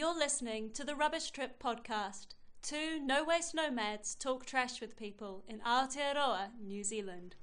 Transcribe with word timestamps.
You're 0.00 0.16
listening 0.16 0.70
to 0.70 0.82
the 0.82 0.94
Rubbish 0.94 1.30
Trip 1.30 1.62
podcast. 1.62 2.28
Two 2.62 2.98
no 3.04 3.22
waste 3.22 3.54
nomads 3.54 4.14
talk 4.14 4.46
trash 4.46 4.80
with 4.80 4.96
people 4.96 5.44
in 5.46 5.58
Aotearoa, 5.58 6.52
New 6.58 6.82
Zealand. 6.82 7.36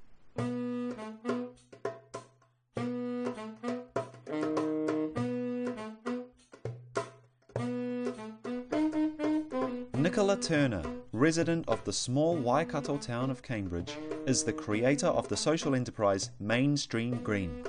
Nicola 9.93 10.35
Turner, 10.37 10.81
resident 11.11 11.63
of 11.67 11.83
the 11.83 11.93
small 11.93 12.35
Waikato 12.37 12.97
town 12.97 13.29
of 13.29 13.43
Cambridge, 13.43 13.95
is 14.25 14.43
the 14.43 14.51
creator 14.51 15.05
of 15.05 15.27
the 15.27 15.37
social 15.37 15.75
enterprise 15.75 16.31
Mainstream 16.39 17.17
Green. 17.23 17.63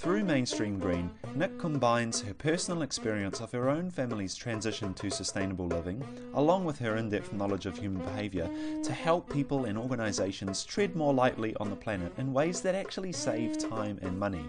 Through 0.00 0.24
Mainstream 0.24 0.78
Green, 0.78 1.10
Nic 1.34 1.58
combines 1.58 2.22
her 2.22 2.32
personal 2.32 2.80
experience 2.80 3.42
of 3.42 3.52
her 3.52 3.68
own 3.68 3.90
family's 3.90 4.34
transition 4.34 4.94
to 4.94 5.10
sustainable 5.10 5.66
living, 5.66 6.02
along 6.32 6.64
with 6.64 6.78
her 6.78 6.96
in 6.96 7.10
depth 7.10 7.34
knowledge 7.34 7.66
of 7.66 7.76
human 7.76 8.02
behaviour, 8.02 8.48
to 8.82 8.92
help 8.94 9.30
people 9.30 9.66
and 9.66 9.76
organisations 9.76 10.64
tread 10.64 10.96
more 10.96 11.12
lightly 11.12 11.54
on 11.56 11.68
the 11.68 11.76
planet 11.76 12.14
in 12.16 12.32
ways 12.32 12.62
that 12.62 12.74
actually 12.74 13.12
save 13.12 13.58
time 13.58 13.98
and 14.00 14.18
money. 14.18 14.46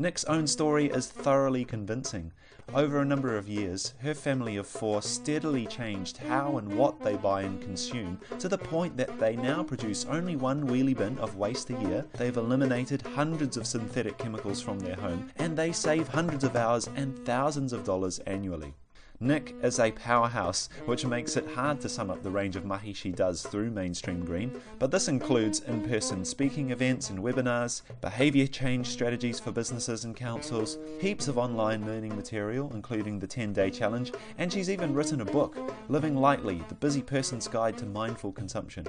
Nic's 0.00 0.22
own 0.26 0.46
story 0.46 0.86
is 0.86 1.08
thoroughly 1.08 1.64
convincing. 1.64 2.30
Over 2.72 3.00
a 3.00 3.04
number 3.04 3.36
of 3.36 3.48
years, 3.48 3.94
her 3.98 4.14
family 4.14 4.54
of 4.54 4.68
four 4.68 5.02
steadily 5.02 5.66
changed 5.66 6.18
how 6.18 6.58
and 6.58 6.78
what 6.78 7.00
they 7.02 7.16
buy 7.16 7.42
and 7.42 7.60
consume 7.60 8.20
to 8.38 8.48
the 8.48 8.56
point 8.56 8.96
that 8.96 9.18
they 9.18 9.34
now 9.34 9.64
produce 9.64 10.04
only 10.04 10.36
one 10.36 10.68
wheelie 10.68 10.96
bin 10.96 11.18
of 11.18 11.34
waste 11.34 11.70
a 11.70 11.80
year. 11.80 12.04
They've 12.12 12.36
eliminated 12.36 13.02
hundreds 13.02 13.56
of 13.56 13.66
synthetic 13.66 14.18
chemicals 14.18 14.62
from 14.62 14.78
their 14.78 14.94
home 14.94 15.32
and 15.34 15.58
they 15.58 15.72
save 15.72 16.06
hundreds 16.06 16.44
of 16.44 16.54
hours 16.54 16.88
and 16.94 17.18
thousands 17.26 17.72
of 17.72 17.82
dollars 17.82 18.20
annually. 18.20 18.74
Nic 19.20 19.56
is 19.64 19.80
a 19.80 19.90
powerhouse, 19.90 20.68
which 20.86 21.04
makes 21.04 21.36
it 21.36 21.48
hard 21.48 21.80
to 21.80 21.88
sum 21.88 22.08
up 22.08 22.22
the 22.22 22.30
range 22.30 22.54
of 22.54 22.64
mahi 22.64 22.92
she 22.92 23.10
does 23.10 23.42
through 23.42 23.72
Mainstream 23.72 24.24
Green, 24.24 24.60
but 24.78 24.92
this 24.92 25.08
includes 25.08 25.58
in 25.60 25.88
person 25.88 26.24
speaking 26.24 26.70
events 26.70 27.10
and 27.10 27.18
webinars, 27.18 27.82
behaviour 28.00 28.46
change 28.46 28.86
strategies 28.86 29.40
for 29.40 29.50
businesses 29.50 30.04
and 30.04 30.14
councils, 30.14 30.78
heaps 31.00 31.26
of 31.26 31.36
online 31.36 31.84
learning 31.84 32.14
material, 32.14 32.70
including 32.72 33.18
the 33.18 33.26
10 33.26 33.52
day 33.52 33.70
challenge, 33.70 34.12
and 34.38 34.52
she's 34.52 34.70
even 34.70 34.94
written 34.94 35.20
a 35.20 35.24
book, 35.24 35.56
Living 35.88 36.14
Lightly 36.14 36.62
The 36.68 36.76
Busy 36.76 37.02
Person's 37.02 37.48
Guide 37.48 37.76
to 37.78 37.86
Mindful 37.86 38.30
Consumption. 38.30 38.86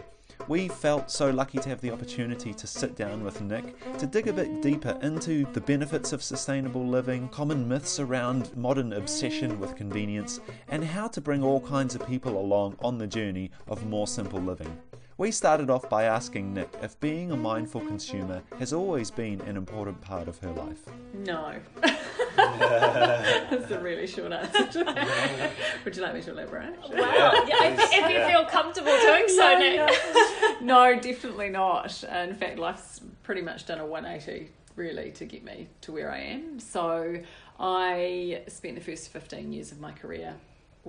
We 0.48 0.68
felt 0.68 1.12
so 1.12 1.30
lucky 1.30 1.60
to 1.60 1.70
have 1.70 1.82
the 1.82 1.92
opportunity 1.92 2.54
to 2.54 2.66
sit 2.66 2.96
down 2.96 3.24
with 3.24 3.42
Nic 3.42 3.76
to 4.00 4.08
dig 4.08 4.28
a 4.28 4.34
bit 4.34 4.62
deeper 4.62 4.98
into 5.02 5.46
the 5.54 5.62
benefits 5.62 6.12
of 6.12 6.24
sustainable 6.24 6.88
living, 6.88 7.30
common 7.30 7.68
myths 7.68 8.00
around 8.00 8.56
modern 8.58 8.94
obsession 8.94 9.60
with 9.60 9.76
convenience, 9.76 10.40
and 10.70 10.84
how 10.84 11.08
to 11.10 11.22
bring 11.22 11.44
all 11.44 11.62
kinds 11.62 11.94
of 11.94 12.08
people 12.08 12.40
along 12.40 12.78
on 12.82 12.98
the 12.98 13.08
journey 13.08 13.52
of 13.68 13.86
more 13.86 14.08
simple 14.08 14.42
living. 14.42 14.76
We 15.20 15.32
started 15.32 15.70
off 15.70 15.90
by 15.90 16.06
asking 16.06 16.54
Nic 16.54 16.70
if 16.82 16.98
being 17.02 17.34
a 17.34 17.36
mindful 17.36 17.82
consumer 17.82 18.42
has 18.58 18.72
always 18.72 19.12
been 19.12 19.42
an 19.42 19.58
important 19.58 20.00
part 20.00 20.30
of 20.30 20.38
her 20.38 20.52
life. 20.52 20.80
No. 21.14 21.56
That's 22.38 23.70
a 23.70 23.82
really 23.82 24.08
short 24.08 24.32
answer. 24.32 24.86
Would 25.84 25.98
you 25.98 26.04
like 26.04 26.14
me 26.14 26.22
to 26.22 26.32
elaborate? 26.32 26.80
Wow, 26.84 27.34
yeah, 27.46 27.66
if, 27.66 27.80
if 27.92 28.10
you 28.10 28.26
feel 28.32 28.46
comfortable 28.46 28.98
doing 28.98 29.28
so, 29.28 29.58
Nic. 29.60 30.62
No, 30.62 30.98
definitely 30.98 31.50
not. 31.50 32.02
In 32.06 32.36
fact, 32.36 32.58
life's 32.58 33.02
pretty 33.24 33.42
much 33.42 33.66
done 33.66 33.80
a 33.80 33.86
180 33.86 34.50
really 34.78 35.12
to 35.12 35.26
get 35.26 35.44
me 35.44 35.68
to 35.82 35.92
where 35.92 36.10
I 36.10 36.20
am. 36.20 36.62
So 36.62 37.18
I 37.60 38.44
spent 38.48 38.76
the 38.76 38.82
first 38.82 39.10
15 39.10 39.52
years 39.52 39.74
of 39.74 39.82
my 39.82 39.92
career 39.92 40.36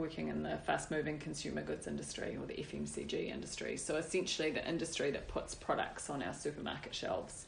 working 0.01 0.29
in 0.29 0.43
the 0.43 0.57
fast 0.59 0.91
moving 0.91 1.19
consumer 1.19 1.63
goods 1.63 1.87
industry 1.87 2.37
or 2.37 2.47
the 2.47 2.55
FMCG 2.55 3.31
industry. 3.33 3.77
So 3.77 3.97
essentially, 3.97 4.51
the 4.51 4.67
industry 4.69 5.11
that 5.11 5.29
puts 5.29 5.55
products 5.55 6.11
on 6.11 6.23
our 6.23 6.35
supermarket 6.35 6.95
shelves. 6.95 7.47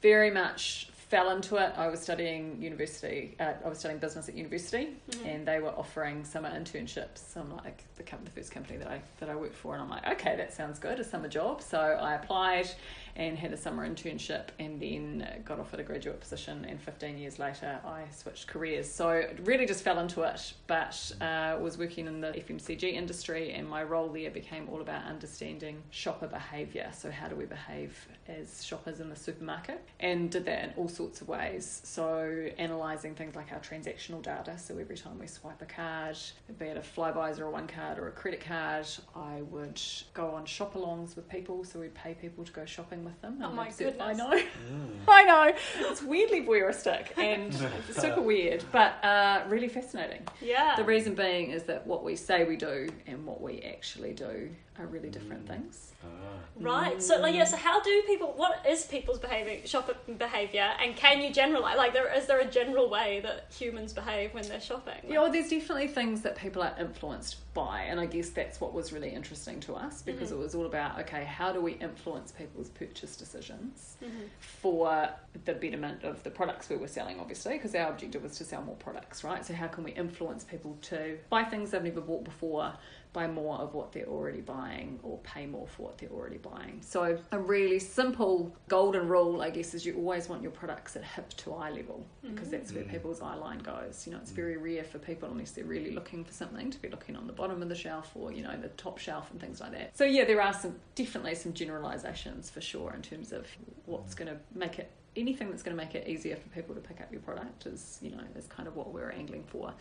Very 0.00 0.30
much 0.30 0.88
fell 1.12 1.30
into 1.30 1.56
it. 1.56 1.74
I 1.76 1.88
was 1.88 2.00
studying 2.00 2.56
university. 2.62 3.36
Uh, 3.38 3.52
I 3.62 3.68
was 3.68 3.78
studying 3.78 4.00
business 4.00 4.30
at 4.30 4.34
university, 4.34 4.96
and 5.26 5.46
they 5.46 5.60
were 5.60 5.68
offering 5.68 6.24
summer 6.24 6.48
internships. 6.48 7.36
I'm 7.36 7.54
like 7.56 7.84
the, 7.96 8.02
com- 8.02 8.24
the 8.24 8.30
first 8.30 8.50
company 8.50 8.78
that 8.78 8.88
I 8.88 9.02
that 9.20 9.28
I 9.28 9.36
worked 9.36 9.54
for, 9.54 9.74
and 9.74 9.82
I'm 9.82 9.90
like, 9.90 10.08
okay, 10.12 10.36
that 10.36 10.54
sounds 10.54 10.78
good, 10.78 10.98
a 11.00 11.04
summer 11.04 11.28
job. 11.28 11.60
So 11.60 11.78
I 11.78 12.14
applied 12.14 12.70
and 13.16 13.38
had 13.38 13.52
a 13.52 13.56
summer 13.56 13.88
internship, 13.88 14.46
and 14.58 14.80
then 14.80 15.26
got 15.44 15.60
offered 15.60 15.80
a 15.80 15.82
graduate 15.82 16.20
position. 16.20 16.64
And 16.68 16.80
15 16.80 17.18
years 17.18 17.38
later, 17.38 17.80
I 17.84 18.04
switched 18.10 18.46
careers. 18.46 18.90
So 18.90 19.24
really 19.44 19.66
just 19.66 19.82
fell 19.82 19.98
into 19.98 20.22
it, 20.22 20.54
but 20.66 21.12
uh, 21.20 21.58
was 21.60 21.78
working 21.78 22.06
in 22.06 22.20
the 22.20 22.28
FMCG 22.28 22.92
industry, 22.92 23.52
and 23.52 23.68
my 23.68 23.82
role 23.82 24.08
there 24.08 24.30
became 24.30 24.68
all 24.70 24.80
about 24.80 25.04
understanding 25.04 25.82
shopper 25.90 26.26
behaviour. 26.26 26.90
So 26.96 27.10
how 27.10 27.28
do 27.28 27.36
we 27.36 27.44
behave 27.44 28.08
as 28.28 28.64
shoppers 28.64 29.00
in 29.00 29.08
the 29.08 29.16
supermarket, 29.16 29.82
and 30.00 30.30
did 30.30 30.44
that 30.46 30.64
in 30.64 30.72
all 30.76 30.88
sorts 30.88 31.20
of 31.20 31.28
ways. 31.28 31.80
So 31.84 32.48
analysing 32.58 33.14
things 33.14 33.34
like 33.34 33.52
our 33.52 33.60
transactional 33.60 34.22
data. 34.22 34.58
So 34.58 34.78
every 34.78 34.96
time 34.96 35.18
we 35.18 35.26
swipe 35.26 35.60
a 35.62 35.66
card, 35.66 36.16
be 36.58 36.66
it 36.66 36.76
a 36.76 36.80
Flybuys 36.80 37.38
or 37.38 37.48
a 37.48 37.52
Onecard 37.52 37.98
or 37.98 38.08
a 38.08 38.12
credit 38.12 38.40
card, 38.40 38.86
I 39.14 39.42
would 39.42 39.80
go 40.14 40.30
on 40.30 40.44
shop 40.44 40.74
alongs 40.74 41.16
with 41.16 41.28
people. 41.28 41.64
So 41.64 41.80
we'd 41.80 41.94
pay 41.94 42.14
people 42.14 42.44
to 42.44 42.52
go 42.52 42.64
shopping 42.64 43.01
with 43.04 43.20
them. 43.22 43.38
Oh 43.42 43.52
my 43.52 43.70
they'd 43.70 43.88
I 44.00 44.12
goodness. 44.12 44.18
know. 44.18 44.30
Mm. 44.30 44.90
I 45.08 45.24
know. 45.24 45.52
It's 45.80 46.02
weirdly 46.02 46.44
voyeuristic 46.44 47.16
and 47.18 47.54
super 47.90 48.20
weird, 48.20 48.64
but 48.72 49.02
uh, 49.04 49.42
really 49.48 49.68
fascinating. 49.68 50.22
Yeah. 50.40 50.74
The 50.76 50.84
reason 50.84 51.14
being 51.14 51.50
is 51.50 51.64
that 51.64 51.86
what 51.86 52.04
we 52.04 52.16
say 52.16 52.44
we 52.44 52.56
do 52.56 52.88
and 53.06 53.24
what 53.26 53.40
we 53.40 53.60
actually 53.60 54.12
do 54.12 54.50
are 54.78 54.86
really 54.86 55.08
mm. 55.08 55.12
different 55.12 55.46
things. 55.46 55.92
Ah. 56.04 56.08
Right. 56.56 57.02
So, 57.02 57.18
like, 57.20 57.34
yeah. 57.34 57.44
So, 57.44 57.56
how 57.56 57.80
do 57.80 58.02
people? 58.06 58.32
What 58.36 58.64
is 58.68 58.84
people's 58.84 59.18
behavior, 59.18 59.66
shopping 59.66 60.16
behavior, 60.16 60.70
and 60.80 60.96
can 60.96 61.20
you 61.20 61.32
generalize? 61.32 61.76
Like, 61.76 61.92
there 61.92 62.12
is 62.14 62.26
there 62.26 62.40
a 62.40 62.46
general 62.46 62.88
way 62.88 63.20
that 63.22 63.46
humans 63.52 63.92
behave 63.92 64.34
when 64.34 64.46
they're 64.48 64.60
shopping? 64.60 64.94
Yeah, 65.06 65.20
well, 65.20 65.32
there's 65.32 65.48
definitely 65.48 65.88
things 65.88 66.22
that 66.22 66.36
people 66.36 66.62
are 66.62 66.74
influenced 66.78 67.51
by, 67.54 67.82
and 67.82 68.00
I 68.00 68.06
guess 68.06 68.30
that's 68.30 68.60
what 68.60 68.72
was 68.72 68.92
really 68.92 69.10
interesting 69.10 69.60
to 69.60 69.74
us 69.74 70.02
because 70.02 70.30
mm. 70.30 70.34
it 70.34 70.38
was 70.38 70.54
all 70.54 70.66
about 70.66 70.98
okay, 71.00 71.24
how 71.24 71.52
do 71.52 71.60
we 71.60 71.72
influence 71.72 72.32
people's 72.32 72.68
purchase 72.68 73.16
decisions 73.16 73.96
mm-hmm. 74.02 74.22
for 74.40 75.08
the 75.44 75.54
betterment 75.54 76.04
of 76.04 76.22
the 76.22 76.30
products 76.30 76.68
we 76.68 76.76
were 76.76 76.88
selling, 76.88 77.20
obviously, 77.20 77.54
because 77.54 77.74
our 77.74 77.90
objective 77.90 78.22
was 78.22 78.36
to 78.38 78.44
sell 78.44 78.62
more 78.62 78.76
products, 78.76 79.24
right? 79.24 79.44
So, 79.44 79.54
how 79.54 79.68
can 79.68 79.84
we 79.84 79.92
influence 79.92 80.44
people 80.44 80.78
to 80.82 81.18
buy 81.28 81.44
things 81.44 81.70
they've 81.70 81.82
never 81.82 82.00
bought 82.00 82.24
before? 82.24 82.72
Buy 83.12 83.26
more 83.26 83.58
of 83.58 83.74
what 83.74 83.92
they're 83.92 84.06
already 84.06 84.40
buying 84.40 84.98
or 85.02 85.18
pay 85.18 85.46
more 85.46 85.66
for 85.66 85.82
what 85.82 85.98
they're 85.98 86.10
already 86.10 86.38
buying. 86.38 86.80
So, 86.80 87.18
a 87.30 87.38
really 87.38 87.78
simple 87.78 88.54
golden 88.68 89.06
rule, 89.06 89.42
I 89.42 89.50
guess, 89.50 89.74
is 89.74 89.84
you 89.84 89.96
always 89.96 90.28
want 90.28 90.42
your 90.42 90.50
products 90.50 90.96
at 90.96 91.04
hip 91.04 91.28
to 91.38 91.54
eye 91.54 91.70
level 91.70 92.06
because 92.22 92.48
mm-hmm. 92.48 92.50
that's 92.50 92.72
where 92.72 92.84
mm. 92.84 92.90
people's 92.90 93.20
eye 93.20 93.34
line 93.34 93.58
goes. 93.58 94.06
You 94.06 94.12
know, 94.12 94.18
it's 94.18 94.30
very 94.30 94.56
rare 94.56 94.84
for 94.84 94.98
people, 94.98 95.30
unless 95.30 95.50
they're 95.50 95.64
really 95.64 95.90
looking 95.90 96.24
for 96.24 96.32
something, 96.32 96.70
to 96.70 96.80
be 96.80 96.88
looking 96.88 97.16
on 97.16 97.26
the 97.26 97.32
bottom 97.32 97.62
of 97.62 97.68
the 97.68 97.74
shelf 97.74 98.12
or, 98.14 98.32
you 98.32 98.42
know, 98.42 98.56
the 98.56 98.68
top 98.68 98.98
shelf 98.98 99.30
and 99.30 99.40
things 99.40 99.60
like 99.60 99.72
that. 99.72 99.96
So, 99.96 100.04
yeah, 100.04 100.24
there 100.24 100.40
are 100.40 100.54
some 100.54 100.76
definitely 100.94 101.34
some 101.34 101.52
generalizations 101.52 102.48
for 102.48 102.60
sure 102.60 102.92
in 102.94 103.02
terms 103.02 103.32
of 103.32 103.46
what's 103.86 104.14
going 104.14 104.28
to 104.28 104.38
make 104.54 104.78
it 104.78 104.90
anything 105.16 105.50
that's 105.50 105.62
going 105.62 105.76
to 105.76 105.82
make 105.82 105.94
it 105.94 106.08
easier 106.08 106.36
for 106.36 106.48
people 106.48 106.74
to 106.74 106.80
pick 106.80 107.00
up 107.00 107.12
your 107.12 107.20
product 107.20 107.66
is 107.66 107.98
you 108.00 108.10
know 108.10 108.20
is 108.36 108.46
kind 108.46 108.66
of 108.66 108.76
what 108.76 108.92
we're 108.92 109.10
angling 109.10 109.44
for 109.44 109.72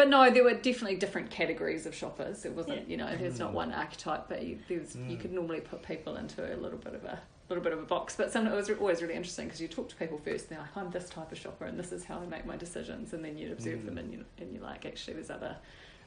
but 0.00 0.08
no 0.08 0.30
there 0.30 0.42
were 0.42 0.54
definitely 0.54 0.96
different 0.96 1.28
categories 1.30 1.84
of 1.84 1.94
shoppers. 1.94 2.46
It 2.46 2.52
wasn't 2.54 2.78
Yeah. 2.78 2.84
you 2.88 2.96
know 2.96 3.16
there's 3.18 3.38
not 3.38 3.52
one 3.52 3.70
mm. 3.70 3.76
archetype 3.76 4.30
but 4.30 4.42
you, 4.42 4.58
there's 4.66 4.96
you 4.96 5.02
mm. 5.02 5.20
could 5.20 5.30
normally 5.30 5.60
put 5.60 5.82
people 5.82 6.16
into 6.16 6.42
a 6.42 6.56
little 6.56 6.78
bit 6.78 6.94
of 6.94 7.04
a 7.04 7.20
little 7.50 7.62
bit 7.62 7.74
of 7.74 7.80
a 7.80 7.84
box. 7.84 8.16
But 8.16 8.32
sometimes 8.32 8.54
it 8.54 8.56
was 8.56 8.80
always 8.80 9.02
really 9.02 9.12
interesting 9.12 9.44
because 9.44 9.60
you 9.60 9.68
talk 9.68 9.90
to 9.90 9.96
people 9.96 10.16
first 10.16 10.48
and 10.48 10.56
they're 10.56 10.64
like 10.64 10.74
i'm 10.74 10.90
this 10.90 11.10
type 11.10 11.30
of 11.30 11.36
shopper 11.36 11.66
and 11.66 11.78
this 11.78 11.92
is 11.92 12.02
how 12.04 12.18
i 12.18 12.24
make 12.24 12.46
my 12.46 12.56
decisions. 12.56 13.12
And 13.12 13.22
then 13.22 13.36
you 13.36 13.52
observe 13.52 13.84
them 13.84 13.96
mm. 13.96 14.00
and, 14.00 14.12
you, 14.14 14.24
and 14.38 14.54
you're 14.54 14.62
like 14.62 14.86
actually 14.86 15.14
there's 15.14 15.28
other 15.28 15.54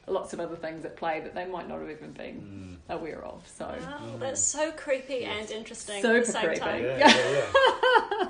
lots 0.08 0.34
of 0.34 0.40
other 0.40 0.56
things 0.56 0.84
at 0.86 0.96
play 0.98 1.20
that 1.22 1.34
they 1.34 1.46
might 1.46 1.68
not 1.68 1.80
have 1.80 1.90
even 1.90 2.12
been 2.12 2.78
aware 2.90 3.24
of 3.24 3.42
so 3.48 3.66
Wow, 3.66 4.18
that's 4.20 4.42
so 4.44 4.72
creepy 4.74 5.24
and 5.26 5.50
interesting 5.50 6.02
Super 6.02 6.18
at 6.18 6.26
the 6.26 6.32
same 6.32 6.46
creepy. 6.46 6.60
time. 6.60 6.84
Yeah, 6.84 6.98
yeah, 6.98 7.46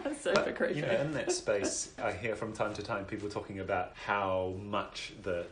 yeah. 0.05 0.13
super 0.19 0.35
But, 0.43 0.55
creepy 0.55 0.75
You 0.75 0.81
know, 0.83 0.91
in 1.01 1.11
that 1.13 1.31
space, 1.31 1.91
I 2.01 2.11
hear 2.11 2.35
from 2.35 2.53
time 2.53 2.73
to 2.75 2.83
time 2.83 3.05
people 3.05 3.29
talking 3.29 3.59
about 3.59 3.93
how 3.95 4.53
much 4.63 5.13
the, 5.23 5.45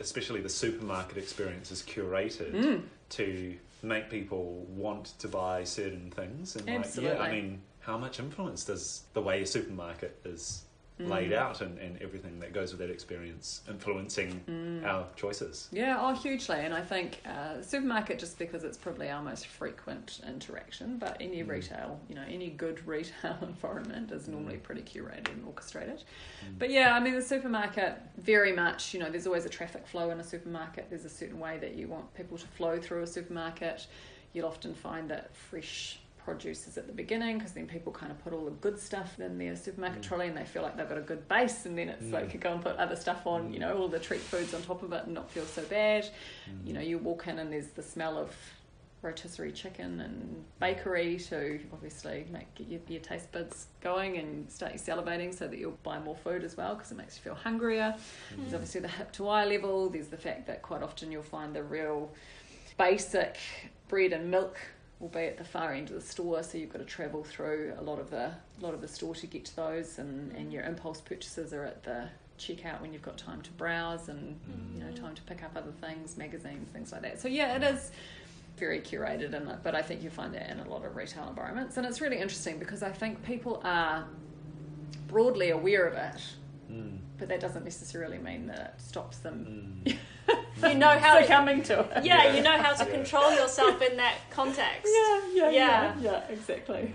especially 0.00 0.40
the 0.40 0.48
supermarket 0.48 1.16
experience, 1.18 1.70
is 1.70 1.82
curated 1.82 2.52
Mm. 2.54 2.82
to 3.10 3.54
make 3.82 4.10
people 4.10 4.66
want 4.68 5.12
to 5.20 5.28
buy 5.28 5.64
certain 5.64 6.10
things. 6.10 6.56
And 6.56 6.66
like, 6.66 6.74
yeah, 6.74 6.80
Absolutely. 6.80 7.18
I 7.18 7.30
mean, 7.30 7.60
how 7.80 7.96
much 7.96 8.18
influence 8.18 8.64
does 8.64 9.04
the 9.14 9.22
way 9.22 9.42
a 9.42 9.46
supermarket 9.46 10.18
is 10.24 10.62
laid 11.06 11.32
out 11.32 11.60
and, 11.60 11.78
and 11.78 12.00
everything 12.02 12.38
that 12.40 12.52
goes 12.52 12.72
with 12.72 12.80
that 12.80 12.90
experience 12.90 13.62
influencing 13.68 14.40
Mm. 14.48 14.84
our 14.84 15.06
choices. 15.16 15.68
Yeah, 15.72 15.98
oh, 16.00 16.14
hugely. 16.14 16.56
And 16.58 16.74
I 16.74 16.82
think 16.82 17.20
uh, 17.26 17.62
supermarket, 17.62 18.18
just 18.18 18.38
because 18.38 18.64
it's 18.64 18.76
probably 18.76 19.08
our 19.10 19.22
most 19.22 19.46
frequent 19.46 20.20
interaction, 20.26 20.98
but 20.98 21.16
any 21.20 21.42
Mm. 21.42 21.48
retail, 21.48 22.00
you 22.08 22.14
know, 22.14 22.24
any 22.28 22.50
good 22.50 22.86
retail 22.86 23.36
environment 23.42 24.10
is 24.10 24.28
normally 24.28 24.56
pretty 24.56 24.82
curated 24.82 25.28
and 25.30 25.44
orchestrated. 25.46 26.02
Mm. 26.44 26.58
But 26.58 26.70
yeah, 26.70 26.94
I 26.94 27.00
mean, 27.00 27.14
the 27.14 27.22
supermarket, 27.22 27.98
very 28.18 28.52
much, 28.52 28.92
you 28.92 29.00
know, 29.00 29.10
there's 29.10 29.26
always 29.26 29.44
a 29.44 29.50
traffic 29.50 29.86
flow 29.86 30.10
in 30.10 30.20
a 30.20 30.24
supermarket. 30.24 30.86
There's 30.90 31.04
a 31.04 31.10
certain 31.10 31.38
way 31.38 31.58
that 31.58 31.74
you 31.76 31.86
want 31.88 32.12
people 32.14 32.36
to 32.38 32.46
flow 32.48 32.78
through 32.80 33.02
a 33.02 33.06
supermarket. 33.06 33.86
You'll 34.32 34.46
often 34.46 34.74
find 34.74 35.08
that 35.10 35.34
fresh 35.34 35.99
produce 36.24 36.66
is 36.66 36.76
at 36.78 36.86
the 36.86 36.92
beginning 36.92 37.38
because 37.38 37.52
then 37.52 37.66
people 37.66 37.92
kind 37.92 38.10
of 38.12 38.22
put 38.22 38.32
all 38.32 38.44
the 38.44 38.50
good 38.52 38.78
stuff 38.78 39.18
in 39.20 39.38
their 39.38 39.56
supermarket 39.56 40.00
Mm. 40.02 40.04
trolley 40.04 40.26
and 40.28 40.36
they 40.36 40.44
feel 40.44 40.62
like 40.62 40.76
they've 40.76 40.88
got 40.88 40.98
a 40.98 41.02
good 41.02 41.26
base 41.28 41.66
and 41.66 41.76
then 41.78 41.88
it's 41.88 42.04
Mm. 42.06 42.12
like 42.12 42.32
you 42.34 42.40
go 42.40 42.52
and 42.52 42.62
put 42.62 42.76
other 42.76 42.96
stuff 42.96 43.26
on, 43.26 43.52
you 43.52 43.58
know, 43.58 43.76
all 43.76 43.88
the 43.88 43.98
treat 43.98 44.20
foods 44.20 44.54
on 44.54 44.62
top 44.62 44.82
of 44.82 44.92
it 44.92 45.04
and 45.04 45.14
not 45.14 45.30
feel 45.30 45.44
so 45.46 45.62
bad. 45.64 46.04
Mm. 46.48 46.66
You 46.66 46.72
know, 46.74 46.80
you 46.80 46.98
walk 46.98 47.26
in 47.28 47.38
and 47.38 47.52
there's 47.52 47.68
the 47.68 47.82
smell 47.82 48.16
of 48.18 48.34
rotisserie 49.02 49.50
chicken 49.52 49.98
and 50.02 50.44
bakery 50.58 51.16
to 51.18 51.58
obviously 51.72 52.26
make 52.30 52.54
get 52.54 52.68
your, 52.68 52.80
your 52.86 53.00
taste 53.00 53.32
buds 53.32 53.66
going 53.80 54.18
and 54.18 54.50
start 54.50 54.72
you 54.74 54.78
salivating 54.78 55.34
so 55.34 55.48
that 55.48 55.58
you'll 55.58 55.78
buy 55.82 55.98
more 55.98 56.14
food 56.16 56.44
as 56.44 56.54
well 56.58 56.74
because 56.74 56.92
it 56.92 56.98
makes 56.98 57.16
you 57.16 57.22
feel 57.22 57.34
hungrier. 57.34 57.94
There's 58.36 58.52
obviously 58.52 58.82
the 58.82 58.88
hip 58.88 59.10
to 59.12 59.26
eye 59.28 59.46
level. 59.46 59.88
There's 59.88 60.08
the 60.08 60.18
fact 60.18 60.46
that 60.48 60.60
quite 60.60 60.82
often 60.82 61.10
you'll 61.10 61.22
find 61.22 61.56
the 61.56 61.62
real 61.62 62.10
basic 62.76 63.38
bread 63.88 64.12
and 64.12 64.30
milk 64.30 64.58
will 65.00 65.08
be 65.08 65.20
at 65.20 65.38
the 65.38 65.44
far 65.44 65.72
end 65.72 65.88
of 65.88 65.94
the 65.94 66.00
store, 66.06 66.42
so 66.42 66.58
you've 66.58 66.72
got 66.72 66.78
to 66.78 66.84
travel 66.84 67.24
through 67.24 67.72
a 67.78 67.82
lot 67.82 67.98
of 67.98 68.10
the 68.10 68.26
a 68.26 68.60
lot 68.60 68.74
of 68.74 68.80
the 68.80 68.88
store 68.88 69.14
to 69.14 69.26
get 69.26 69.44
to 69.46 69.56
those, 69.56 69.98
and, 69.98 70.30
and 70.36 70.52
your 70.52 70.62
impulse 70.62 71.00
purchases 71.00 71.52
are 71.52 71.64
at 71.64 71.82
the 71.82 72.04
checkout 72.38 72.80
when 72.80 72.92
you've 72.92 73.02
got 73.02 73.18
time 73.18 73.42
to 73.42 73.50
browse 73.52 74.08
and 74.08 74.38
you 74.74 74.82
know 74.82 74.90
time 74.92 75.14
to 75.14 75.22
pick 75.22 75.42
up 75.42 75.52
other 75.56 75.72
things, 75.80 76.16
magazines, 76.16 76.68
things 76.72 76.92
like 76.92 77.02
that. 77.02 77.20
So 77.20 77.28
yeah, 77.28 77.56
it 77.56 77.62
is 77.62 77.90
very 78.58 78.80
curated, 78.80 79.32
and 79.32 79.50
but 79.62 79.74
I 79.74 79.82
think 79.82 80.02
you 80.02 80.10
find 80.10 80.34
that 80.34 80.50
in 80.50 80.60
a 80.60 80.68
lot 80.68 80.84
of 80.84 80.94
retail 80.94 81.28
environments, 81.28 81.78
and 81.78 81.86
it's 81.86 82.00
really 82.00 82.18
interesting 82.18 82.58
because 82.58 82.82
I 82.82 82.90
think 82.92 83.24
people 83.24 83.60
are 83.64 84.04
broadly 85.08 85.50
aware 85.50 85.86
of 85.86 85.94
it, 85.94 86.20
Mm. 86.70 86.98
But 87.20 87.28
that 87.28 87.38
doesn't 87.38 87.64
necessarily 87.64 88.18
mean 88.18 88.46
that 88.48 88.58
it 88.76 88.80
stops 88.82 89.18
them 89.18 89.82
Mm. 89.86 89.96
You 90.68 90.74
know 90.74 90.98
how 90.98 91.16
to, 91.18 91.22
succumbing 91.22 91.62
to 91.64 91.80
it. 91.80 92.04
yeah, 92.04 92.24
Yeah. 92.24 92.34
you 92.34 92.42
know 92.42 92.58
how 92.58 92.72
to 92.74 92.84
Yeah. 92.84 92.90
control 92.90 93.32
yourself 93.34 93.80
in 93.82 93.96
that 93.98 94.14
context. 94.30 94.84
Yeah, 94.86 95.20
yeah, 95.32 95.50
yeah, 95.50 95.50
Yeah. 95.50 95.94
yeah, 96.00 96.28
exactly. 96.28 96.92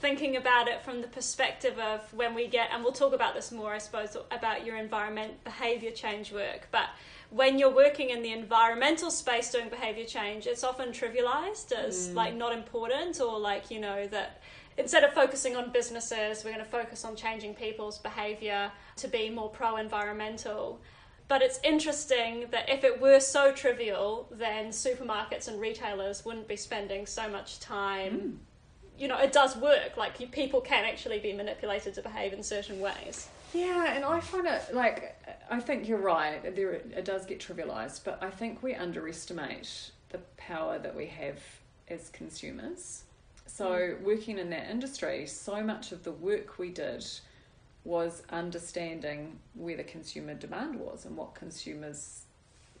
Thinking 0.00 0.36
about 0.36 0.68
it 0.68 0.82
from 0.82 1.00
the 1.00 1.08
perspective 1.08 1.78
of 1.78 2.00
when 2.14 2.34
we 2.34 2.46
get, 2.48 2.68
and 2.72 2.82
we'll 2.82 2.92
talk 2.92 3.12
about 3.12 3.34
this 3.34 3.50
more, 3.52 3.72
I 3.72 3.78
suppose, 3.78 4.16
about 4.30 4.64
your 4.66 4.76
environment 4.76 5.42
behavior 5.44 5.90
change 5.92 6.32
work. 6.32 6.68
But 6.72 6.86
when 7.30 7.58
you're 7.58 7.74
working 7.74 8.10
in 8.10 8.22
the 8.22 8.32
environmental 8.32 9.10
space 9.10 9.50
doing 9.50 9.68
behavior 9.68 10.04
change, 10.04 10.46
it's 10.46 10.64
often 10.64 10.90
trivialized 10.90 11.72
as 11.72 12.08
Mm. 12.08 12.14
like 12.14 12.34
not 12.34 12.52
important 12.52 13.20
or 13.20 13.38
like, 13.38 13.70
you 13.70 13.80
know, 13.80 14.06
that 14.08 14.40
instead 14.76 15.04
of 15.04 15.12
focusing 15.12 15.56
on 15.56 15.70
businesses, 15.70 16.44
we're 16.44 16.52
going 16.52 16.64
to 16.64 16.70
focus 16.70 17.04
on 17.04 17.16
changing 17.16 17.54
people's 17.54 17.98
behavior 17.98 18.70
to 18.96 19.08
be 19.08 19.30
more 19.30 19.48
pro 19.48 19.76
environmental. 19.76 20.80
But 21.28 21.42
it's 21.42 21.60
interesting 21.64 22.46
that 22.50 22.68
if 22.68 22.84
it 22.84 23.00
were 23.00 23.20
so 23.20 23.52
trivial, 23.52 24.28
then 24.30 24.68
supermarkets 24.68 25.48
and 25.48 25.60
retailers 25.60 26.24
wouldn't 26.24 26.48
be 26.48 26.56
spending 26.56 27.06
so 27.06 27.28
much 27.28 27.60
time. 27.60 28.18
Hmm. 28.18 28.30
You 28.98 29.08
know, 29.08 29.18
it 29.18 29.32
does 29.32 29.56
work. 29.56 29.96
Like, 29.96 30.20
you, 30.20 30.26
people 30.26 30.60
can 30.60 30.84
actually 30.84 31.18
be 31.18 31.32
manipulated 31.32 31.94
to 31.94 32.02
behave 32.02 32.32
in 32.32 32.42
certain 32.42 32.80
ways. 32.80 33.28
Yeah, 33.54 33.94
and 33.94 34.04
I 34.04 34.20
find 34.20 34.46
it 34.46 34.74
like 34.74 35.14
I 35.50 35.60
think 35.60 35.86
you're 35.86 35.98
right. 35.98 36.54
There 36.54 36.72
it 36.72 37.04
does 37.04 37.26
get 37.26 37.38
trivialized, 37.38 38.04
but 38.04 38.22
I 38.22 38.30
think 38.30 38.62
we 38.62 38.74
underestimate 38.74 39.90
the 40.08 40.18
power 40.36 40.78
that 40.78 40.94
we 40.94 41.06
have 41.06 41.38
as 41.88 42.08
consumers. 42.10 43.04
So 43.52 43.94
hmm. 43.96 44.04
working 44.04 44.38
in 44.38 44.50
that 44.50 44.70
industry, 44.70 45.26
so 45.26 45.62
much 45.62 45.92
of 45.92 46.04
the 46.04 46.12
work 46.12 46.58
we 46.58 46.70
did 46.70 47.04
was 47.84 48.22
understanding 48.30 49.38
where 49.54 49.76
the 49.76 49.84
consumer 49.84 50.34
demand 50.34 50.76
was 50.76 51.04
and 51.04 51.16
what 51.16 51.34
consumers 51.34 52.22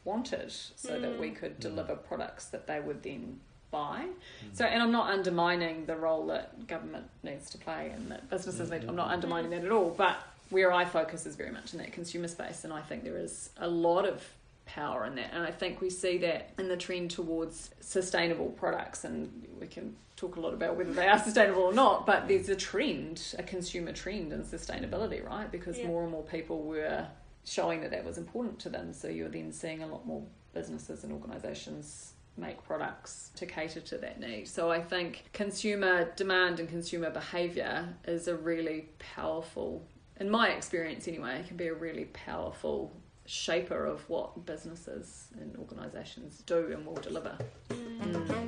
wanted 0.04 0.50
so 0.50 0.98
that 1.00 1.18
we 1.18 1.28
hmm. 1.28 1.34
could 1.34 1.52
hmm. 1.52 1.60
deliver 1.60 1.94
products 1.96 2.46
that 2.46 2.66
they 2.66 2.80
would 2.80 3.02
then 3.02 3.40
buy. 3.70 4.06
So, 4.52 4.66
and 4.66 4.82
I'm 4.82 4.92
not 4.92 5.10
undermining 5.10 5.86
the 5.86 5.96
role 5.96 6.26
that 6.26 6.66
government 6.66 7.06
needs 7.22 7.50
to 7.50 7.58
play 7.58 7.90
and 7.94 8.10
that 8.10 8.28
businesses 8.28 8.70
need. 8.70 8.84
I'm 8.84 8.96
not 8.96 9.10
undermining 9.10 9.50
that 9.50 9.64
at 9.64 9.72
all. 9.72 9.90
But 9.90 10.18
where 10.50 10.72
I 10.72 10.84
focus 10.84 11.24
is 11.24 11.36
very 11.36 11.50
much 11.50 11.72
in 11.72 11.78
that 11.78 11.92
consumer 11.92 12.28
space, 12.28 12.64
and 12.64 12.72
I 12.72 12.82
think 12.82 13.02
there 13.02 13.16
is 13.16 13.48
a 13.56 13.66
lot 13.66 14.06
of 14.06 14.22
power 14.66 15.06
in 15.06 15.14
that. 15.14 15.30
And 15.32 15.42
I 15.42 15.50
think 15.50 15.80
we 15.80 15.88
see 15.88 16.18
that 16.18 16.50
in 16.58 16.68
the 16.68 16.76
trend 16.76 17.10
towards 17.10 17.70
sustainable 17.80 18.50
products, 18.50 19.04
and 19.04 19.46
we 19.58 19.66
can 19.66 19.96
talk 20.22 20.36
a 20.36 20.40
lot 20.40 20.54
about 20.54 20.76
whether 20.76 20.92
they 20.92 21.08
are 21.08 21.18
sustainable 21.28 21.62
or 21.64 21.74
not. 21.74 22.06
But 22.06 22.28
there's 22.28 22.48
a 22.48 22.56
trend, 22.56 23.34
a 23.38 23.42
consumer 23.42 23.92
trend 23.92 24.32
in 24.32 24.42
sustainability, 24.44 25.24
right? 25.26 25.50
Because 25.50 25.78
Yeah. 25.78 25.88
more 25.88 26.02
and 26.02 26.12
more 26.12 26.22
people 26.22 26.62
were 26.62 27.06
showing 27.44 27.80
that 27.80 27.90
that 27.90 28.04
was 28.04 28.18
important 28.18 28.58
to 28.60 28.68
them. 28.68 28.92
So 28.92 29.08
you're 29.08 29.28
then 29.28 29.52
seeing 29.52 29.82
a 29.82 29.86
lot 29.86 30.06
more 30.06 30.22
businesses 30.54 31.02
and 31.04 31.12
organisations 31.12 32.12
make 32.36 32.62
products 32.62 33.30
to 33.36 33.44
cater 33.46 33.80
to 33.80 33.98
that 33.98 34.20
need. 34.20 34.46
So 34.48 34.70
I 34.70 34.80
think 34.80 35.24
consumer 35.32 36.10
demand 36.16 36.60
and 36.60 36.68
consumer 36.68 37.10
behaviour 37.10 37.88
is 38.06 38.28
a 38.28 38.36
really 38.36 38.88
powerful, 38.98 39.86
in 40.18 40.30
my 40.30 40.50
experience 40.50 41.08
anyway, 41.08 41.40
it 41.40 41.48
can 41.48 41.56
be 41.56 41.66
a 41.66 41.74
really 41.74 42.06
powerful 42.06 42.92
shaper 43.26 43.84
of 43.86 44.08
what 44.08 44.46
businesses 44.46 45.26
and 45.40 45.56
organisations 45.56 46.42
do 46.46 46.72
and 46.72 46.86
will 46.86 46.94
deliver. 46.94 47.36
So, 47.70 48.41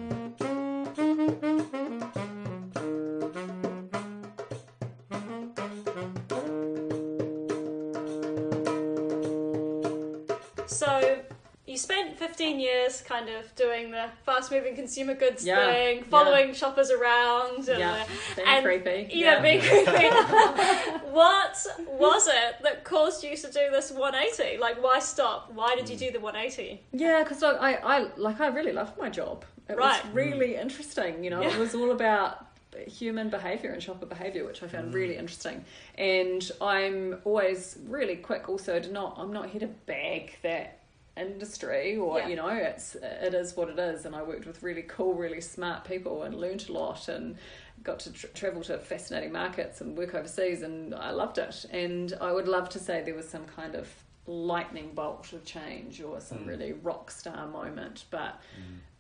years 12.85 13.01
kind 13.03 13.29
of 13.29 13.55
doing 13.57 13.91
the 13.91 14.09
fast 14.25 14.51
moving 14.51 14.75
consumer 14.75 15.15
goods 15.15 15.45
Yeah, 15.45 15.67
thing, 15.73 16.05
following 16.05 16.55
shoppers 16.55 16.91
around. 16.91 17.69
And, 17.69 17.79
Yeah, 17.79 18.05
being 18.37 18.49
and- 18.49 18.65
creepy. 18.65 19.11
Yeah, 19.13 19.41
being 19.41 19.61
creepy. 19.61 19.91
what 21.11 21.67
was 21.87 22.29
it 22.29 22.63
that 22.63 22.85
caused 22.85 23.25
you 23.25 23.37
to 23.37 23.47
do 23.47 23.71
this 23.71 23.91
180? 23.91 24.59
Like, 24.59 24.83
why 24.83 24.99
stop? 24.99 25.53
Why 25.53 25.75
did 25.75 25.89
you 25.89 25.97
do 25.97 26.11
the 26.11 26.21
180? 26.21 26.83
Yeah, 26.93 27.23
because 27.23 27.43
like, 27.43 27.61
I, 27.61 27.75
I 27.75 27.99
like 28.17 28.41
I 28.41 28.49
really 28.49 28.73
loved 28.73 28.99
my 28.99 29.11
job. 29.11 29.45
It 29.69 29.77
Right. 29.77 30.05
was 30.05 30.15
really 30.15 30.57
interesting. 30.57 31.25
You 31.25 31.31
know, 31.31 31.43
Yeah. 31.43 31.55
it 31.55 31.59
was 31.59 31.75
all 31.75 31.91
about 31.91 32.47
human 32.87 33.31
behavior 33.31 33.71
and 33.71 33.83
shopper 33.83 34.05
behavior, 34.05 34.45
which 34.45 34.63
I 34.63 34.67
found 34.69 34.93
really 34.93 35.15
mm. 35.15 35.21
interesting. 35.21 35.65
And 35.97 36.51
I'm 36.61 37.21
always 37.25 37.79
really 37.87 38.17
quick 38.17 38.49
also 38.49 38.81
to 38.81 38.93
not. 38.93 39.15
I'm 39.17 39.33
not 39.33 39.49
here 39.49 39.61
to 39.61 39.69
bag 39.69 40.37
that 40.43 40.81
industry 41.17 41.97
or 41.97 42.19
Yeah. 42.19 42.29
you 42.29 42.37
know 42.37 42.49
it's 42.49 42.97
it 42.97 43.35
is 43.35 43.57
what 43.57 43.69
it 43.69 43.79
is 43.79 44.05
and 44.05 44.17
i 44.17 44.23
worked 44.23 44.47
with 44.47 44.63
really 44.63 44.83
cool 44.83 45.15
really 45.15 45.41
smart 45.41 45.85
people 45.85 46.25
and 46.25 46.35
learnt 46.35 46.69
a 46.69 46.73
lot 46.73 47.09
and 47.09 47.37
got 47.85 48.01
to 48.01 48.13
tr 48.13 48.27
travel 48.29 48.63
to 48.63 48.79
fascinating 48.79 49.31
markets 49.33 49.81
and 49.81 49.97
work 49.97 50.15
overseas 50.15 50.63
and 50.63 50.93
i 50.95 51.11
loved 51.11 51.39
it 51.39 51.67
and 51.71 52.15
i 52.21 52.33
would 52.33 52.49
love 52.49 52.69
to 52.69 52.79
say 52.81 53.03
there 53.03 53.15
was 53.15 53.29
some 53.29 53.45
kind 53.47 53.75
of 53.77 53.89
lightning 54.27 54.91
bolt 54.95 55.33
of 55.35 55.45
change 55.45 56.01
or 56.03 56.19
some 56.21 56.39
Mm. 56.39 56.47
really 56.49 56.73
rock 56.73 57.11
star 57.11 57.47
moment 57.47 58.07
but 58.11 58.41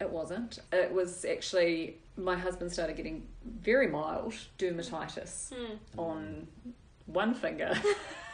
it 0.01 0.09
wasn't 0.11 0.61
it 0.73 0.93
was 0.93 1.25
actually 1.25 1.97
my 2.17 2.37
husband 2.37 2.71
started 2.71 2.95
getting 2.97 3.27
very 3.45 3.89
mild 3.89 4.35
dermatitis 4.59 5.53
Hmm. 5.53 5.75
on 5.99 6.47
one 7.07 7.35
finger 7.35 7.75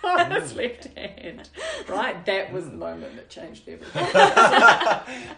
on 0.04 0.30
his 0.30 0.54
left 0.54 0.84
hand. 0.96 1.48
Right? 1.88 2.24
That 2.26 2.52
was 2.52 2.64
the 2.64 2.70
hmm. 2.70 2.78
moment 2.78 3.16
that 3.16 3.28
changed 3.28 3.68
everything. 3.68 4.06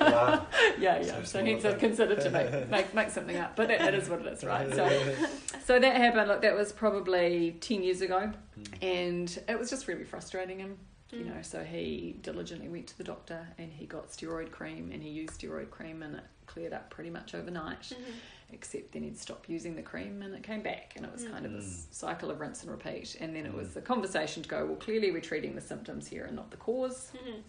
Wow. 0.00 0.46
yeah, 0.78 0.98
yeah. 0.98 1.04
So 1.04 1.24
So, 1.24 1.40
small 1.40 1.44
hence 1.44 1.80
considered 1.80 2.20
to 2.20 2.30
make, 2.30 2.68
make 2.70 2.94
make 2.94 3.10
something 3.10 3.36
up. 3.36 3.56
But 3.56 3.70
it, 3.70 3.80
it 3.80 3.94
is 3.94 4.08
what 4.08 4.20
it 4.20 4.26
is, 4.26 4.44
right? 4.44 4.72
So 4.72 4.88
so 5.64 5.78
that 5.78 5.96
happened, 5.96 6.28
look, 6.28 6.42
that 6.42 6.54
was 6.54 6.72
probably 6.72 7.56
ten 7.60 7.82
years 7.82 8.00
ago 8.02 8.32
hmm. 8.54 8.62
and 8.82 9.38
it 9.48 9.58
was 9.58 9.70
just 9.70 9.88
really 9.88 10.04
frustrating 10.04 10.58
him. 10.58 10.78
You 11.12 11.24
know, 11.24 11.40
so 11.42 11.62
he 11.64 12.16
diligently 12.22 12.68
went 12.68 12.88
to 12.88 12.98
the 12.98 13.04
doctor 13.04 13.46
and 13.58 13.72
he 13.72 13.86
got 13.86 14.08
steroid 14.10 14.50
cream 14.50 14.90
and 14.92 15.02
he 15.02 15.08
used 15.08 15.40
steroid 15.40 15.70
cream 15.70 16.02
and 16.02 16.16
it 16.16 16.24
cleared 16.46 16.72
up 16.72 16.90
pretty 16.90 17.10
much 17.10 17.34
overnight. 17.34 17.80
Mm-hmm. 17.82 18.10
except 18.52 18.92
then 18.92 19.02
he'd 19.02 19.18
stop 19.18 19.48
using 19.48 19.74
the 19.74 19.82
cream 19.82 20.22
and 20.22 20.32
it 20.32 20.42
came 20.44 20.62
back 20.62 20.92
and 20.94 21.04
it 21.04 21.12
was 21.12 21.24
kind 21.24 21.44
of 21.44 21.50
Mm. 21.52 21.56
this 21.56 21.86
cycle 21.90 22.30
of 22.30 22.38
rinse 22.38 22.62
and 22.62 22.70
repeat 22.70 23.16
and 23.20 23.34
then 23.34 23.44
it 23.44 23.52
was 23.52 23.74
the 23.74 23.80
conversation 23.80 24.40
to 24.44 24.48
go 24.48 24.64
well 24.64 24.76
clearly 24.76 25.10
we're 25.10 25.20
treating 25.20 25.56
the 25.56 25.60
symptoms 25.60 26.06
here 26.06 26.24
and 26.26 26.36
not 26.36 26.52
the 26.52 26.56
cause 26.56 27.10
Mhm. 27.16 27.40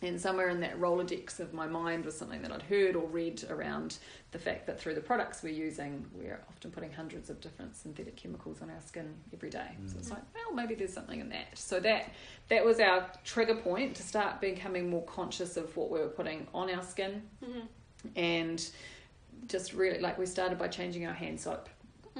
And 0.00 0.20
somewhere 0.20 0.48
in 0.48 0.60
that 0.60 0.78
Rolodex 0.78 1.40
of 1.40 1.52
my 1.52 1.66
mind 1.66 2.04
was 2.04 2.16
something 2.16 2.40
that 2.42 2.52
I'd 2.52 2.62
heard 2.62 2.94
or 2.94 3.06
read 3.08 3.44
around 3.50 3.98
the 4.30 4.38
fact 4.38 4.66
that 4.66 4.78
through 4.78 4.94
the 4.94 5.00
products 5.00 5.42
we're 5.42 5.52
using, 5.52 6.06
we're 6.14 6.40
often 6.48 6.70
putting 6.70 6.92
hundreds 6.92 7.30
of 7.30 7.40
different 7.40 7.76
synthetic 7.76 8.14
chemicals 8.14 8.62
on 8.62 8.70
our 8.70 8.80
skin 8.80 9.12
every 9.32 9.50
day. 9.50 9.70
Mm. 9.82 9.90
So 9.90 9.98
it's 9.98 10.10
like, 10.10 10.22
well, 10.34 10.54
maybe 10.54 10.76
there's 10.76 10.92
something 10.92 11.18
in 11.18 11.28
that. 11.30 11.58
So 11.58 11.80
that 11.80 12.12
that 12.48 12.64
was 12.64 12.78
our 12.78 13.10
trigger 13.24 13.56
point 13.56 13.96
to 13.96 14.02
start 14.02 14.40
becoming 14.40 14.88
more 14.88 15.04
conscious 15.04 15.56
of 15.56 15.76
what 15.76 15.90
we 15.90 15.98
were 15.98 16.08
putting 16.08 16.46
on 16.54 16.70
our 16.70 16.82
skin, 16.82 17.22
mm-hmm. 17.44 17.66
and 18.14 18.70
just 19.48 19.72
really 19.72 19.98
like 19.98 20.16
we 20.16 20.26
started 20.26 20.58
by 20.58 20.68
changing 20.68 21.06
our 21.06 21.14
hand 21.14 21.40
soap 21.40 21.68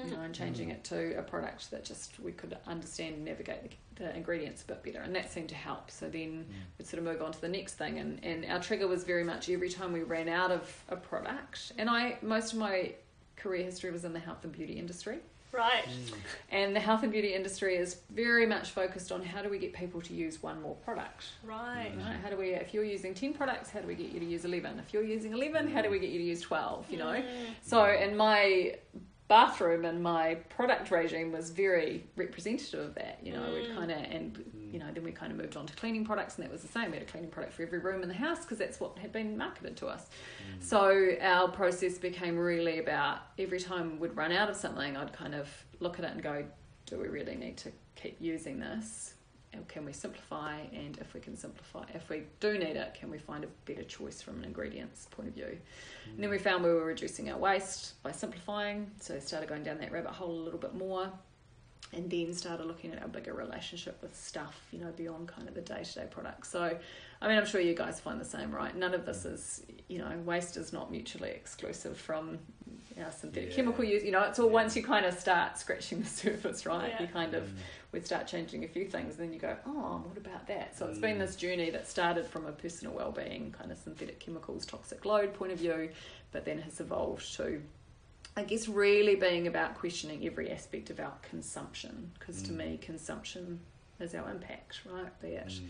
you 0.04 0.16
know, 0.16 0.22
and 0.22 0.34
changing 0.34 0.70
it 0.70 0.84
to 0.84 1.18
a 1.18 1.22
product 1.22 1.70
that 1.70 1.84
just 1.84 2.18
we 2.20 2.32
could 2.32 2.56
understand 2.66 3.16
and 3.16 3.24
navigate 3.24 3.72
the, 3.96 4.04
the 4.04 4.16
ingredients 4.16 4.62
a 4.62 4.66
bit 4.66 4.82
better, 4.82 5.00
and 5.00 5.14
that 5.14 5.30
seemed 5.30 5.48
to 5.48 5.54
help. 5.54 5.90
So 5.90 6.08
then 6.08 6.44
mm. 6.44 6.44
we'd 6.78 6.86
sort 6.86 6.98
of 6.98 7.04
move 7.04 7.22
on 7.22 7.32
to 7.32 7.40
the 7.40 7.48
next 7.48 7.74
thing, 7.74 7.98
and 7.98 8.22
and 8.22 8.44
our 8.46 8.60
trigger 8.60 8.88
was 8.88 9.04
very 9.04 9.24
much 9.24 9.48
every 9.48 9.68
time 9.68 9.92
we 9.92 10.02
ran 10.02 10.28
out 10.28 10.50
of 10.50 10.84
a 10.88 10.96
product, 10.96 11.72
and 11.78 11.88
I 11.88 12.18
most 12.22 12.52
of 12.52 12.58
my 12.58 12.92
career 13.36 13.64
history 13.64 13.90
was 13.90 14.04
in 14.04 14.12
the 14.12 14.18
health 14.18 14.44
and 14.44 14.52
beauty 14.52 14.74
industry. 14.74 15.18
Right. 15.52 15.84
Mm. 15.86 16.14
And 16.50 16.76
the 16.76 16.80
health 16.80 17.02
and 17.02 17.10
beauty 17.10 17.34
industry 17.34 17.76
is 17.76 18.00
very 18.10 18.46
much 18.46 18.70
focused 18.70 19.10
on 19.10 19.24
how 19.24 19.42
do 19.42 19.48
we 19.48 19.58
get 19.58 19.72
people 19.72 20.00
to 20.02 20.12
use 20.12 20.42
one 20.42 20.60
more 20.60 20.74
product. 20.76 21.24
Right. 21.42 21.92
right? 21.96 22.16
How 22.22 22.28
do 22.28 22.36
we, 22.36 22.50
if 22.50 22.74
you're 22.74 22.84
using 22.84 23.14
10 23.14 23.32
products, 23.32 23.70
how 23.70 23.80
do 23.80 23.86
we 23.86 23.94
get 23.94 24.12
you 24.12 24.20
to 24.20 24.26
use 24.26 24.44
11? 24.44 24.78
If 24.78 24.92
you're 24.92 25.02
using 25.02 25.32
11, 25.32 25.68
how 25.68 25.80
do 25.80 25.90
we 25.90 25.98
get 25.98 26.10
you 26.10 26.18
to 26.18 26.24
use 26.24 26.42
12? 26.42 26.90
You 26.90 26.98
know? 26.98 27.06
Mm. 27.06 27.24
So, 27.62 27.86
in 27.86 28.16
my 28.16 28.76
bathroom 29.28 29.84
and 29.84 30.02
my 30.02 30.36
product 30.48 30.90
regime 30.90 31.30
was 31.30 31.50
very 31.50 32.06
representative 32.16 32.80
of 32.80 32.94
that. 32.94 33.18
You 33.22 33.32
know, 33.32 33.42
mm. 33.42 33.54
we'd 33.54 33.74
kind 33.74 33.90
of 33.90 33.98
and 33.98 34.38
mm. 34.38 34.72
you 34.72 34.78
know 34.78 34.86
then 34.92 35.04
we 35.04 35.12
kind 35.12 35.30
of 35.30 35.38
moved 35.38 35.56
on 35.56 35.66
to 35.66 35.76
cleaning 35.76 36.04
products, 36.04 36.36
and 36.36 36.44
that 36.44 36.50
was 36.50 36.62
the 36.62 36.68
same. 36.68 36.90
We 36.90 36.96
had 36.96 37.06
a 37.06 37.10
cleaning 37.10 37.30
product 37.30 37.54
for 37.54 37.62
every 37.62 37.78
room 37.78 38.02
in 38.02 38.08
the 38.08 38.14
house 38.14 38.40
because 38.40 38.58
that's 38.58 38.80
what 38.80 38.98
had 38.98 39.12
been 39.12 39.36
marketed 39.36 39.76
to 39.78 39.86
us. 39.86 40.06
Mm. 40.06 40.62
So 40.62 41.16
our 41.20 41.48
process 41.48 41.98
became 41.98 42.36
really 42.36 42.78
about 42.78 43.18
every 43.38 43.60
time 43.60 44.00
we'd 44.00 44.16
run 44.16 44.32
out 44.32 44.48
of 44.50 44.56
something, 44.56 44.96
I'd 44.96 45.12
kind 45.12 45.34
of 45.34 45.48
look 45.80 45.98
at 45.98 46.04
it 46.04 46.12
and 46.12 46.22
go, 46.22 46.44
do 46.86 46.98
we 46.98 47.08
really 47.08 47.36
need 47.36 47.56
to 47.58 47.72
keep 47.94 48.16
using 48.20 48.58
this? 48.58 49.14
Can 49.68 49.84
we 49.84 49.92
simplify? 49.92 50.60
And 50.72 50.98
if 50.98 51.14
we 51.14 51.20
can 51.20 51.36
simplify 51.36 51.84
if 51.94 52.08
we 52.08 52.24
do 52.40 52.58
need 52.58 52.76
it 52.76 52.94
can 52.98 53.10
we 53.10 53.18
find 53.18 53.44
a 53.44 53.48
better 53.64 53.84
choice 53.84 54.22
from 54.22 54.38
an 54.38 54.44
ingredients 54.44 55.08
point 55.10 55.28
of 55.28 55.34
view? 55.34 55.58
Mm. 56.08 56.14
and 56.14 56.22
then 56.22 56.30
we 56.30 56.38
found 56.38 56.64
we 56.64 56.70
were 56.70 56.84
reducing 56.84 57.30
our 57.30 57.38
waste 57.38 58.02
by 58.02 58.12
simplifying. 58.12 58.90
So 59.00 59.18
started 59.18 59.48
going 59.48 59.64
down 59.64 59.78
that 59.78 59.92
rabbit 59.92 60.12
hole 60.12 60.30
a 60.30 60.42
little 60.42 60.60
bit 60.60 60.74
more 60.74 61.10
and 61.92 62.10
then 62.10 62.34
started 62.34 62.66
looking 62.66 62.92
at 62.92 63.00
our 63.00 63.08
bigger 63.08 63.32
relationship 63.32 64.00
with 64.02 64.14
stuff 64.14 64.60
you 64.72 64.78
know 64.78 64.92
beyond 64.96 65.28
kind 65.28 65.48
of 65.48 65.54
the 65.54 65.60
day-to-day 65.60 66.06
products 66.10 66.50
so 66.50 66.76
i 67.22 67.28
mean 67.28 67.38
i'm 67.38 67.46
sure 67.46 67.60
you 67.60 67.74
guys 67.74 68.00
find 68.00 68.20
the 68.20 68.24
same 68.24 68.50
right? 68.50 68.76
None 68.76 68.94
of 68.94 69.06
this 69.06 69.24
is 69.24 69.62
you 69.88 69.98
know 69.98 70.10
waste 70.24 70.56
is 70.56 70.72
not 70.72 70.90
mutually 70.90 71.30
exclusive 71.30 71.96
from 71.96 72.38
our 73.02 73.12
synthetic 73.12 73.50
yeah. 73.50 73.56
chemical 73.56 73.84
use 73.84 74.02
you 74.02 74.10
know 74.10 74.22
it's 74.22 74.38
all 74.38 74.46
yeah. 74.46 74.52
once 74.52 74.76
you 74.76 74.82
kind 74.82 75.06
of 75.06 75.14
start 75.14 75.58
scratching 75.58 76.00
the 76.02 76.06
surface 76.06 76.66
right 76.66 76.90
yeah. 76.90 77.02
you 77.02 77.08
kind 77.08 77.34
of 77.34 77.44
mm 77.44 77.56
start 78.04 78.26
changing 78.26 78.64
a 78.64 78.68
few 78.68 78.86
things, 78.86 79.18
and 79.18 79.26
then 79.26 79.32
you 79.32 79.38
go, 79.38 79.56
oh, 79.66 80.02
what 80.04 80.16
about 80.16 80.46
that? 80.46 80.76
So 80.76 80.86
it's 80.86 80.98
mm. 80.98 81.02
been 81.02 81.18
this 81.18 81.36
journey 81.36 81.70
that 81.70 81.88
started 81.88 82.26
from 82.26 82.46
a 82.46 82.52
personal 82.52 82.94
well-being, 82.94 83.54
kind 83.56 83.72
of 83.72 83.78
synthetic 83.78 84.20
chemicals, 84.20 84.66
toxic 84.66 85.04
load 85.04 85.34
point 85.34 85.52
of 85.52 85.58
view, 85.58 85.90
but 86.32 86.44
then 86.44 86.58
has 86.58 86.80
evolved 86.80 87.34
to, 87.36 87.62
I 88.36 88.44
guess, 88.44 88.68
really 88.68 89.14
being 89.14 89.46
about 89.46 89.74
questioning 89.74 90.26
every 90.26 90.50
aspect 90.50 90.90
of 90.90 91.00
our 91.00 91.14
consumption, 91.22 92.10
because 92.18 92.42
mm. 92.42 92.46
to 92.46 92.52
me, 92.52 92.78
consumption 92.80 93.60
is 94.00 94.14
our 94.14 94.30
impact, 94.30 94.80
right? 94.90 95.20
Be 95.20 95.28
it 95.28 95.48
mm. 95.48 95.66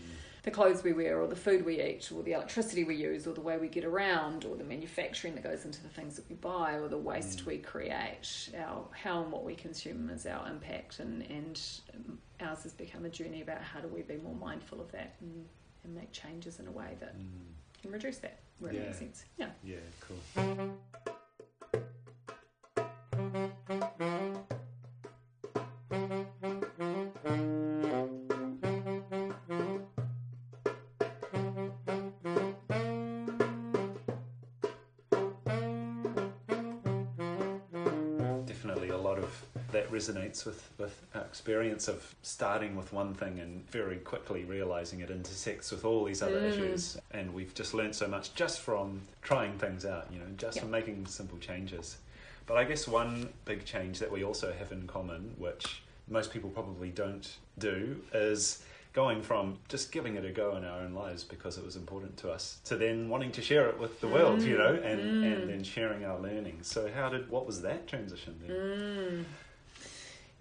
The 0.49 0.55
clothes 0.55 0.83
we 0.83 0.93
wear, 0.93 1.21
or 1.21 1.27
the 1.27 1.35
food 1.35 1.63
we 1.63 1.79
eat, 1.79 2.11
or 2.11 2.23
the 2.23 2.31
electricity 2.31 2.83
we 2.83 2.95
use, 2.95 3.27
or 3.27 3.33
the 3.33 3.41
way 3.41 3.57
we 3.57 3.67
get 3.67 3.85
around, 3.85 4.45
or 4.45 4.55
the 4.55 4.63
manufacturing 4.63 5.35
that 5.35 5.43
goes 5.43 5.63
into 5.63 5.81
the 5.83 5.89
things 5.89 6.15
that 6.15 6.27
we 6.27 6.35
buy, 6.35 6.73
or 6.73 6.87
the 6.87 6.97
waste 6.97 7.43
mm. 7.43 7.45
we 7.45 7.57
create. 7.59 8.49
Our 8.57 8.83
how 8.91 9.21
and 9.21 9.31
what 9.31 9.43
we 9.43 9.53
consume 9.53 10.09
is 10.09 10.25
our 10.25 10.47
impact, 10.47 10.99
and 10.99 11.21
and 11.29 11.61
ours 12.41 12.63
has 12.63 12.73
become 12.73 13.05
a 13.05 13.09
journey 13.09 13.41
about 13.41 13.61
how 13.61 13.79
do 13.79 13.87
we 13.87 14.01
be 14.01 14.17
more 14.17 14.35
mindful 14.35 14.81
of 14.81 14.91
that 14.91 15.13
and, 15.21 15.45
and 15.83 15.93
make 15.93 16.11
changes 16.11 16.59
in 16.59 16.67
a 16.67 16.71
way 16.71 16.97
that 16.99 17.15
mm. 17.15 17.27
can 17.79 17.91
reduce 17.91 18.17
that. 18.17 18.39
Where 18.57 18.73
yeah. 18.73 18.79
it 18.79 18.85
makes 18.87 18.97
sense. 18.97 19.25
Yeah. 19.37 19.49
Yeah. 19.63 19.75
Cool. 20.01 21.15
Resonates 39.99 40.45
with, 40.45 40.69
with 40.77 41.01
our 41.13 41.21
experience 41.21 41.87
of 41.87 42.15
starting 42.21 42.75
with 42.75 42.93
one 42.93 43.13
thing 43.13 43.39
and 43.39 43.69
very 43.69 43.97
quickly 43.97 44.43
realizing 44.45 45.01
it 45.01 45.11
intersects 45.11 45.71
with 45.71 45.83
all 45.83 46.05
these 46.05 46.21
other 46.21 46.41
mm. 46.41 46.49
issues. 46.49 46.97
And 47.11 47.33
we've 47.33 47.53
just 47.53 47.73
learned 47.73 47.95
so 47.95 48.07
much 48.07 48.33
just 48.33 48.61
from 48.61 49.01
trying 49.21 49.57
things 49.57 49.85
out, 49.85 50.07
you 50.11 50.19
know, 50.19 50.25
just 50.37 50.57
yep. 50.57 50.63
from 50.63 50.71
making 50.71 51.05
simple 51.05 51.37
changes. 51.39 51.97
But 52.45 52.57
I 52.57 52.63
guess 52.63 52.87
one 52.87 53.29
big 53.45 53.65
change 53.65 53.99
that 53.99 54.11
we 54.11 54.23
also 54.23 54.53
have 54.57 54.71
in 54.71 54.87
common, 54.87 55.35
which 55.37 55.83
most 56.07 56.31
people 56.31 56.49
probably 56.49 56.89
don't 56.89 57.29
do, 57.59 58.01
is 58.13 58.63
going 58.93 59.21
from 59.21 59.59
just 59.67 59.91
giving 59.91 60.15
it 60.15 60.25
a 60.25 60.31
go 60.31 60.55
in 60.55 60.65
our 60.65 60.79
own 60.79 60.93
lives 60.95 61.23
because 61.23 61.59
it 61.59 61.63
was 61.63 61.75
important 61.75 62.17
to 62.17 62.31
us 62.31 62.59
to 62.65 62.75
then 62.75 63.07
wanting 63.07 63.31
to 63.31 63.41
share 63.41 63.69
it 63.69 63.79
with 63.79 64.01
the 64.01 64.07
world, 64.07 64.39
mm. 64.39 64.47
you 64.47 64.57
know, 64.57 64.73
and, 64.73 64.99
mm. 64.99 65.33
and 65.33 65.49
then 65.49 65.63
sharing 65.63 66.05
our 66.05 66.19
learning. 66.19 66.57
So 66.63 66.89
how 66.91 67.09
did 67.09 67.29
what 67.29 67.45
was 67.45 67.61
that 67.61 67.85
transition 67.87 68.35
then? 68.41 68.55
Mm. 68.55 69.25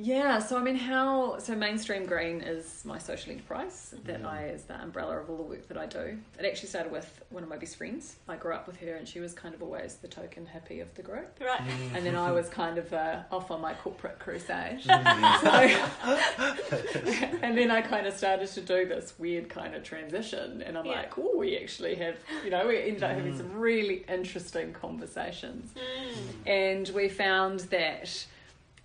Yeah, 0.00 0.38
so 0.38 0.56
I 0.56 0.62
mean, 0.62 0.76
how 0.76 1.38
so 1.38 1.56
mainstream 1.56 2.06
green 2.06 2.40
is 2.40 2.84
my 2.84 2.98
social 2.98 3.32
enterprise 3.32 3.94
that 4.04 4.22
mm. 4.22 4.26
I 4.26 4.46
is 4.46 4.62
the 4.62 4.80
umbrella 4.80 5.18
of 5.18 5.28
all 5.28 5.36
the 5.36 5.42
work 5.42 5.66
that 5.66 5.76
I 5.76 5.86
do. 5.86 6.18
It 6.38 6.46
actually 6.46 6.68
started 6.68 6.92
with 6.92 7.20
one 7.30 7.42
of 7.42 7.48
my 7.48 7.56
best 7.56 7.74
friends. 7.76 8.14
I 8.28 8.36
grew 8.36 8.54
up 8.54 8.68
with 8.68 8.76
her, 8.76 8.94
and 8.94 9.08
she 9.08 9.18
was 9.18 9.32
kind 9.32 9.56
of 9.56 9.62
always 9.62 9.96
the 9.96 10.06
token 10.06 10.46
hippie 10.46 10.80
of 10.80 10.94
the 10.94 11.02
group, 11.02 11.40
right? 11.40 11.60
Mm. 11.60 11.96
And 11.96 12.06
then 12.06 12.14
I 12.14 12.30
was 12.30 12.48
kind 12.48 12.78
of 12.78 12.92
uh, 12.92 13.22
off 13.32 13.50
on 13.50 13.60
my 13.60 13.74
corporate 13.74 14.20
crusade. 14.20 14.82
Mm. 14.84 15.40
so, 17.20 17.26
and 17.42 17.58
then 17.58 17.72
I 17.72 17.82
kind 17.82 18.06
of 18.06 18.14
started 18.14 18.46
to 18.50 18.60
do 18.60 18.86
this 18.86 19.14
weird 19.18 19.48
kind 19.48 19.74
of 19.74 19.82
transition, 19.82 20.62
and 20.62 20.78
I'm 20.78 20.86
yeah. 20.86 20.92
like, 20.92 21.18
oh, 21.18 21.36
we 21.36 21.58
actually 21.58 21.96
have, 21.96 22.16
you 22.44 22.50
know, 22.50 22.68
we 22.68 22.80
ended 22.82 23.02
up 23.02 23.16
having 23.16 23.34
mm. 23.34 23.36
some 23.36 23.52
really 23.52 24.04
interesting 24.08 24.72
conversations, 24.72 25.72
mm. 25.72 26.48
and 26.48 26.88
we 26.90 27.08
found 27.08 27.60
that 27.70 28.26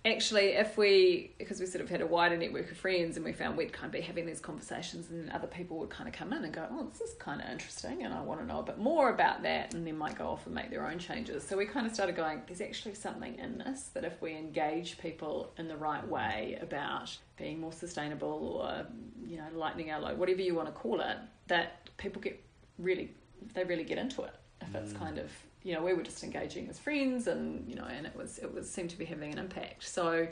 actually, 0.04 0.48
if 0.48 0.76
we, 0.76 1.32
because 1.38 1.60
we 1.60 1.66
sort 1.66 1.82
of 1.82 1.88
had 1.88 2.02
a 2.02 2.06
wider 2.06 2.36
network 2.36 2.70
of 2.70 2.76
friends 2.76 3.16
and 3.16 3.24
we 3.24 3.32
found 3.32 3.56
we'd 3.56 3.72
kind 3.72 3.86
of 3.86 3.92
be 3.92 4.02
having 4.02 4.26
these 4.26 4.40
conversations 4.40 5.10
and 5.10 5.30
other 5.30 5.46
people 5.46 5.78
would 5.78 5.88
kind 5.88 6.08
of 6.08 6.14
come 6.14 6.32
in 6.32 6.44
and 6.44 6.52
go, 6.52 6.66
oh, 6.70 6.84
this 6.84 7.00
is 7.00 7.14
kind 7.18 7.40
of 7.40 7.48
interesting 7.48 8.04
and 8.04 8.12
I 8.12 8.20
want 8.20 8.40
to 8.40 8.46
know 8.46 8.58
a 8.58 8.62
bit 8.62 8.78
more 8.78 9.10
about 9.10 9.42
that 9.44 9.72
and 9.72 9.86
then 9.86 9.96
might 9.96 10.18
go 10.18 10.26
off 10.26 10.44
and 10.44 10.54
make 10.54 10.70
their 10.70 10.86
own 10.86 10.98
changes. 10.98 11.42
So 11.42 11.56
we 11.56 11.64
kind 11.64 11.86
of 11.86 11.94
started 11.94 12.16
going, 12.16 12.42
there's 12.46 12.60
actually 12.60 12.94
something 12.94 13.38
in 13.38 13.58
this 13.58 13.90
that 13.94 14.04
if 14.04 14.20
we 14.20 14.36
engage 14.36 14.98
people 14.98 15.52
in 15.56 15.68
the 15.68 15.76
right 15.76 16.06
way 16.06 16.58
about 16.60 17.16
being 17.38 17.60
more 17.60 17.72
sustainable 17.72 18.60
or, 18.62 18.86
you 19.26 19.38
know, 19.38 19.46
lightening 19.54 19.90
our 19.90 20.00
load, 20.00 20.18
whatever 20.18 20.42
you 20.42 20.54
want 20.54 20.68
to 20.68 20.72
call 20.72 21.00
it, 21.00 21.16
that 21.46 21.88
people 21.96 22.20
get 22.20 22.42
really, 22.78 23.10
they 23.54 23.64
really 23.64 23.84
get 23.84 23.96
into 23.96 24.22
it 24.22 24.34
if 24.60 24.68
mm. 24.72 24.82
it's 24.82 24.92
kind 24.92 25.18
of 25.18 25.30
you 25.64 25.74
know 25.74 25.82
we 25.82 25.94
were 25.94 26.02
just 26.02 26.22
engaging 26.22 26.68
as 26.68 26.78
friends 26.78 27.26
and 27.26 27.66
you 27.68 27.74
know 27.74 27.84
and 27.84 28.06
it 28.06 28.14
was 28.14 28.38
it 28.38 28.54
was 28.54 28.70
seemed 28.70 28.90
to 28.90 28.98
be 28.98 29.04
having 29.04 29.32
an 29.32 29.38
impact. 29.38 29.88
So 29.88 30.28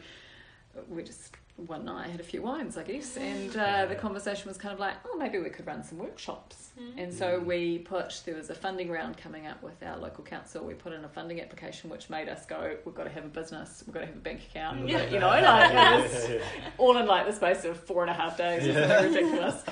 we 0.89 1.03
just 1.03 1.35
one 1.57 1.85
night 1.85 2.07
I 2.07 2.09
had 2.09 2.21
a 2.21 2.25
few 2.25 2.43
wines, 2.43 2.77
I 2.77 2.83
guess, 2.83 3.17
and 3.17 3.55
uh, 3.57 3.87
the 3.87 3.95
conversation 3.95 4.49
was 4.49 4.57
kind 4.57 4.73
of 4.73 4.81
like, 4.81 4.95
oh, 5.07 5.17
maybe 5.19 5.39
we 5.39 5.51
could 5.51 5.67
run 5.67 5.85
some 5.85 5.99
workshops. 5.99 6.71
Mm-hmm. 6.81 6.99
And 6.99 7.15
so 7.15 7.39
we 7.39 7.79
put, 7.79 8.23
there 8.25 8.35
was 8.35 8.49
a 8.49 8.55
funding 8.55 8.91
round 8.91 9.19
coming 9.19 9.47
up 9.47 9.63
with 9.63 9.83
our 9.83 9.99
local 9.99 10.25
council. 10.25 10.65
We 10.65 10.75
put 10.75 10.93
in 10.95 11.05
a 11.05 11.09
funding 11.09 11.41
application, 11.41 11.91
which 11.91 12.09
made 12.09 12.29
us 12.29 12.47
go, 12.47 12.77
we've 12.85 12.95
got 12.95 13.05
to 13.05 13.11
have 13.11 13.25
a 13.25 13.29
business, 13.29 13.85
we've 13.87 13.93
got 13.93 14.01
to 14.01 14.07
have 14.07 14.17
a 14.17 14.21
bank 14.21 14.41
account, 14.51 14.89
yeah. 14.89 15.09
you 15.11 15.21
know, 15.21 15.29
like 15.29 16.41
all 16.79 16.97
in 16.97 17.07
like 17.07 17.27
the 17.27 17.33
space 17.33 17.65
of 17.65 17.79
four 17.79 18.03
and 18.03 18.11
a 18.11 18.15
half 18.15 18.37
days. 18.39 18.67
It 18.67 18.75
was 18.75 19.15
ridiculous. 19.15 19.63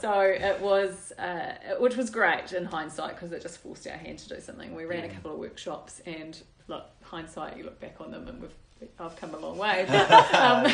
so 0.00 0.20
it 0.20 0.60
was, 0.60 1.12
uh, 1.18 1.54
which 1.78 1.96
was 1.96 2.10
great 2.10 2.52
in 2.52 2.66
hindsight 2.66 3.14
because 3.14 3.32
it 3.32 3.40
just 3.40 3.58
forced 3.58 3.86
our 3.86 3.96
hand 3.96 4.18
to 4.18 4.28
do 4.28 4.40
something. 4.40 4.74
We 4.74 4.84
ran 4.84 5.04
a 5.04 5.08
couple 5.08 5.32
of 5.32 5.38
workshops, 5.38 6.00
and 6.04 6.38
look, 6.68 6.86
hindsight, 7.02 7.56
you 7.56 7.64
look 7.64 7.80
back 7.80 7.96
on 8.00 8.10
them, 8.10 8.28
and 8.28 8.42
we've 8.42 8.54
I've 8.98 9.16
come 9.16 9.34
a 9.34 9.38
long 9.38 9.58
way. 9.58 9.86
But, 9.88 10.34
um, 10.34 10.72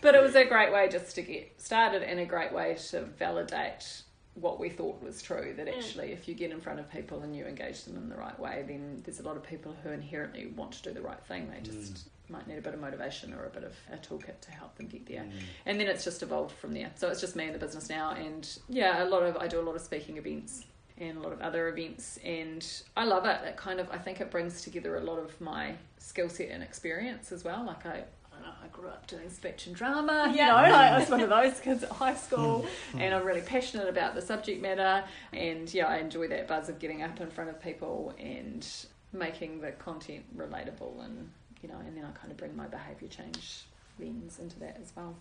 but 0.00 0.14
it 0.14 0.22
was 0.22 0.34
a 0.34 0.44
great 0.44 0.72
way 0.72 0.88
just 0.88 1.14
to 1.16 1.22
get 1.22 1.60
started 1.60 2.02
and 2.02 2.20
a 2.20 2.26
great 2.26 2.52
way 2.52 2.76
to 2.90 3.02
validate 3.02 4.02
what 4.36 4.60
we 4.60 4.68
thought 4.68 5.02
was 5.02 5.22
true 5.22 5.54
that 5.56 5.66
mm. 5.66 5.76
actually 5.76 6.12
if 6.12 6.28
you 6.28 6.34
get 6.34 6.50
in 6.50 6.60
front 6.60 6.78
of 6.78 6.90
people 6.90 7.20
and 7.22 7.34
you 7.34 7.44
engage 7.46 7.84
them 7.84 7.96
in 7.96 8.08
the 8.08 8.16
right 8.16 8.38
way 8.38 8.64
then 8.68 9.02
there's 9.04 9.18
a 9.18 9.22
lot 9.22 9.36
of 9.36 9.42
people 9.42 9.74
who 9.82 9.90
inherently 9.90 10.46
want 10.48 10.72
to 10.72 10.82
do 10.82 10.92
the 10.92 11.00
right 11.00 11.22
thing 11.24 11.50
they 11.50 11.60
just 11.60 11.94
mm. 11.94 12.04
might 12.28 12.46
need 12.46 12.58
a 12.58 12.60
bit 12.60 12.74
of 12.74 12.80
motivation 12.80 13.32
or 13.32 13.46
a 13.46 13.50
bit 13.50 13.64
of 13.64 13.74
a 13.92 13.96
toolkit 13.96 14.38
to 14.42 14.50
help 14.50 14.76
them 14.76 14.86
get 14.86 15.06
there 15.06 15.22
mm. 15.22 15.32
and 15.64 15.80
then 15.80 15.86
it's 15.86 16.04
just 16.04 16.22
evolved 16.22 16.54
from 16.54 16.74
there 16.74 16.90
so 16.96 17.08
it's 17.08 17.20
just 17.20 17.34
me 17.34 17.46
in 17.46 17.52
the 17.54 17.58
business 17.58 17.88
now 17.88 18.10
and 18.10 18.58
yeah 18.68 19.02
a 19.02 19.06
lot 19.06 19.22
of 19.22 19.36
i 19.38 19.46
do 19.46 19.58
a 19.58 19.62
lot 19.62 19.74
of 19.74 19.80
speaking 19.80 20.18
events 20.18 20.64
and 20.98 21.18
a 21.18 21.20
lot 21.20 21.32
of 21.32 21.40
other 21.40 21.68
events. 21.68 22.18
And 22.24 22.66
I 22.96 23.04
love 23.04 23.24
it. 23.26 23.40
It 23.44 23.56
kind 23.56 23.80
of, 23.80 23.90
I 23.90 23.98
think 23.98 24.20
it 24.20 24.30
brings 24.30 24.62
together 24.62 24.96
a 24.96 25.00
lot 25.04 25.18
of 25.18 25.38
my 25.40 25.74
skill 25.98 26.28
set 26.28 26.50
and 26.50 26.62
experience 26.62 27.32
as 27.32 27.44
well. 27.44 27.64
Like 27.66 27.84
I, 27.86 28.04
I, 28.32 28.40
know, 28.40 28.52
I 28.64 28.66
grew 28.72 28.88
up 28.88 29.06
doing 29.06 29.28
speech 29.30 29.66
and 29.66 29.76
drama, 29.76 30.28
you 30.30 30.36
Yeah. 30.36 30.48
know, 30.48 30.54
like 30.54 30.72
I 30.72 30.98
was 30.98 31.08
one 31.10 31.20
of 31.20 31.28
those 31.28 31.60
kids 31.60 31.82
at 31.82 31.90
high 31.90 32.14
school, 32.14 32.66
and 32.98 33.14
I'm 33.14 33.24
really 33.24 33.40
passionate 33.42 33.88
about 33.88 34.14
the 34.14 34.22
subject 34.22 34.62
matter. 34.62 35.04
And 35.32 35.72
yeah, 35.72 35.86
I 35.86 35.98
enjoy 35.98 36.28
that 36.28 36.48
buzz 36.48 36.68
of 36.68 36.78
getting 36.78 37.02
up 37.02 37.20
in 37.20 37.30
front 37.30 37.50
of 37.50 37.62
people 37.62 38.14
and 38.18 38.66
making 39.12 39.60
the 39.60 39.72
content 39.72 40.24
relatable, 40.36 41.04
and 41.04 41.30
you 41.62 41.68
know, 41.68 41.76
and 41.86 41.96
then 41.96 42.04
I 42.04 42.10
kind 42.18 42.30
of 42.30 42.36
bring 42.36 42.54
my 42.56 42.66
behaviour 42.66 43.08
change 43.08 43.64
lens 43.98 44.38
into 44.38 44.58
that 44.60 44.78
as 44.82 44.92
well. 44.94 45.14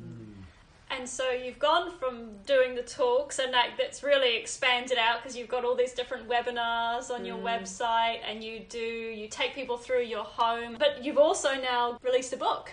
Mm. 0.00 0.32
And 0.90 1.08
so 1.08 1.30
you've 1.30 1.58
gone 1.58 1.90
from 1.98 2.30
doing 2.46 2.74
the 2.74 2.82
talks 2.82 3.38
and 3.38 3.52
like 3.52 3.76
that's 3.78 4.02
really 4.02 4.36
expanded 4.36 4.98
out 4.98 5.22
because 5.22 5.36
you've 5.36 5.48
got 5.48 5.64
all 5.64 5.76
these 5.76 5.92
different 5.92 6.28
webinars 6.28 7.10
on 7.10 7.24
your 7.24 7.38
Mm. 7.38 7.44
website 7.62 8.18
and 8.28 8.42
you 8.42 8.60
do 8.68 8.78
you 8.78 9.28
take 9.28 9.54
people 9.54 9.76
through 9.76 10.02
your 10.02 10.24
home 10.24 10.76
but 10.78 11.04
you've 11.04 11.18
also 11.18 11.54
now 11.60 11.96
released 12.02 12.32
a 12.32 12.36
book 12.36 12.72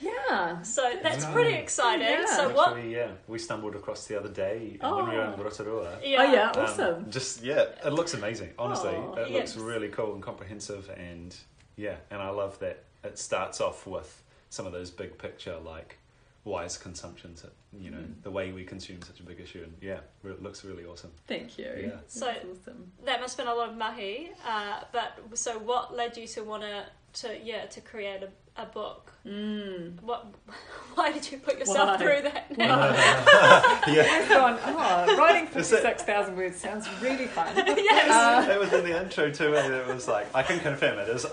Yeah. 0.00 0.62
so 0.62 0.92
that's 1.02 1.24
Yeah. 1.24 1.32
pretty 1.32 1.54
exciting 1.54 2.06
Yeah. 2.06 2.26
so 2.26 2.48
Which 2.48 2.56
what 2.56 2.74
we, 2.76 2.94
yeah, 2.94 3.10
we 3.26 3.38
stumbled 3.38 3.74
across 3.74 4.06
the 4.06 4.18
other 4.18 4.28
day 4.28 4.76
when 4.80 5.08
we 5.08 5.16
were 5.16 5.24
in 5.24 5.34
Oh. 5.40 5.42
Rotorua. 5.42 5.98
yeah, 6.02 6.20
Oh 6.22 6.32
yeah, 6.32 6.50
Um, 6.50 6.64
awesome. 6.64 7.10
just 7.10 7.42
yeah, 7.42 7.62
it 7.84 7.92
looks 7.92 8.14
amazing. 8.14 8.52
Honestly, 8.58 8.90
Aw, 8.94 9.14
it 9.14 9.30
looks 9.30 9.54
yes. 9.54 9.56
really 9.56 9.88
cool 9.88 10.12
and 10.14 10.22
comprehensive, 10.22 10.88
and 10.90 11.34
yeah, 11.76 11.96
and 12.10 12.20
I 12.22 12.28
love 12.30 12.58
that 12.60 12.84
it 13.04 13.18
starts 13.18 13.60
off 13.60 13.86
with 13.86 14.22
some 14.50 14.66
of 14.66 14.72
those 14.72 14.90
big 14.90 15.18
picture 15.18 15.56
like 15.58 15.98
wise 16.46 16.78
consumptions. 16.78 17.44
You 17.78 17.90
know, 17.90 17.98
Mm. 17.98 18.22
the 18.22 18.30
way 18.30 18.52
we 18.52 18.64
consume 18.64 19.02
such 19.02 19.20
a 19.20 19.22
big 19.22 19.38
issue, 19.40 19.62
and 19.64 19.74
yeah, 19.82 20.00
it 20.24 20.42
looks 20.42 20.64
really 20.64 20.84
awesome. 20.86 21.12
Thank 21.26 21.58
you. 21.58 21.70
Yeah. 21.78 21.90
So- 22.06 22.28
awesome. 22.28 22.92
that 23.04 23.20
must 23.20 23.36
have 23.36 23.44
been 23.46 23.52
a 23.52 23.56
lot 23.56 23.68
of 23.68 23.76
mahi 23.76 24.30
uh, 24.46 24.80
but 24.92 25.18
so 25.34 25.58
what 25.58 25.94
led 25.94 26.16
you 26.16 26.26
to 26.28 26.40
want 26.44 26.62
to 26.62 26.84
to 27.20 27.28
yeah 27.42 27.64
to 27.66 27.80
create 27.80 28.22
a, 28.22 28.30
a 28.62 28.66
book 28.66 29.12
Mm. 29.26 30.00
what 30.02 30.26
why 30.94 31.10
did 31.12 31.30
you 31.30 31.38
put 31.38 31.58
yourself 31.58 31.88
Why? 31.90 31.96
through 31.98 32.22
that 32.28 32.44
yeah, 33.88 34.02
I've 34.16 34.28
gone, 34.28 34.58
oh, 34.64 35.16
writing 35.18 35.46
Is 35.60 35.72
it- 35.72 35.82
56,000 35.82 36.36
words 36.36 36.56
sounds 36.58 36.86
really 37.02 37.26
fun. 37.26 37.48
yes 37.56 38.10
Uh, 38.48 38.52
it 38.52 38.58
was 38.60 38.72
in 38.72 38.84
the 38.84 38.94
intro 39.02 39.30
too, 39.30 39.54
and 39.56 39.72
it 39.74 39.86
was 39.86 40.06
like 40.08 40.26
I 40.34 40.42
can 40.42 40.58
confirm 40.60 40.98
it 40.98 41.08
is 41.08 41.24
a 41.24 41.28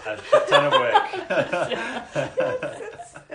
ton 0.50 0.66
of 0.66 0.74
work. 0.74 1.04
it's, 2.18 2.93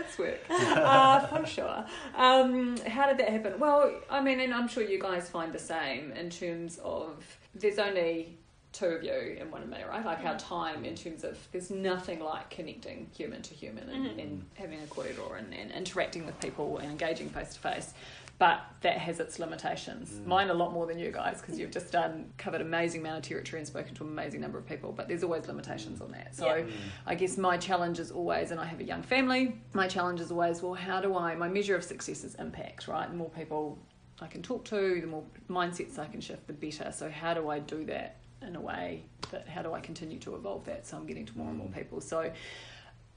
it's 0.09 0.19
work, 0.19 0.41
uh, 0.51 1.21
for 1.27 1.47
sure. 1.47 1.85
Um, 2.17 2.77
how 2.87 3.07
did 3.09 3.19
that 3.19 3.29
happen? 3.29 3.59
Well, 3.59 3.93
I 4.11 4.21
mean, 4.21 4.41
and 4.41 4.53
I'm 4.55 4.69
sure 4.69 4.83
you 4.83 4.99
guys 4.99 5.29
find 5.29 5.53
the 5.53 5.59
same 5.59 6.13
in 6.13 6.31
terms 6.31 6.79
of 6.85 7.25
there's 7.55 7.79
only 7.79 8.39
two 8.73 8.87
of 8.87 9.03
you 9.03 9.37
and 9.41 9.51
one 9.51 9.63
of 9.63 9.69
me, 9.69 9.79
right? 9.89 10.05
Like 10.05 10.25
our 10.27 10.39
time 10.39 10.85
in 10.85 10.95
terms 10.95 11.25
of 11.25 11.39
there's 11.53 11.71
nothing 11.71 12.21
like 12.21 12.51
connecting 12.51 13.09
human 13.17 13.41
to 13.43 13.55
human 13.55 13.89
and, 13.89 14.07
Mhm. 14.07 14.23
and 14.23 14.45
having 14.55 14.79
a 14.83 14.87
kōrero 14.87 15.39
and, 15.39 15.55
and 15.55 15.73
interacting 15.73 16.27
with 16.27 16.39
people 16.41 16.77
and 16.79 16.91
engaging 16.91 17.31
face 17.31 17.55
to 17.55 17.61
face. 17.61 17.95
But 18.39 18.61
that 18.83 18.99
has 18.99 19.19
its 19.19 19.41
limitations. 19.41 20.11
Mm. 20.11 20.27
Mine 20.27 20.51
a 20.51 20.55
lot 20.55 20.73
more 20.73 20.87
than 20.87 20.97
you 20.97 21.11
guys 21.11 21.41
because 21.41 21.59
you've 21.59 21.73
just 21.73 21.91
done 21.91 22.33
covered 22.37 22.61
amazing 22.61 23.01
amount 23.01 23.19
of 23.19 23.23
territory 23.25 23.59
and 23.59 23.67
spoken 23.67 23.95
to 23.97 24.05
an 24.05 24.11
amazing 24.11 24.41
number 24.41 24.59
of 24.59 24.67
people. 24.67 24.93
But 24.93 25.09
there's 25.09 25.25
always 25.25 25.49
limitations 25.49 26.01
on 26.01 26.13
that. 26.13 26.37
So 26.37 26.55
Yeah. 26.55 26.65
I 27.05 27.17
guess 27.17 27.37
my 27.37 27.57
challenge 27.57 27.99
is 27.99 28.13
always, 28.13 28.53
and 28.53 28.61
I 28.61 28.65
have 28.65 28.79
a 28.79 28.85
young 28.85 29.03
family, 29.03 29.61
my 29.73 29.89
challenge 29.89 30.21
is 30.21 30.31
always, 30.31 30.63
well, 30.63 30.75
how 30.75 31.01
do 31.01 31.17
I, 31.17 31.35
my 31.35 31.49
measure 31.49 31.75
of 31.75 31.83
success 31.83 32.23
is 32.23 32.37
impact, 32.37 32.87
right? 32.87 33.11
The 33.11 33.17
more 33.17 33.31
people 33.31 33.77
I 34.21 34.29
can 34.29 34.43
talk 34.43 34.65
to, 34.67 35.01
the 35.01 35.07
more 35.09 35.25
mindsets 35.49 35.99
I 35.99 36.07
can 36.07 36.21
shift, 36.21 36.47
the 36.47 36.53
better. 36.53 36.93
So, 36.93 37.11
how 37.11 37.35
do 37.35 37.51
I 37.51 37.59
do 37.59 37.85
that 37.87 38.17
in 38.43 38.55
a 38.57 38.61
way 38.61 39.05
that, 39.33 39.49
how 39.49 39.63
do 39.63 39.73
I 39.73 39.81
continue 39.81 40.19
to 40.21 40.37
evolve 40.37 40.65
that 40.67 40.87
so 40.87 40.97
I'm 40.97 41.07
getting 41.07 41.27
to 41.27 41.37
more 41.39 41.49
and 41.49 41.59
more 41.59 41.69
people? 41.69 42.01
So, 42.01 42.31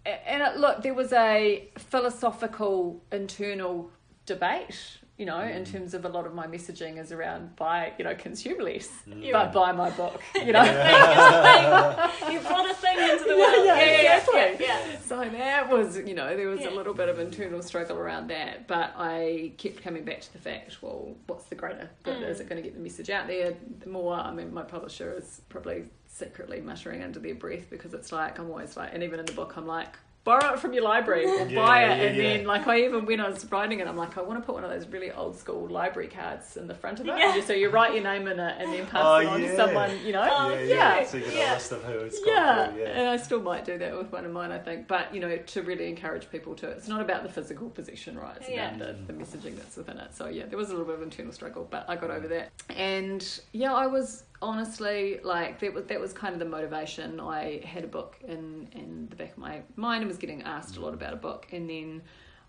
and 0.05 0.41
it, 0.41 0.57
look, 0.57 0.81
there 0.81 0.93
was 0.93 1.13
a 1.13 1.69
philosophical 1.77 3.03
internal 3.11 3.91
debate. 4.25 4.97
You 5.21 5.27
know, 5.27 5.39
in 5.39 5.63
Mm. 5.65 5.71
terms 5.71 5.93
of 5.93 6.03
a 6.03 6.09
lot 6.09 6.25
of 6.25 6.33
my 6.33 6.47
messaging 6.47 6.97
is 6.97 7.11
around 7.11 7.55
buy, 7.55 7.93
you 7.99 8.03
know, 8.03 8.15
consume 8.15 8.57
less, 8.59 8.89
You- 9.05 9.31
but 9.33 9.53
buy 9.53 9.71
my 9.71 9.91
book. 9.91 10.19
You 10.33 10.51
know, 10.51 10.63
you 10.63 12.39
brought 12.47 12.67
a 12.67 12.73
thing 12.73 12.97
into 12.97 13.25
the 13.25 13.35
Yeah, 13.37 13.51
world 13.53 13.65
yeah, 13.67 13.75
yeah, 13.77 14.17
exactly. 14.17 14.65
yeah, 14.65 14.79
yeah. 14.89 14.99
So 15.05 15.19
that 15.23 15.69
was, 15.69 15.95
you 15.99 16.15
know, 16.15 16.35
there 16.35 16.47
was 16.49 16.61
Yeah. 16.61 16.69
a 16.69 16.75
little 16.75 16.95
bit 16.95 17.07
of 17.07 17.19
internal 17.19 17.61
struggle 17.61 17.97
around 17.99 18.29
that, 18.29 18.65
but 18.67 18.93
I 18.97 19.51
kept 19.59 19.83
coming 19.83 20.03
back 20.05 20.21
to 20.21 20.33
the 20.33 20.39
fact, 20.39 20.81
well, 20.81 21.15
what's 21.27 21.43
the 21.45 21.55
greater 21.55 21.91
good? 22.01 22.17
Mm. 22.23 22.27
Is 22.27 22.39
it 22.39 22.49
going 22.49 22.59
to 22.59 22.67
get 22.67 22.73
the 22.73 22.81
message 22.81 23.11
out 23.11 23.27
there? 23.27 23.53
The 23.81 23.89
more, 23.89 24.15
I 24.15 24.31
mean, 24.33 24.51
my 24.51 24.63
publisher 24.63 25.13
is 25.15 25.41
probably 25.49 25.85
secretly 26.07 26.61
muttering 26.61 27.03
under 27.03 27.19
their 27.19 27.35
breath 27.35 27.69
because 27.69 27.93
it's 27.93 28.12
like, 28.12 28.39
I'm 28.39 28.49
always 28.49 28.75
like, 28.75 28.91
and 28.95 29.03
even 29.03 29.19
in 29.19 29.27
the 29.27 29.34
book, 29.34 29.53
I'm 29.55 29.67
like, 29.67 29.95
borrow 30.23 30.53
it 30.53 30.60
from 30.60 30.71
your 30.73 30.84
library 30.84 31.25
or 31.25 31.47
Yeah, 31.47 31.55
buy 31.65 31.84
it. 31.84 31.88
yeah, 31.88 32.03
and 32.05 32.15
yeah. 32.15 32.23
then, 32.23 32.45
like, 32.45 32.67
I 32.67 32.81
even, 32.81 33.05
when 33.05 33.19
I 33.19 33.27
was 33.29 33.43
writing 33.51 33.79
it, 33.79 33.88
I'm 33.88 33.97
like, 33.97 34.17
I 34.17 34.21
want 34.21 34.39
to 34.39 34.45
put 34.45 34.53
one 34.53 34.63
of 34.63 34.69
those 34.69 34.88
really 34.88 35.12
old 35.12 35.36
school 35.36 35.67
library 35.67 36.10
cards 36.10 36.57
in 36.57 36.67
the 36.67 36.75
front 36.75 36.99
of 36.99 37.07
it. 37.07 37.17
Yeah. 37.17 37.41
So 37.43 37.53
you 37.53 37.69
write 37.69 37.93
your 37.95 38.03
name 38.03 38.27
in 38.27 38.39
it 38.39 38.55
and 38.60 38.71
then 38.71 38.86
pass 38.86 39.01
Oh, 39.03 39.15
it 39.17 39.25
on 39.25 39.41
yeah. 39.41 39.49
to 39.49 39.55
someone, 39.55 39.99
you 40.05 40.13
know? 40.13 40.21
Oh, 40.31 40.49
yeah, 40.53 40.60
yeah. 40.62 40.99
yeah, 40.99 41.05
So 41.05 41.17
you 41.17 41.23
get 41.25 41.34
Yeah. 41.34 41.51
a 41.51 41.55
list 41.55 41.71
of 41.71 41.84
who 41.84 41.99
it's 41.99 42.19
yeah, 42.25 42.55
gone 42.67 42.73
through. 42.73 42.81
Yeah. 42.84 42.89
and 42.89 43.10
I 43.10 43.17
still 43.17 43.41
might 43.41 43.65
do 43.65 43.77
that 43.79 43.97
with 43.97 44.12
one 44.12 44.25
of 44.25 44.31
mine, 44.31 44.51
I 44.51 44.60
think. 44.60 44.88
But 44.88 45.13
you 45.13 45.21
know, 45.21 45.36
to 45.38 45.62
really 45.63 45.88
encourage 45.89 46.29
people 46.29 46.53
to, 46.55 46.67
it's 46.69 46.88
not 46.88 47.01
about 47.01 47.23
the 47.23 47.29
physical 47.29 47.69
possession, 47.71 48.17
right? 48.19 48.38
It's 48.39 48.49
Yeah. 48.49 48.75
about 48.75 49.07
the, 49.07 49.13
the 49.13 49.19
messaging 49.19 49.57
that's 49.57 49.75
within 49.75 49.97
it. 49.97 50.15
So 50.15 50.27
yeah, 50.27 50.45
there 50.45 50.57
was 50.57 50.67
a 50.69 50.71
little 50.71 50.86
bit 50.86 50.95
of 50.95 51.01
internal 51.01 51.34
struggle, 51.34 51.67
but 51.69 51.86
I 51.89 51.95
got 51.95 52.12
over 52.12 52.27
that. 52.27 52.51
And 52.69 53.27
yeah, 53.53 53.73
I 53.73 53.88
was 53.88 54.23
honestly 54.41 55.19
like 55.23 55.60
that 55.60 55.73
was 55.73 55.86
that 55.86 55.99
was 55.99 56.13
kind 56.13 56.34
of 56.34 56.39
the 56.39 56.45
motivation. 56.45 57.19
I 57.19 57.62
had 57.65 57.84
a 57.84 57.88
book 57.88 58.17
in 58.27 58.67
in 58.73 59.08
the 59.10 59.15
back 59.15 59.32
of 59.34 59.38
my 59.38 59.62
mind 59.75 60.01
and 60.01 60.08
was 60.08 60.17
getting 60.17 60.41
asked 60.43 60.77
a 60.77 60.82
lot 60.82 60.93
about 60.93 61.13
a 61.13 61.17
book, 61.17 61.47
and 61.51 61.69
then 61.69 62.01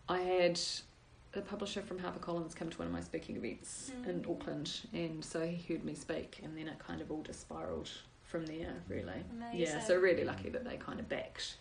I 0.09 0.19
had 0.21 0.61
a 1.35 1.41
publisher 1.41 1.81
from 1.81 1.99
HarperCollins 1.99 2.55
come 2.55 2.69
to 2.69 2.79
one 2.79 2.87
of 2.89 2.93
my 2.93 3.01
speaking 3.01 3.37
events 3.37 3.91
Mm. 4.03 4.09
in 4.09 4.27
Auckland, 4.29 4.71
and 4.93 5.25
so 5.25 5.47
he 5.47 5.73
heard 5.73 5.83
me 5.85 5.95
speak, 5.95 6.41
and 6.43 6.57
then 6.57 6.69
it 6.69 6.79
kind 6.79 7.01
of 7.01 7.11
all 7.11 7.23
just 7.23 7.41
spiraled 7.41 7.89
from 8.23 8.45
there, 8.47 8.75
really. 8.89 9.25
Yeah, 9.55 9.81
so 9.81 9.97
really 9.97 10.25
lucky 10.25 10.51
that 10.51 10.65
they 10.65 10.77
kind 10.77 11.01
of 11.01 11.09
backed. 11.09 11.57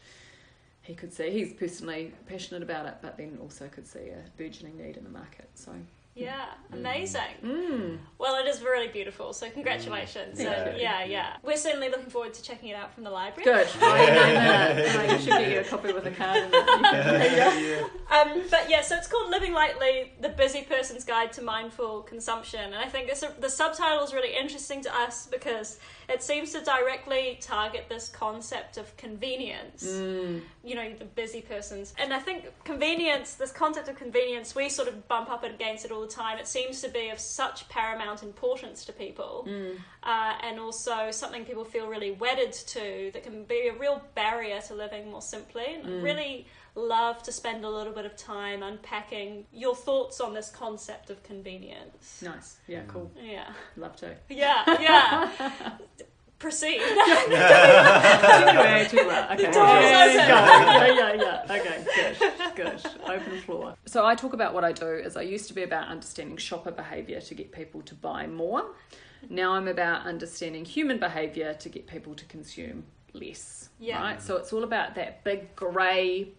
He 0.82 0.94
could 0.96 1.14
see 1.14 1.30
he's 1.32 1.54
personally 1.54 2.14
passionate 2.26 2.64
about 2.64 2.86
it, 2.86 2.96
but 3.02 3.16
then 3.18 3.38
also 3.42 3.68
could 3.70 3.88
see 3.88 4.10
a 4.10 4.24
burgeoning 4.38 4.78
need 4.78 4.98
in 4.98 5.04
the 5.04 5.10
market. 5.10 5.50
So, 5.54 5.72
Yeah, 6.14 6.46
amazing. 6.74 7.22
mm. 7.44 7.98
Well, 8.18 8.36
it 8.44 8.48
is 8.48 8.62
really 8.62 8.90
beautiful, 8.90 9.32
so 9.32 9.50
congratulations. 9.50 10.38
Thank 10.38 10.50
So, 10.50 10.76
you. 10.76 10.82
yeah, 10.82 11.06
yeah. 11.06 11.38
We're 11.42 11.56
certainly 11.56 11.90
looking 11.90 12.10
forward 12.10 12.34
to 12.34 12.44
checking 12.44 12.70
it 12.70 12.76
out 12.76 12.94
from 12.94 13.06
the 13.06 13.10
library. 13.10 13.46
good. 13.46 13.68
I 13.82 14.06
know 14.08 14.34
that. 14.34 15.10
I 15.10 15.18
should 15.18 15.30
get 15.30 15.52
you 15.52 15.60
a 15.62 15.64
copy 15.64 15.94
with 15.94 16.06
a 16.06 16.12
card. 16.12 16.44
In. 16.44 16.52
You 16.52 16.60
yeah, 16.62 17.60
yeah. 17.60 17.88
Um, 18.12 18.42
but 18.52 18.70
yeah, 18.70 18.82
so 18.82 18.98
it's 18.98 19.08
called 19.08 19.32
Living 19.32 19.54
Lightly, 19.54 20.12
The 20.20 20.30
Busy 20.30 20.64
Person's 20.64 21.06
Guide 21.06 21.32
to 21.34 21.42
Mindful 21.42 22.02
Consumption. 22.02 22.60
And 22.66 22.76
I 22.76 22.88
think 22.88 23.08
this, 23.08 23.24
the 23.40 23.50
subtitle 23.50 24.04
is 24.04 24.14
really 24.14 24.36
interesting 24.38 24.82
to 24.84 24.94
us 24.96 25.28
because 25.28 25.80
it 26.10 26.22
seems 26.22 26.52
to 26.52 26.62
directly 26.62 27.40
target 27.42 27.86
this 27.88 28.10
concept 28.10 28.76
of 28.78 28.96
convenience. 28.98 29.86
Mm. 29.88 30.42
You 30.64 30.76
know, 30.76 30.94
the 31.00 31.06
busy 31.06 31.42
persons. 31.42 31.94
And 31.98 32.14
I 32.14 32.20
think 32.20 32.52
convenience, 32.66 33.36
this 33.36 33.52
concept 33.52 33.88
of 33.88 33.96
convenience, 33.96 34.54
we 34.56 34.68
sort 34.68 34.90
of 34.90 35.08
bump 35.08 35.30
up 35.32 35.44
against 35.46 35.86
it 35.86 35.92
all 35.92 36.01
the 36.02 36.08
time. 36.08 36.38
It 36.38 36.48
seems 36.48 36.82
to 36.82 36.90
be 36.90 37.10
of 37.10 37.20
such 37.20 37.70
paramount 37.70 38.24
importance 38.24 38.84
to 38.86 38.94
people. 38.94 39.46
Mm. 39.48 39.78
Uh, 40.04 40.34
and 40.44 40.60
also 40.60 41.12
something 41.12 41.46
people 41.46 41.64
feel 41.64 41.88
really 41.88 42.12
wedded 42.12 42.52
to 42.54 43.12
that 43.14 43.24
can 43.24 43.44
be 43.46 43.68
a 43.68 43.74
real 43.74 44.02
barrier 44.16 44.60
to 44.68 44.74
living 44.74 45.10
more 45.10 45.22
simply. 45.22 45.66
And 45.76 45.86
I 45.86 45.90
Mm. 45.90 46.04
really 46.04 46.48
love 46.76 47.22
to 47.24 47.32
spend 47.32 47.64
a 47.66 47.70
little 47.70 47.94
bit 47.94 48.06
of 48.06 48.16
time 48.16 48.64
unpacking 48.64 49.46
your 49.52 49.76
thoughts 49.76 50.20
on 50.22 50.34
this 50.34 50.50
concept 50.50 51.10
of 51.10 51.22
convenience. 51.24 52.22
Nice. 52.22 52.58
Yeah, 52.68 52.82
cool. 52.88 53.12
Yeah. 53.22 53.52
Love 53.78 53.96
to. 53.98 54.16
Yeah, 54.30 54.64
yeah. 54.82 55.78
Proceed. 56.42 56.82
anyway, 56.82 56.98
too 58.90 59.06
well. 59.06 59.32
Okay. 59.32 59.46
The 59.46 59.52
door's 59.52 59.54
yeah, 59.54 60.06
open. 60.06 60.18
yeah, 60.18 60.88
yeah, 60.88 61.14
yeah. 61.14 61.46
Okay, 61.56 61.86
good, 61.96 62.18
good. 62.56 62.82
Open 63.06 63.40
floor. 63.42 63.76
So 63.86 64.08
I 64.08 64.16
talk 64.16 64.34
about 64.34 64.56
what 64.56 64.64
I 64.64 64.72
do 64.72 64.88
is 64.88 65.16
I 65.16 65.22
used 65.22 65.48
to 65.50 65.54
be 65.54 65.62
about 65.62 65.88
understanding 65.88 66.38
shopper 66.38 66.72
behaviour 66.72 67.22
to 67.22 67.36
get 67.36 67.52
people 67.52 67.84
to 67.84 67.94
buy 67.94 68.26
more. 68.26 68.72
Now 69.30 69.54
I'm 69.54 69.68
about 69.68 70.08
understanding 70.08 70.66
human 70.66 70.98
behaviour 70.98 71.54
to 71.54 71.70
get 71.70 71.86
people 71.86 72.16
to 72.16 72.26
consume 72.26 72.86
less. 73.14 73.70
Yeah. 73.80 74.02
Right. 74.02 74.20
So 74.20 74.38
it's 74.38 74.52
all 74.52 74.64
about 74.64 74.96
that 74.96 75.24
big 75.24 75.56
grey 75.56 76.30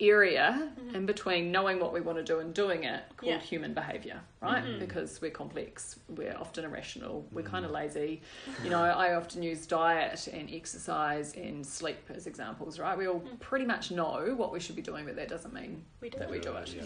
area 0.00 0.72
mm-hmm. 0.78 0.94
in 0.96 1.06
between 1.06 1.52
knowing 1.52 1.78
what 1.78 1.92
we 1.92 2.00
want 2.00 2.18
to 2.18 2.24
do 2.24 2.40
and 2.40 2.54
doing 2.54 2.84
it 2.84 3.02
called 3.16 3.32
Yeah. 3.32 3.38
human 3.38 3.74
behavior 3.74 4.20
right 4.40 4.64
Mhm. 4.64 4.78
because 4.78 5.20
we're 5.20 5.30
complex 5.30 5.98
we're 6.08 6.36
often 6.36 6.64
irrational 6.64 7.26
we're 7.32 7.42
kind 7.42 7.64
of 7.64 7.70
mm-hmm. 7.70 7.82
lazy 7.82 8.22
you 8.64 8.70
know 8.70 8.82
i 8.82 9.14
often 9.14 9.42
use 9.42 9.66
diet 9.66 10.26
and 10.28 10.50
exercise 10.52 11.34
and 11.36 11.64
sleep 11.64 11.98
as 12.14 12.26
examples 12.26 12.78
right 12.78 12.96
we 12.96 13.06
all 13.06 13.20
mm. 13.20 13.40
pretty 13.40 13.66
much 13.66 13.90
know 13.90 14.34
what 14.36 14.52
we 14.52 14.60
should 14.60 14.76
be 14.76 14.82
doing 14.82 15.04
but 15.04 15.16
that 15.16 15.28
doesn't 15.28 15.52
mean 15.52 15.84
We 16.00 16.10
do. 16.10 16.18
that 16.18 16.30
we 16.30 16.38
do 16.40 16.54
it 16.54 16.74
Yeah. 16.74 16.82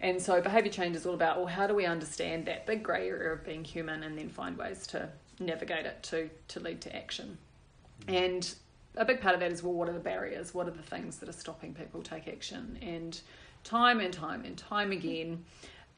And 0.00 0.22
so 0.22 0.40
behaviour 0.40 0.70
change 0.70 0.94
is 0.94 1.06
all 1.06 1.14
about, 1.14 1.38
well, 1.38 1.46
how 1.46 1.66
do 1.66 1.74
we 1.74 1.84
understand 1.84 2.46
that 2.46 2.66
big 2.66 2.84
grey 2.84 3.08
area 3.08 3.32
of 3.32 3.44
being 3.44 3.64
human 3.64 4.04
and 4.04 4.16
then 4.16 4.28
find 4.28 4.56
ways 4.56 4.86
to 4.88 5.08
navigate 5.40 5.86
it 5.86 6.02
to, 6.04 6.30
to 6.48 6.60
lead 6.60 6.80
to 6.82 6.94
action. 6.94 7.36
Mm-hmm. 8.02 8.14
And 8.14 8.54
a 8.98 9.04
big 9.04 9.20
part 9.20 9.34
of 9.34 9.40
that 9.40 9.52
is, 9.52 9.62
well, 9.62 9.72
what 9.72 9.88
are 9.88 9.92
the 9.92 10.00
barriers? 10.00 10.52
What 10.52 10.66
are 10.66 10.72
the 10.72 10.82
things 10.82 11.18
that 11.18 11.28
are 11.28 11.32
stopping 11.32 11.72
people 11.72 12.02
take 12.02 12.28
action? 12.28 12.78
And 12.82 13.18
time 13.64 14.00
and 14.00 14.12
time 14.12 14.44
and 14.44 14.56
time 14.56 14.92
again, 14.92 15.44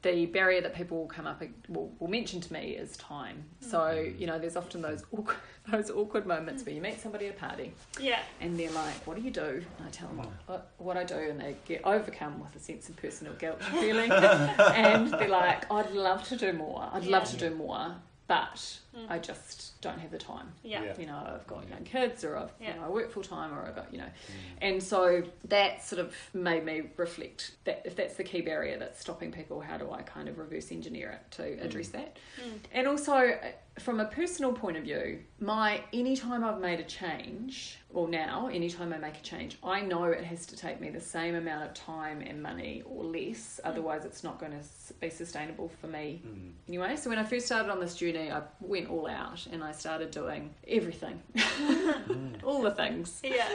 the 0.02 0.26
barrier 0.26 0.62
that 0.62 0.74
people 0.74 0.98
will 0.98 1.06
come 1.06 1.26
up 1.26 1.42
will, 1.68 1.92
will 1.98 2.08
mention 2.08 2.40
to 2.40 2.52
me 2.52 2.70
is 2.70 2.96
time. 2.96 3.44
So 3.60 3.78
mm. 3.78 4.18
you 4.18 4.26
know, 4.26 4.38
there's 4.38 4.56
often 4.56 4.80
those 4.80 5.04
awkward, 5.12 5.36
those 5.70 5.90
awkward 5.90 6.26
moments 6.26 6.64
where 6.64 6.74
you 6.74 6.80
meet 6.80 7.00
somebody 7.00 7.26
at 7.26 7.36
a 7.36 7.38
party, 7.38 7.72
Yeah. 8.00 8.20
and 8.40 8.58
they're 8.58 8.70
like, 8.70 9.06
"What 9.06 9.16
do 9.16 9.22
you 9.22 9.30
do?" 9.30 9.62
And 9.78 9.86
I 9.86 9.90
tell 9.90 10.08
them 10.08 10.20
mm. 10.20 10.30
what, 10.46 10.70
what 10.78 10.96
I 10.96 11.04
do, 11.04 11.16
and 11.16 11.38
they 11.38 11.56
get 11.66 11.82
overcome 11.84 12.40
with 12.40 12.56
a 12.56 12.60
sense 12.60 12.88
of 12.88 12.96
personal 12.96 13.34
guilt 13.34 13.58
and 13.60 13.78
feeling, 13.78 14.10
and 14.12 15.10
they're 15.10 15.28
like, 15.28 15.70
"I'd 15.70 15.90
love 15.90 16.26
to 16.28 16.36
do 16.36 16.52
more. 16.54 16.88
I'd 16.92 17.04
love 17.04 17.24
to 17.30 17.36
do 17.36 17.54
more, 17.54 17.94
but 18.26 18.78
I 19.08 19.18
just 19.18 19.80
don't 19.80 19.98
have 19.98 20.10
the 20.10 20.18
time." 20.18 20.52
Yeah. 20.62 20.82
Yeah. 20.84 20.94
You 20.98 21.06
know, 21.06 21.22
I've 21.34 21.46
got 21.46 21.68
young 21.68 21.84
kids, 21.84 22.24
or 22.24 22.36
I've 22.36 22.52
Yeah. 22.60 22.74
you 22.74 22.80
know, 22.80 22.86
I 22.86 22.88
work 22.88 23.10
full 23.10 23.22
time, 23.22 23.52
or 23.54 23.64
I've 23.66 23.76
got 23.76 23.92
you 23.92 23.98
know, 23.98 24.10
and 24.60 24.82
so 24.82 25.22
that 25.44 25.82
sort 25.82 26.00
of 26.00 26.14
made 26.34 26.64
me 26.64 26.82
reflect 26.96 27.52
that 27.64 27.82
if 27.84 27.96
that's 27.96 28.14
the 28.16 28.24
key 28.24 28.40
barrier 28.40 28.78
that's 28.78 29.00
stopping 29.00 29.32
people, 29.32 29.60
how 29.60 29.78
do 29.78 29.90
I 29.90 30.02
kind 30.02 30.28
of 30.28 30.38
reverse 30.38 30.70
engineer 30.72 31.10
it 31.12 31.30
to 31.36 31.62
address 31.64 31.88
that? 31.88 32.16
And 32.72 32.86
also, 32.86 33.14
uh, 33.14 33.36
from 33.78 34.00
a 34.00 34.04
personal 34.06 34.52
point 34.52 34.76
of 34.76 34.82
view, 34.84 35.20
my 35.38 35.82
anytime 35.92 36.44
I've 36.44 36.60
made 36.60 36.80
a 36.80 36.84
change, 36.84 37.78
or 37.92 38.08
now, 38.08 38.48
anytime 38.48 38.92
I 38.92 38.98
make 38.98 39.16
a 39.16 39.22
change, 39.22 39.56
I 39.64 39.80
know 39.80 40.04
it 40.04 40.22
has 40.24 40.44
to 40.46 40.56
take 40.56 40.80
me 40.80 40.90
the 40.90 41.00
same 41.00 41.34
amount 41.34 41.64
of 41.64 41.74
time 41.74 42.20
and 42.20 42.42
money 42.42 42.82
or 42.84 43.04
less, 43.04 43.58
otherwise, 43.64 44.04
it's 44.04 44.22
not 44.22 44.38
going 44.38 44.52
to 44.52 44.94
be 45.00 45.08
sustainable 45.10 45.68
for 45.80 45.86
me 45.86 46.22
Mm. 46.26 46.52
anyway. 46.68 46.96
So, 46.96 47.08
when 47.10 47.18
I 47.18 47.24
first 47.24 47.46
started 47.46 47.70
on 47.70 47.80
this 47.80 47.96
journey, 47.96 48.30
I 48.30 48.42
went 48.60 48.79
all 48.88 49.06
out 49.08 49.46
and 49.52 49.62
I 49.64 49.72
started 49.72 50.10
doing 50.10 50.54
everything, 50.68 51.20
all 52.44 52.62
the 52.62 52.70
things. 52.70 53.20
Yeah. 53.22 53.46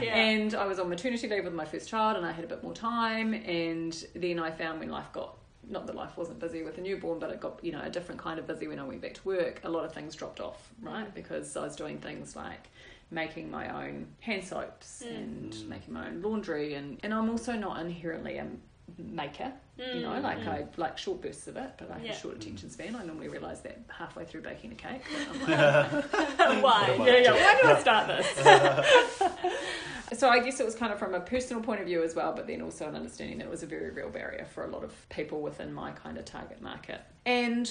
yeah. 0.00 0.14
And 0.16 0.54
I 0.54 0.66
was 0.66 0.78
on 0.78 0.88
maternity 0.88 1.28
leave 1.28 1.44
with 1.44 1.54
my 1.54 1.64
first 1.64 1.88
child, 1.88 2.16
and 2.16 2.24
I 2.26 2.32
had 2.32 2.44
a 2.44 2.48
bit 2.48 2.62
more 2.62 2.72
time. 2.74 3.34
And 3.34 3.92
then 4.14 4.38
I 4.38 4.50
found 4.50 4.80
when 4.80 4.90
life 4.90 5.12
got 5.12 5.36
not 5.68 5.86
that 5.88 5.96
life 5.96 6.16
wasn't 6.16 6.38
busy 6.38 6.62
with 6.62 6.78
a 6.78 6.80
newborn, 6.80 7.18
but 7.18 7.30
it 7.30 7.40
got 7.40 7.58
you 7.64 7.72
know 7.72 7.82
a 7.82 7.90
different 7.90 8.20
kind 8.20 8.38
of 8.38 8.46
busy 8.46 8.68
when 8.68 8.78
I 8.78 8.84
went 8.84 9.00
back 9.00 9.14
to 9.14 9.22
work. 9.26 9.60
A 9.64 9.68
lot 9.68 9.84
of 9.84 9.92
things 9.92 10.14
dropped 10.14 10.40
off, 10.40 10.70
right? 10.80 11.12
Because 11.14 11.56
I 11.56 11.62
was 11.62 11.74
doing 11.76 11.98
things 11.98 12.36
like 12.36 12.68
making 13.10 13.50
my 13.50 13.84
own 13.84 14.06
hand 14.20 14.44
soaps 14.44 15.02
Mm. 15.06 15.16
and 15.16 15.52
Mm. 15.52 15.68
making 15.68 15.94
my 15.94 16.06
own 16.08 16.22
laundry, 16.22 16.74
and 16.74 16.98
and 17.02 17.12
I'm 17.12 17.28
also 17.30 17.52
not 17.54 17.80
inherently 17.80 18.38
a 18.38 18.46
maker. 18.98 19.52
You 19.78 20.00
know, 20.00 20.08
Mm, 20.12 20.22
like 20.22 20.38
mm. 20.38 20.48
I 20.48 20.66
like 20.78 20.96
short 20.96 21.20
bursts 21.20 21.48
of 21.48 21.56
it, 21.58 21.70
but 21.76 21.90
I 21.90 21.94
have 21.94 22.04
Yeah. 22.06 22.12
a 22.12 22.16
short 22.16 22.36
attention 22.36 22.70
span. 22.70 22.96
I 22.96 23.04
normally 23.04 23.28
realise 23.28 23.60
that 23.60 23.78
halfway 23.88 24.24
through 24.24 24.40
baking 24.42 24.72
a 24.72 24.74
cake. 24.74 25.02
Like, 25.46 25.48
Why? 26.62 26.96
yeah, 27.06 27.16
yeah. 27.18 27.32
Why 27.32 27.58
do 27.60 27.68
I 27.68 27.80
start 27.80 28.06
this? 28.08 29.38
so 30.18 30.28
I 30.30 30.38
guess 30.38 30.60
it 30.60 30.64
was 30.66 30.74
kind 30.74 30.92
of 30.92 30.98
from 30.98 31.14
a 31.14 31.20
personal 31.20 31.62
point 31.62 31.80
of 31.80 31.86
view 31.86 32.02
as 32.02 32.14
well, 32.14 32.32
but 32.34 32.46
then 32.46 32.62
also 32.62 32.88
an 32.88 32.94
understanding 32.96 33.38
that 33.38 33.44
it 33.44 33.50
was 33.50 33.62
a 33.62 33.66
very 33.66 33.90
real 33.90 34.08
barrier 34.08 34.46
for 34.46 34.64
a 34.64 34.68
lot 34.68 34.82
of 34.82 34.92
people 35.10 35.42
within 35.42 35.72
my 35.74 35.90
kind 35.92 36.16
of 36.16 36.24
target 36.24 36.62
market. 36.62 37.02
And 37.26 37.68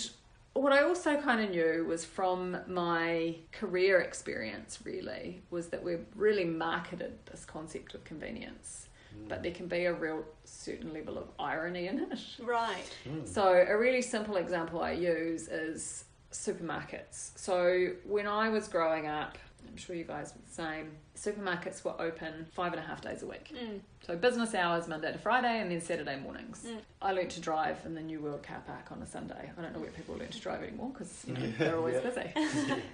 what 0.54 0.72
I 0.74 0.84
also 0.84 1.20
kind 1.20 1.42
of 1.42 1.50
knew 1.50 1.86
was 1.88 2.06
from 2.06 2.58
my 2.68 3.36
career 3.52 4.00
experience, 4.02 4.80
really, 4.84 5.42
was 5.50 5.68
that 5.70 5.84
we've 5.84 6.06
really 6.16 6.46
marketed 6.46 7.18
this 7.32 7.46
concept 7.46 7.96
of 7.96 8.04
convenience. 8.04 8.88
But 9.28 9.44
there 9.44 9.52
can 9.52 9.68
be 9.68 9.86
a 9.86 9.94
real 9.94 10.24
certain 10.44 10.94
level 10.94 11.18
of 11.18 11.30
irony 11.40 11.88
in 11.88 12.00
it. 12.00 12.20
Right. 12.40 12.84
So, 13.26 13.66
a 13.68 13.78
really 13.78 14.02
simple 14.02 14.38
example 14.38 14.82
I 14.82 14.92
use 14.92 15.48
is 15.48 16.06
supermarkets. 16.32 17.32
So, 17.36 17.94
when 18.06 18.28
I 18.28 18.50
was 18.50 18.68
growing 18.68 19.08
up, 19.08 19.38
I'm 19.68 19.78
sure 19.78 19.96
you 19.96 20.04
guys 20.04 20.34
were 20.34 20.42
the 20.48 20.54
same, 20.54 20.92
supermarkets 21.18 21.84
were 21.84 22.00
open 22.00 22.46
five 22.54 22.72
and 22.74 22.82
a 22.82 22.86
half 22.86 23.02
days 23.02 23.24
a 23.24 23.28
week. 23.28 23.52
Mm. 23.54 23.80
So, 24.06 24.16
business 24.16 24.54
hours 24.54 24.88
Monday 24.88 25.12
to 25.12 25.18
Friday 25.18 25.60
and 25.60 25.72
then 25.72 25.82
Saturday 25.82 26.18
mornings. 26.18 26.66
Mm. 26.68 26.80
I 27.02 27.12
learnt 27.12 27.32
to 27.32 27.42
drive 27.42 27.78
in 27.86 27.96
the 27.96 28.02
New 28.02 28.22
World 28.22 28.44
car 28.44 28.62
park 28.66 28.92
on 28.92 29.02
a 29.02 29.08
Sunday. 29.08 29.52
I 29.58 29.62
don't 29.62 29.74
know 29.74 29.80
where 29.80 29.92
people 29.92 30.16
learn 30.16 30.30
to 30.30 30.40
drive 30.40 30.62
anymore 30.64 30.92
because 30.94 31.26
you 31.28 31.34
know, 31.34 31.42
they're 31.58 31.78
always 31.78 32.00
busy. 32.02 32.32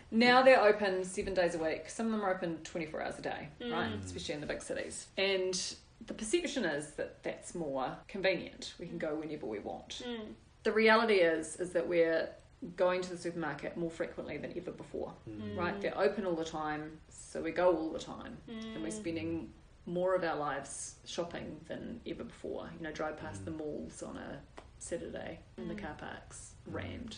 now 0.12 0.42
they're 0.42 0.62
open 0.62 1.04
seven 1.04 1.34
days 1.34 1.56
a 1.56 1.60
week. 1.60 1.90
Some 1.90 2.08
of 2.08 2.14
them 2.14 2.22
are 2.24 2.34
open 2.34 2.58
24 2.64 3.02
hours 3.02 3.20
a 3.20 3.22
day, 3.22 3.50
right? 3.60 3.92
Mm. 3.92 4.04
Especially 4.06 4.36
in 4.36 4.42
the 4.42 4.48
big 4.48 4.62
cities. 4.62 5.08
And 5.18 5.60
the 6.08 6.14
perception 6.14 6.66
is 6.66 6.92
that 6.92 7.22
that's 7.24 7.54
more 7.56 7.96
convenient. 8.08 8.74
We 8.80 8.88
can 8.88 8.98
go 8.98 9.16
whenever 9.16 9.46
we 9.46 9.60
want. 9.60 10.02
Mm. 10.08 10.34
The 10.64 10.72
reality 10.72 11.16
is 11.16 11.56
is 11.58 11.72
that 11.72 11.88
we're 11.88 12.30
going 12.76 13.02
to 13.02 13.10
the 13.10 13.18
supermarket 13.18 13.76
more 13.78 13.90
frequently 13.90 14.38
than 14.38 14.54
ever 14.56 14.72
before. 14.72 15.14
Mm. 15.30 15.58
Right? 15.58 15.80
They're 15.82 15.98
open 15.98 16.26
all 16.26 16.36
the 16.36 16.46
time, 16.46 17.00
so 17.10 17.42
we 17.42 17.52
go 17.52 17.76
all 17.76 17.90
the 17.92 18.00
time, 18.00 18.38
and 18.48 18.82
we're 18.84 18.90
Mm. 18.90 18.94
spending 18.94 19.54
more 19.88 20.14
of 20.16 20.24
our 20.24 20.36
lives 20.36 20.96
shopping 21.06 21.60
than 21.68 22.00
ever 22.06 22.24
before. 22.24 22.70
You 22.78 22.84
know, 22.84 22.92
drive 22.92 23.18
past 23.18 23.46
the 23.46 23.52
malls 23.52 24.04
on 24.04 24.16
a 24.18 24.40
Saturday 24.78 25.40
and 25.58 25.70
the 25.70 25.74
Mm. 25.76 25.80
car 25.80 25.96
parks 25.98 26.54
rammed. 26.68 27.18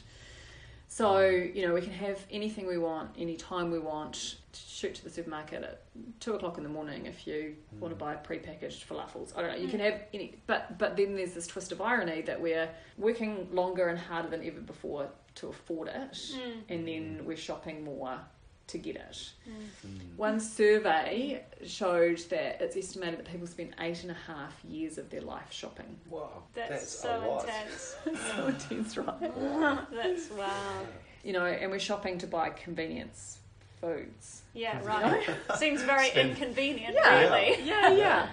So, 0.94 1.22
you 1.22 1.66
know, 1.68 1.74
we 1.74 1.82
can 1.82 1.92
have 1.94 2.24
anything 2.30 2.68
we 2.68 2.78
want, 2.78 3.10
any 3.18 3.36
time 3.36 3.72
we 3.72 3.80
want, 3.80 4.36
shoot 4.54 4.94
to 4.94 5.04
the 5.04 5.10
supermarket 5.10 5.64
at 5.64 5.82
two 6.20 6.36
o'clock 6.36 6.60
in 6.60 6.64
the 6.64 6.70
morning 6.70 7.08
if 7.08 7.26
you 7.26 7.56
want 7.80 7.92
to 7.92 7.96
buy 8.00 8.14
pre-packaged 8.14 8.88
falafels. 8.88 9.36
I 9.36 9.42
don't 9.42 9.50
know, 9.50 9.58
you 9.58 9.70
can 9.70 9.80
have 9.80 10.02
any, 10.14 10.36
but, 10.46 10.78
but 10.78 10.96
then 10.96 11.16
there's 11.16 11.34
this 11.34 11.48
twist 11.48 11.72
of 11.72 11.82
irony 11.82 12.22
that 12.22 12.40
we're 12.40 12.70
working 13.00 13.48
longer 13.52 13.88
and 13.88 13.98
harder 13.98 14.30
than 14.30 14.46
ever 14.46 14.60
before 14.60 15.08
to 15.34 15.48
afford 15.48 15.88
it, 15.88 16.12
Mm. 16.12 16.54
and 16.70 16.88
then 16.88 17.22
we're 17.26 17.38
shopping 17.38 17.84
more 17.84 18.20
to 18.68 18.78
get 18.78 18.96
it. 18.96 19.32
Mm. 19.48 20.18
One 20.18 20.40
survey 20.40 21.44
showed 21.66 22.20
that 22.30 22.62
it's 22.62 22.76
estimated 22.78 23.20
that 23.20 23.32
people 23.32 23.48
spend 23.48 23.76
eight 23.80 24.02
and 24.04 24.12
a 24.12 24.18
half 24.28 24.64
years 24.64 24.98
of 24.98 25.10
their 25.10 25.22
life 25.22 25.52
shopping. 25.52 25.98
Wow, 26.10 26.44
That's, 26.54 26.88
so 26.90 27.40
intense. 27.42 27.96
so 28.36 28.48
intense, 28.48 28.98
right? 28.98 29.20
That's 29.92 30.30
wow. 30.32 30.86
You 31.24 31.34
know, 31.34 31.46
and 31.46 31.72
we're 31.72 31.80
shopping 31.80 32.18
to 32.20 32.28
buy 32.28 32.50
convenience 32.50 33.40
foods. 33.82 34.42
Yeah, 34.54 34.80
right. 34.84 35.24
Seems 35.58 35.82
very 35.82 36.10
Spend- 36.10 36.32
inconvenient, 36.32 36.96
Yeah. 36.96 37.20
really. 37.20 37.66
Yeah, 37.66 37.94
yeah. 37.94 38.30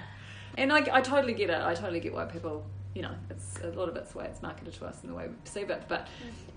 And 0.59 0.73
I, 0.73 0.79
I 0.93 1.01
totally 1.01 1.35
get 1.35 1.51
it. 1.51 1.61
I 1.61 1.75
totally 1.75 2.01
get 2.01 2.13
why 2.13 2.25
people, 2.25 2.65
you 2.95 3.03
know, 3.03 3.13
it's 3.31 3.59
a 3.63 3.69
lot 3.69 3.89
of 3.89 3.95
it's 3.97 4.13
the 4.13 4.19
way 4.19 4.25
it's 4.27 4.43
marketed 4.43 4.75
to 4.75 4.85
us 4.85 4.99
and 5.03 5.11
the 5.13 5.15
way 5.15 5.29
we 5.29 5.35
perceive 5.45 5.71
it. 5.71 5.83
But 5.89 6.09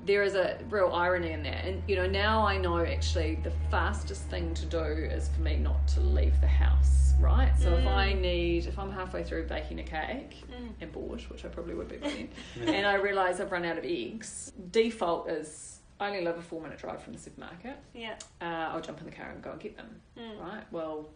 there 0.06 0.24
is 0.24 0.34
a 0.36 0.58
real 0.69 0.91
irony 0.93 1.32
in 1.32 1.43
that. 1.43 1.65
And, 1.65 1.84
you 1.88 1.96
know, 1.96 2.08
now 2.08 2.46
I 2.46 2.58
know 2.58 2.80
actually 2.84 3.36
the 3.43 3.52
fastest 3.69 4.24
thing 4.24 4.54
to 4.56 4.65
do 4.65 4.80
is 4.84 5.30
for 5.30 5.41
me 5.41 5.58
not 5.58 5.88
to 5.89 6.00
leave 6.02 6.39
the 6.41 6.48
house, 6.48 7.13
right? 7.19 7.52
So 7.60 7.76
if 7.76 7.86
I 7.86 8.13
need, 8.13 8.65
if 8.65 8.80
I'm 8.80 8.91
halfway 8.91 9.24
through 9.24 9.46
baking 9.48 9.80
a 9.80 9.84
cake 9.84 10.43
Mm. 10.52 10.69
and 10.82 10.91
bored, 10.91 11.22
which 11.30 11.46
I 11.46 11.50
probably 11.50 11.76
would 11.76 11.88
be 11.88 11.98
by 12.02 12.10
then, 12.10 12.30
and 12.76 12.86
I 12.88 12.96
realise 12.96 13.39
I've 13.39 13.52
run 13.52 13.63
out 13.65 13.78
of 13.78 13.86
eggs, 13.86 14.52
default 14.72 15.30
is 15.30 15.80
I 16.00 16.08
only 16.08 16.24
live 16.24 16.38
a 16.38 16.41
four 16.41 16.62
minute 16.62 16.80
drive 16.80 17.02
from 17.04 17.13
the 17.13 17.19
supermarket. 17.19 17.78
Yeah. 17.93 18.15
Uh, 18.41 18.46
I'll 18.74 18.82
jump 18.82 19.00
in 19.00 19.06
the 19.06 19.12
car 19.12 19.30
and 19.30 19.41
go 19.41 19.52
and 19.52 19.60
get 19.60 19.78
them 19.78 20.02
Mm. 20.17 20.39
right? 20.41 20.63
Well, 20.72 21.10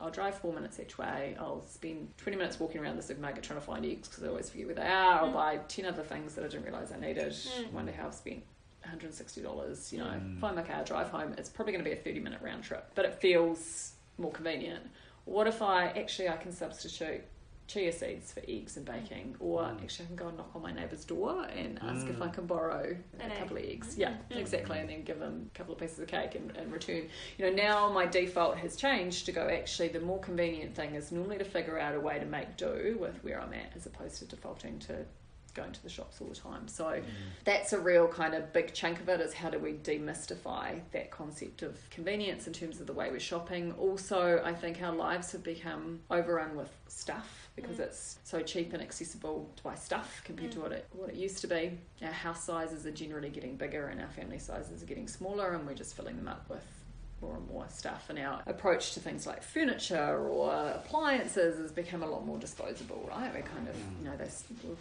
I'll 0.00 0.10
drive 0.10 0.34
four 0.36 0.52
minutes 0.52 0.80
each 0.80 0.96
way. 0.96 1.36
I'll 1.38 1.62
spend 1.68 2.16
20 2.16 2.36
minutes 2.38 2.58
walking 2.58 2.80
around 2.80 2.96
the 2.96 3.02
supermarket 3.02 3.42
trying 3.44 3.60
to 3.60 3.64
find 3.64 3.84
eggs 3.84 4.08
because 4.08 4.24
I 4.24 4.28
always 4.28 4.48
forget 4.48 4.66
where 4.66 4.74
they 4.74 4.82
are. 4.86 5.20
I'll 5.20 5.28
Mm. 5.28 5.34
buy 5.34 5.56
10 5.68 5.84
other 5.84 6.02
things 6.02 6.34
that 6.34 6.44
I 6.44 6.48
didn't 6.48 6.64
realise 6.64 6.90
I 6.90 6.98
needed. 6.98 7.32
Mm. 7.32 7.72
Wonder 7.72 7.92
how 7.92 8.06
I've 8.06 8.14
spent 8.14 8.42
$160, 8.82 9.92
you 9.92 9.98
know, 9.98 10.04
Mm. 10.06 10.40
find 10.40 10.56
my 10.56 10.62
car, 10.62 10.82
drive 10.84 11.10
home. 11.10 11.34
It's 11.36 11.50
probably 11.50 11.72
going 11.72 11.84
to 11.84 11.88
be 11.90 11.94
a 11.94 12.00
30 12.00 12.20
minute 12.20 12.40
round 12.42 12.64
trip, 12.64 12.90
but 12.94 13.04
it 13.04 13.14
feels 13.14 13.92
more 14.18 14.32
convenient. 14.32 14.84
What 15.26 15.46
if 15.46 15.60
I 15.62 15.88
actually 15.88 16.28
I 16.28 16.36
can 16.36 16.52
substitute 16.52 17.22
chia 17.72 17.92
seeds 17.92 18.32
for 18.32 18.40
eggs 18.48 18.76
and 18.76 18.84
baking, 18.84 19.36
or 19.38 19.62
Mm. 19.62 19.82
actually 19.82 20.06
I 20.06 20.08
can 20.08 20.16
go 20.16 20.28
and 20.28 20.36
knock 20.36 20.50
on 20.54 20.62
my 20.62 20.72
neighbour's 20.72 21.04
door 21.04 21.44
and 21.44 21.78
ask 21.82 22.06
if 22.08 22.16
Mm. 22.18 22.22
I 22.22 22.28
can 22.28 22.46
borrow 22.46 22.96
An 23.20 23.30
a 23.30 23.36
couple 23.36 23.58
egg. 23.58 23.64
of 23.64 23.70
eggs. 23.70 23.96
Yeah, 23.98 24.16
Mm. 24.30 24.36
exactly, 24.38 24.78
and 24.78 24.88
then 24.88 25.04
give 25.04 25.18
them 25.20 25.50
a 25.54 25.56
couple 25.56 25.74
of 25.74 25.78
pieces 25.80 26.00
of 26.00 26.08
cake 26.08 26.34
and, 26.34 26.56
in 26.56 26.70
return. 26.70 27.08
You 27.38 27.46
know, 27.50 27.52
now 27.56 27.90
my 27.92 28.06
default 28.06 28.56
has 28.58 28.76
changed 28.76 29.26
to 29.26 29.32
go. 29.32 29.48
Actually, 29.48 29.88
the 29.88 30.00
more 30.00 30.18
convenient 30.18 30.74
thing 30.74 30.94
is 30.94 31.12
normally 31.12 31.38
to 31.38 31.44
figure 31.44 31.78
out 31.78 31.94
a 31.94 32.00
way 32.00 32.18
to 32.18 32.26
make 32.26 32.56
do 32.56 32.96
with 33.00 33.22
where 33.22 33.40
I'm 33.40 33.52
at, 33.54 33.76
as 33.76 33.86
opposed 33.86 34.18
to 34.18 34.24
defaulting 34.26 34.78
to 34.80 35.06
going 35.54 35.72
to 35.72 35.82
the 35.82 35.88
shops 35.88 36.20
all 36.20 36.28
the 36.28 36.34
time. 36.34 36.68
So 36.68 37.00
that's 37.44 37.72
a 37.72 37.78
real 37.80 38.06
kind 38.08 38.34
of 38.34 38.52
big 38.52 38.72
chunk 38.74 39.00
of 39.00 39.08
it 39.08 39.20
is 39.20 39.32
how 39.34 39.50
do 39.50 39.58
we 39.58 39.72
demystify 39.74 40.80
that 40.92 41.10
concept 41.10 41.62
of 41.62 41.78
convenience 41.90 42.46
in 42.46 42.52
terms 42.52 42.80
of 42.80 42.86
the 42.86 42.92
way 42.92 43.10
we're 43.10 43.20
shopping. 43.20 43.72
Also, 43.78 44.40
I 44.44 44.52
think 44.54 44.80
our 44.82 44.92
lives 44.94 45.32
have 45.32 45.42
become 45.42 46.00
overrun 46.10 46.56
with 46.56 46.70
stuff 46.88 47.48
because 47.56 47.76
Mm. 47.76 47.80
it's 47.80 48.18
so 48.24 48.40
cheap 48.42 48.72
and 48.72 48.82
accessible 48.82 49.50
to 49.56 49.62
buy 49.62 49.74
stuff 49.74 50.22
compared 50.24 50.52
to 50.52 50.58
Mm. 50.58 50.62
what 50.62 50.72
it 50.72 50.86
what 50.92 51.08
it 51.10 51.16
used 51.16 51.38
to 51.40 51.46
be. 51.46 51.78
Our 52.02 52.12
house 52.12 52.44
sizes 52.44 52.86
are 52.86 52.90
generally 52.92 53.28
getting 53.30 53.56
bigger 53.56 53.88
and 53.88 54.00
our 54.00 54.08
family 54.08 54.38
sizes 54.38 54.82
are 54.82 54.86
getting 54.86 55.08
smaller 55.08 55.52
and 55.54 55.66
we're 55.66 55.74
just 55.74 55.94
filling 55.96 56.16
them 56.16 56.28
up 56.28 56.48
with 56.48 56.64
more 57.20 57.36
and 57.36 57.48
more 57.48 57.66
stuff, 57.68 58.06
and 58.08 58.18
our 58.18 58.42
approach 58.46 58.94
to 58.94 59.00
things 59.00 59.26
like 59.26 59.42
furniture 59.42 60.18
or 60.18 60.52
appliances 60.74 61.58
has 61.58 61.72
become 61.72 62.02
a 62.02 62.06
lot 62.06 62.26
more 62.26 62.38
disposable, 62.38 63.06
right? 63.08 63.34
We 63.34 63.42
kind 63.42 63.68
of, 63.68 63.76
mm. 63.76 64.02
you 64.02 64.10
know, 64.10 64.16
they 64.16 64.28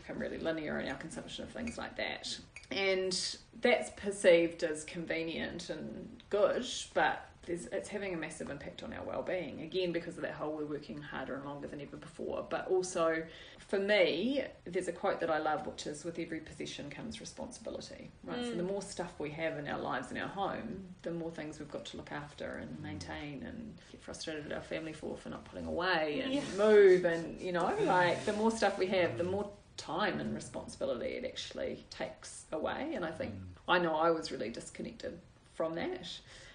become 0.04 0.20
really 0.22 0.38
linear 0.38 0.80
in 0.80 0.90
our 0.90 0.96
consumption 0.96 1.44
of 1.44 1.50
things 1.52 1.78
like 1.78 1.98
that. 1.98 2.38
And 2.72 3.38
that's 3.62 3.90
perceived 3.92 4.64
as 4.64 4.84
convenient 4.84 5.70
and 5.70 6.22
good, 6.30 6.66
but 6.94 7.29
it's 7.50 7.90
having 7.90 8.14
a 8.14 8.18
massive 8.18 8.50
impact 8.50 8.84
on 8.84 8.94
our 8.94 9.04
well-being 9.04 9.62
again 9.62 9.92
because 9.92 10.16
of 10.18 10.22
that 10.22 10.34
whole 10.34 10.56
we're 10.56 10.66
working 10.66 11.02
harder 11.02 11.36
and 11.36 11.46
longer 11.46 11.68
than 11.68 11.82
ever 11.82 11.98
before. 11.98 12.46
But 12.50 12.68
also 12.68 13.24
for 13.70 13.80
me 13.80 14.44
there's 14.66 14.88
a 14.88 14.92
quote 14.92 15.20
that 15.20 15.30
i 15.30 15.38
love 15.38 15.68
which 15.68 15.86
is 15.86 16.04
with 16.04 16.18
every 16.18 16.40
possession 16.40 16.90
comes 16.90 17.22
responsibility 17.22 18.10
right? 18.24 18.40
Mm. 18.40 18.50
so 18.50 18.56
the 18.56 18.64
more 18.64 18.82
stuff 18.82 19.14
we 19.20 19.30
have 19.30 19.60
in 19.60 19.68
our 19.68 19.78
lives 19.78 20.10
in 20.10 20.18
our 20.18 20.28
home 20.28 20.86
the 21.04 21.12
more 21.12 21.30
things 21.30 21.60
we've 21.60 21.72
got 21.72 21.86
to 21.86 21.98
look 21.98 22.12
after 22.12 22.58
and 22.58 22.82
maintain 22.82 23.44
and 23.46 23.76
get 23.92 24.02
frustrated 24.02 24.48
at 24.48 24.54
our 24.54 24.64
family 24.64 24.92
for 24.92 25.16
for 25.16 25.30
not 25.30 25.46
putting 25.46 25.68
away 25.68 26.22
and 26.24 26.34
yeah. 26.34 26.42
move 26.58 27.06
and 27.06 27.40
you 27.40 27.52
know 27.52 27.72
like 27.84 28.26
the 28.26 28.34
more 28.34 28.50
stuff 28.50 28.80
we 28.80 28.88
have 28.88 29.20
the 29.20 29.24
more 29.24 29.48
time 29.78 30.20
and 30.20 30.34
responsibility 30.34 31.12
it 31.12 31.24
actually 31.24 31.86
takes 31.92 32.46
away. 32.52 32.94
And 32.96 33.06
i 33.06 33.12
think 33.12 33.36
mm. 33.36 33.44
i 33.68 33.78
know 33.78 33.96
i 33.96 34.10
was 34.10 34.32
really 34.32 34.50
disconnected 34.50 35.18
from 35.54 35.76
that 35.76 36.08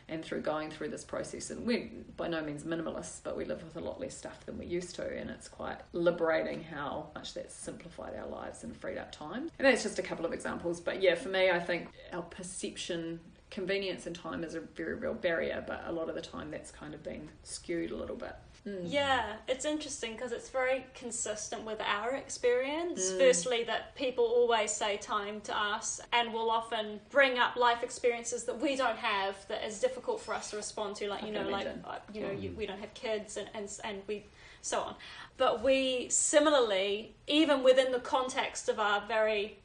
and 0.08 0.24
through 0.24 0.40
going 0.40 0.70
through 0.70 0.88
this 0.88 1.04
process 1.04 1.50
and 1.50 1.66
we're 1.66 1.88
by 2.16 2.28
no 2.28 2.42
means 2.42 2.64
minimalists 2.64 3.20
but 3.22 3.36
we 3.36 3.44
live 3.44 3.62
with 3.62 3.76
a 3.76 3.80
lot 3.80 4.00
less 4.00 4.16
stuff 4.16 4.44
than 4.46 4.58
we 4.58 4.66
used 4.66 4.94
to 4.94 5.06
and 5.16 5.30
it's 5.30 5.48
quite 5.48 5.78
liberating 5.92 6.62
how 6.62 7.06
much 7.14 7.34
that's 7.34 7.54
simplified 7.54 8.14
our 8.14 8.26
lives 8.26 8.64
and 8.64 8.76
freed 8.76 8.98
up 8.98 9.10
time. 9.12 9.50
And 9.58 9.66
that's 9.66 9.82
just 9.82 9.98
a 9.98 10.02
couple 10.02 10.24
of 10.24 10.32
examples 10.32 10.80
but 10.80 11.02
yeah 11.02 11.14
for 11.14 11.28
me 11.28 11.50
i 11.50 11.58
think 11.58 11.88
our 12.12 12.22
perception 12.22 13.20
convenience 13.50 14.06
and 14.06 14.16
time 14.16 14.42
is 14.42 14.54
a 14.54 14.60
very 14.60 14.94
real 14.94 15.14
barrier 15.14 15.62
but 15.66 15.84
a 15.86 15.92
lot 15.92 16.08
of 16.08 16.14
the 16.14 16.20
time 16.20 16.50
that's 16.50 16.70
kind 16.70 16.92
of 16.92 17.02
been 17.02 17.28
skewed 17.42 17.90
a 17.90 17.96
little 17.96 18.16
bit 18.16 18.34
Mm. 18.66 18.80
Yeah, 18.84 19.34
it's 19.46 19.66
interesting 19.66 20.12
because 20.12 20.32
it's 20.32 20.48
very 20.48 20.86
consistent 20.94 21.64
with 21.64 21.80
our 21.82 22.14
experience. 22.14 23.12
Mm. 23.12 23.18
Firstly, 23.18 23.64
that 23.64 23.94
people 23.94 24.24
always 24.24 24.72
say 24.72 24.96
time 24.96 25.42
to 25.42 25.56
us 25.56 26.00
and 26.12 26.32
will 26.32 26.50
often 26.50 27.00
bring 27.10 27.38
up 27.38 27.56
life 27.56 27.82
experiences 27.82 28.44
that 28.44 28.58
we 28.58 28.74
don't 28.74 28.96
have 28.96 29.36
that 29.48 29.66
is 29.66 29.80
difficult 29.80 30.20
for 30.20 30.32
us 30.32 30.50
to 30.50 30.56
respond 30.56 30.96
to. 30.96 31.08
Like, 31.08 31.24
you 31.24 31.32
know, 31.32 31.46
like, 31.48 31.66
uh, 31.66 31.98
you 32.12 32.22
know, 32.22 32.30
you, 32.30 32.54
we 32.56 32.64
don't 32.64 32.80
have 32.80 32.94
kids 32.94 33.36
and, 33.36 33.50
and, 33.54 33.70
and 33.84 34.02
we, 34.06 34.24
so 34.62 34.80
on. 34.80 34.94
But 35.36 35.62
we 35.62 36.08
similarly, 36.08 37.14
even 37.26 37.62
within 37.62 37.92
the 37.92 38.00
context 38.00 38.70
of 38.70 38.80
our 38.80 39.02
very 39.06 39.58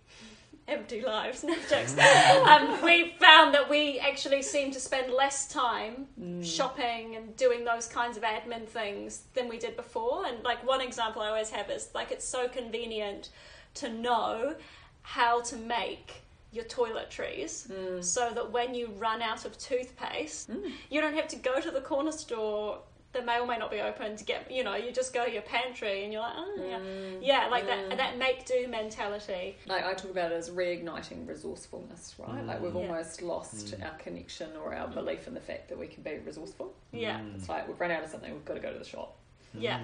empty 0.70 1.02
lives, 1.02 1.44
no 1.46 1.56
jokes. 1.70 1.98
um, 1.98 2.82
we 2.84 3.14
found 3.20 3.54
that 3.54 3.70
we 3.70 4.00
actually 4.00 4.42
seem 4.42 4.72
to 4.72 4.80
spend 4.80 5.12
less 5.12 5.48
time 5.48 6.08
mm. 6.20 6.44
shopping 6.46 7.16
and 7.16 7.36
doing 7.36 7.66
those 7.66 7.88
kinds 7.88 8.18
of 8.18 8.24
admin 8.24 8.68
things 8.68 9.24
than 9.34 9.50
we 9.50 9.58
did 9.58 9.76
before. 9.76 10.26
And 10.26 10.44
like 10.44 10.66
one 10.66 10.82
example 10.82 11.22
I 11.22 11.28
always 11.30 11.50
have 11.50 11.70
is 11.70 11.90
like 11.94 12.12
it's 12.12 12.28
so 12.28 12.48
convenient 12.48 13.30
to 13.76 13.90
know 13.90 14.56
how 15.02 15.42
to 15.42 15.56
make 15.56 16.24
your 16.52 16.66
toiletries 16.66 17.70
mm. 17.70 18.04
so 18.04 18.32
that 18.34 18.52
when 18.52 18.74
you 18.74 18.88
run 18.98 19.22
out 19.22 19.46
of 19.46 19.58
toothpaste, 19.58 20.50
mm. 20.50 20.72
you 20.90 21.00
don't 21.00 21.14
have 21.14 21.28
to 21.28 21.36
go 21.36 21.60
to 21.62 21.70
the 21.70 21.82
corner 21.82 22.12
store 22.12 22.80
the 23.12 23.22
mail 23.24 23.45
may 23.45 23.58
not 23.58 23.72
be 23.72 23.82
open 23.82 24.15
to 24.15 24.24
get 24.24 24.50
you 24.52 24.63
know 24.63 24.76
you 24.76 24.91
just 24.91 25.13
go 25.13 25.26
to 25.26 25.32
your 25.32 25.41
pantry 25.41 26.04
and 26.04 26.13
you're 26.13 26.22
like 26.22 26.34
oh 26.36 26.56
yeah 26.58 26.80
mm, 26.80 27.17
yeah 27.22 27.48
like 27.48 27.63
mm. 27.63 27.89
that 27.89 27.98
that 27.98 28.17
make 28.17 28.45
do 28.45 28.67
mentality 28.67 29.56
like 29.65 29.84
i 29.84 29.93
talk 29.93 30.12
about 30.12 30.32
it 30.32 30.36
as 30.36 30.50
reigniting 30.52 31.28
resourcefulness 31.28 32.15
right 32.19 32.43
mm. 32.43 32.48
like 32.48 32.62
we've 32.62 32.74
mm. 32.74 32.88
almost 32.88 33.22
lost 33.22 33.67
mm. 33.67 33.86
our 33.86 33.98
connection 33.98 34.50
or 34.63 34.76
our 34.76 34.88
belief 34.88 35.28
in 35.28 35.34
the 35.34 35.39
fact 35.39 35.69
that 35.69 35.78
we 35.78 35.88
can 35.88 36.04
be 36.04 36.17
resourceful 36.26 36.74
yeah 36.91 37.19
it's 37.36 37.50
like 37.50 37.67
we've 37.67 37.80
run 37.80 37.91
out 37.91 38.04
of 38.04 38.10
something 38.10 38.32
we've 38.32 38.45
got 38.45 38.56
to 38.56 38.60
go 38.60 38.72
to 38.72 38.80
the 38.80 38.86
shop 38.86 39.17
yeah 39.58 39.80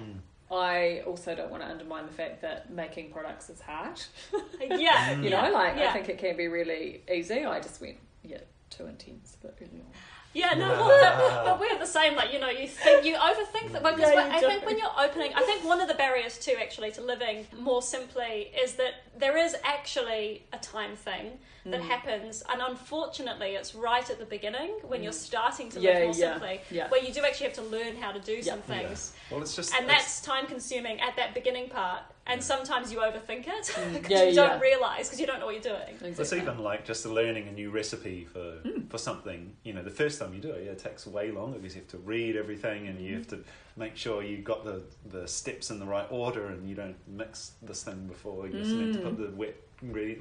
I 0.48 1.02
also 1.06 1.34
don't 1.34 1.50
want 1.50 1.64
to 1.64 1.68
undermine 1.68 2.06
the 2.06 2.12
fact 2.12 2.40
that 2.42 2.70
making 2.70 3.10
products 3.10 3.50
is 3.50 3.60
hard. 3.60 4.00
yeah, 4.60 5.10
you 5.20 5.28
know, 5.30 5.50
like 5.50 5.76
yeah. 5.76 5.90
I 5.90 5.92
think 5.92 6.08
it 6.08 6.18
can 6.18 6.36
be 6.36 6.46
really 6.46 7.02
easy. 7.12 7.44
I 7.44 7.58
just 7.58 7.80
went, 7.80 7.96
yeah, 8.22 8.38
too 8.70 8.86
intense, 8.86 9.36
but 9.42 9.56
early 9.60 9.80
on. 9.80 9.86
Yeah, 10.34 10.52
no, 10.54 10.68
well, 10.68 11.44
but 11.44 11.60
we're 11.60 11.78
the 11.78 11.86
same. 11.86 12.14
Like 12.14 12.32
you 12.32 12.38
know, 12.38 12.50
you 12.50 12.68
think 12.68 13.04
you 13.06 13.14
overthink 13.16 13.72
that 13.72 13.82
because 13.82 14.12
yeah, 14.12 14.28
I 14.32 14.40
think 14.40 14.66
when 14.66 14.78
you're 14.78 14.88
opening, 14.98 15.32
I 15.34 15.42
think 15.42 15.64
one 15.64 15.80
of 15.80 15.88
the 15.88 15.94
barriers 15.94 16.38
too, 16.38 16.54
actually, 16.60 16.90
to 16.92 17.02
living 17.02 17.46
more 17.58 17.80
simply 17.80 18.52
is 18.62 18.74
that 18.74 18.94
there 19.18 19.36
is 19.36 19.56
actually 19.64 20.44
a 20.52 20.58
time 20.58 20.94
thing 20.96 21.38
that 21.64 21.80
mm. 21.80 21.88
happens, 21.88 22.42
and 22.52 22.60
unfortunately, 22.60 23.54
it's 23.54 23.74
right 23.74 24.08
at 24.08 24.18
the 24.18 24.26
beginning 24.26 24.70
when 24.82 25.00
mm. 25.00 25.04
you're 25.04 25.12
starting 25.12 25.70
to 25.70 25.80
live 25.80 25.94
yeah, 25.94 26.04
more 26.04 26.14
simply, 26.14 26.60
yeah, 26.70 26.88
where 26.90 27.02
you 27.02 27.12
do 27.12 27.24
actually 27.24 27.46
have 27.46 27.56
to 27.56 27.62
learn 27.62 27.96
how 27.96 28.12
to 28.12 28.20
do 28.20 28.42
some 28.42 28.60
things. 28.60 29.14
Well, 29.30 29.40
it's 29.40 29.56
just, 29.56 29.74
and 29.74 29.84
it's... 29.86 29.92
that's 29.92 30.20
time 30.20 30.46
consuming 30.46 31.00
at 31.00 31.16
that 31.16 31.34
beginning 31.34 31.70
part 31.70 32.02
and 32.26 32.42
sometimes 32.42 32.92
you 32.92 32.98
overthink 32.98 33.46
it 33.46 33.76
because 33.92 34.10
yeah, 34.10 34.24
you 34.24 34.34
don't 34.34 34.60
realize 34.60 35.08
because 35.08 35.20
you 35.20 35.26
don't 35.26 35.38
know 35.40 35.46
what 35.46 35.54
you're 35.54 35.74
doing. 35.74 35.94
Exactly. 36.00 36.22
It's 36.22 36.32
even 36.32 36.58
like 36.58 36.84
just 36.84 37.06
learning 37.06 37.48
a 37.48 37.52
new 37.52 37.70
recipe 37.70 38.24
for 38.24 38.58
mm. 38.64 38.88
for 38.90 38.98
something. 38.98 39.54
You 39.62 39.74
know, 39.74 39.82
the 39.82 39.90
first 39.90 40.20
time 40.20 40.34
you 40.34 40.40
do 40.40 40.50
it, 40.50 40.64
yeah, 40.64 40.72
it 40.72 40.78
takes 40.78 41.06
way 41.06 41.30
longer 41.30 41.58
because 41.58 41.74
you 41.74 41.82
have 41.82 41.90
to 41.90 41.98
read 41.98 42.36
everything 42.36 42.88
and 42.88 43.00
you 43.00 43.14
have 43.14 43.28
to 43.28 43.40
make 43.76 43.96
sure 43.96 44.22
you've 44.22 44.44
got 44.44 44.64
the 44.64 44.82
the 45.10 45.26
steps 45.28 45.70
in 45.70 45.78
the 45.78 45.86
right 45.86 46.06
order 46.10 46.48
and 46.48 46.68
you 46.68 46.74
don't 46.74 46.96
mix 47.06 47.52
this 47.62 47.84
thing 47.84 48.06
before 48.06 48.48
you're 48.48 48.64
mm. 48.64 48.80
meant 48.80 48.94
to 48.94 49.00
put 49.00 49.18
the 49.18 49.36
wet 49.36 49.56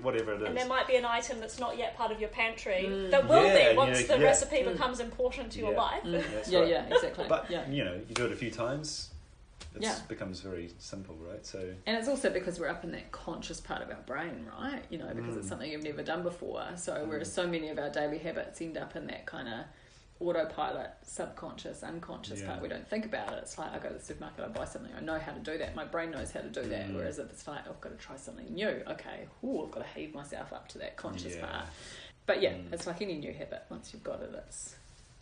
whatever 0.01 0.33
it 0.33 0.41
is. 0.41 0.47
And 0.49 0.57
there 0.57 0.67
might 0.67 0.85
be 0.85 0.97
an 0.97 1.05
item 1.05 1.39
that's 1.39 1.59
not 1.59 1.77
yet 1.77 1.95
part 1.95 2.11
of 2.11 2.19
your 2.19 2.29
pantry 2.29 2.87
mm. 2.87 3.09
that 3.09 3.27
will 3.27 3.45
yeah, 3.45 3.71
be 3.71 3.77
once 3.77 4.03
the 4.05 4.19
recipe 4.19 4.57
mm. 4.57 4.73
becomes 4.73 4.99
important 4.99 5.51
to 5.53 5.59
your 5.59 5.73
life. 5.73 6.03
Mm. 6.03 6.23
yeah, 6.47 6.59
right. 6.59 6.69
yeah, 6.69 6.85
exactly. 6.93 7.25
But 7.27 7.49
yeah. 7.49 7.67
you 7.69 7.83
know, 7.83 8.01
you 8.07 8.13
do 8.13 8.25
it 8.25 8.33
a 8.33 8.35
few 8.35 8.51
times 8.51 9.11
it 9.73 9.81
yeah. 9.81 9.97
becomes 10.07 10.41
very 10.41 10.71
simple, 10.79 11.15
right? 11.15 11.45
So 11.45 11.73
and 11.85 11.97
it's 11.97 12.07
also 12.07 12.29
because 12.29 12.59
we're 12.59 12.69
up 12.69 12.83
in 12.83 12.91
that 12.91 13.11
conscious 13.11 13.59
part 13.59 13.81
of 13.81 13.89
our 13.89 14.01
brain, 14.05 14.45
right? 14.59 14.83
You 14.89 14.97
know, 14.97 15.11
because 15.13 15.35
mm. 15.35 15.39
it's 15.39 15.47
something 15.47 15.71
you've 15.71 15.83
never 15.83 16.03
done 16.03 16.23
before. 16.23 16.65
So 16.75 16.93
mm. 16.93 17.07
whereas 17.07 17.31
so 17.31 17.47
many 17.47 17.69
of 17.69 17.79
our 17.79 17.89
daily 17.89 18.17
habits 18.17 18.61
end 18.61 18.77
up 18.77 18.95
in 18.95 19.07
that 19.07 19.25
kind 19.25 19.47
of 19.47 19.65
autopilot, 20.19 20.91
subconscious, 21.03 21.83
unconscious 21.83 22.41
yeah. 22.41 22.47
part, 22.47 22.61
we 22.61 22.69
don't 22.69 22.87
think 22.87 23.05
about 23.05 23.33
it. 23.33 23.39
It's 23.41 23.57
like 23.57 23.73
I 23.73 23.79
go 23.79 23.89
to 23.89 23.95
the 23.95 24.03
supermarket, 24.03 24.45
I 24.45 24.47
buy 24.47 24.65
something, 24.65 24.91
I 24.95 25.01
know 25.01 25.19
how 25.19 25.33
to 25.33 25.39
do 25.39 25.57
that. 25.57 25.75
My 25.75 25.85
brain 25.85 26.11
knows 26.11 26.31
how 26.31 26.41
to 26.41 26.49
do 26.49 26.63
that. 26.63 26.87
Mm. 26.87 26.95
Whereas 26.95 27.19
if 27.19 27.29
it's 27.29 27.47
like 27.47 27.67
I've 27.67 27.81
got 27.81 27.97
to 27.97 27.97
try 27.97 28.15
something 28.15 28.53
new, 28.53 28.81
okay, 28.87 29.27
ooh, 29.43 29.65
I've 29.65 29.71
got 29.71 29.85
to 29.85 29.99
heave 29.99 30.13
myself 30.13 30.53
up 30.53 30.67
to 30.69 30.77
that 30.79 30.95
conscious 30.95 31.35
yeah. 31.35 31.45
part. 31.45 31.65
But 32.25 32.41
yeah, 32.41 32.53
mm. 32.53 32.71
it's 32.71 32.87
like 32.87 33.01
any 33.01 33.17
new 33.17 33.33
habit. 33.33 33.63
Once 33.69 33.91
you've 33.93 34.03
got 34.03 34.21
it, 34.21 34.31
it's 34.47 34.75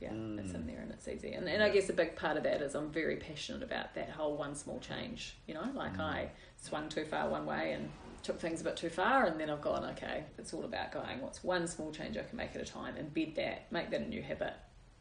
yeah, 0.04 0.12
mm. 0.12 0.40
it's 0.40 0.54
in 0.54 0.68
there 0.68 0.80
and 0.82 0.92
it's 0.92 1.08
easy. 1.08 1.34
And, 1.34 1.48
and 1.48 1.64
I 1.64 1.70
guess 1.70 1.90
a 1.90 1.94
big 1.94 2.16
part 2.16 2.38
of 2.38 2.44
that 2.44 2.62
is 2.62 2.76
I'm 2.76 2.92
very 2.92 3.16
passionate 3.16 3.64
about 3.64 3.96
that 3.96 4.10
whole 4.10 4.36
one 4.36 4.56
small 4.56 4.80
change. 4.80 5.36
You 5.48 5.54
know, 5.54 5.68
like 5.74 5.98
mm. 5.98 6.02
I 6.02 6.30
swung 6.58 6.90
too 6.90 7.06
far 7.06 7.30
one 7.30 7.46
way 7.46 7.74
and 7.74 7.90
took 8.22 8.40
things 8.40 8.62
a 8.62 8.64
bit 8.64 8.78
too 8.78 8.90
far, 8.90 9.26
and 9.26 9.40
then 9.40 9.50
I've 9.50 9.62
gone, 9.62 9.84
okay, 9.92 10.24
it's 10.38 10.54
all 10.54 10.64
about 10.64 10.92
going, 10.94 11.22
what's 11.22 11.44
one 11.44 11.68
small 11.68 11.92
change 11.92 12.18
I 12.18 12.24
can 12.24 12.38
make 12.38 12.56
at 12.56 12.62
a 12.62 12.66
time, 12.66 12.96
embed 12.96 13.36
that, 13.36 13.72
make 13.72 13.90
that 13.92 14.02
a 14.02 14.08
new 14.08 14.22
habit. 14.22 14.54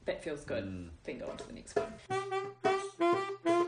That 0.05 0.25
feels 0.25 0.45
good, 0.45 0.65
mm. 0.65 0.89
then 1.05 1.19
go 1.19 1.27
on 1.29 1.37
to 1.37 1.47
the 1.47 1.53
next 1.53 1.77
one. 1.77 3.62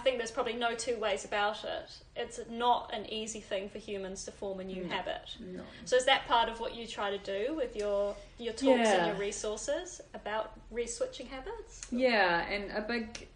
Think 0.00 0.18
there's 0.18 0.30
probably 0.30 0.54
no 0.54 0.74
two 0.74 0.96
ways 0.96 1.24
about 1.24 1.64
it. 1.64 1.90
It's 2.16 2.40
not 2.50 2.90
an 2.92 3.06
easy 3.06 3.40
thing 3.40 3.68
for 3.68 3.78
humans 3.78 4.24
to 4.24 4.32
form 4.32 4.60
a 4.60 4.64
new 4.64 4.84
no. 4.84 4.94
habit. 4.94 5.36
No. 5.38 5.62
So 5.84 5.96
is 5.96 6.04
that 6.06 6.26
part 6.26 6.48
of 6.48 6.60
what 6.60 6.74
you 6.74 6.86
try 6.86 7.16
to 7.16 7.18
do 7.18 7.54
with 7.54 7.76
your 7.76 8.16
your 8.38 8.52
talks 8.52 8.88
yeah. 8.88 8.96
and 8.96 9.06
your 9.06 9.16
resources 9.16 10.00
about 10.14 10.52
re-switching 10.70 11.26
habits? 11.26 11.82
Yeah, 11.90 12.46
and 12.48 12.70
a 12.72 12.82
big 12.82 13.28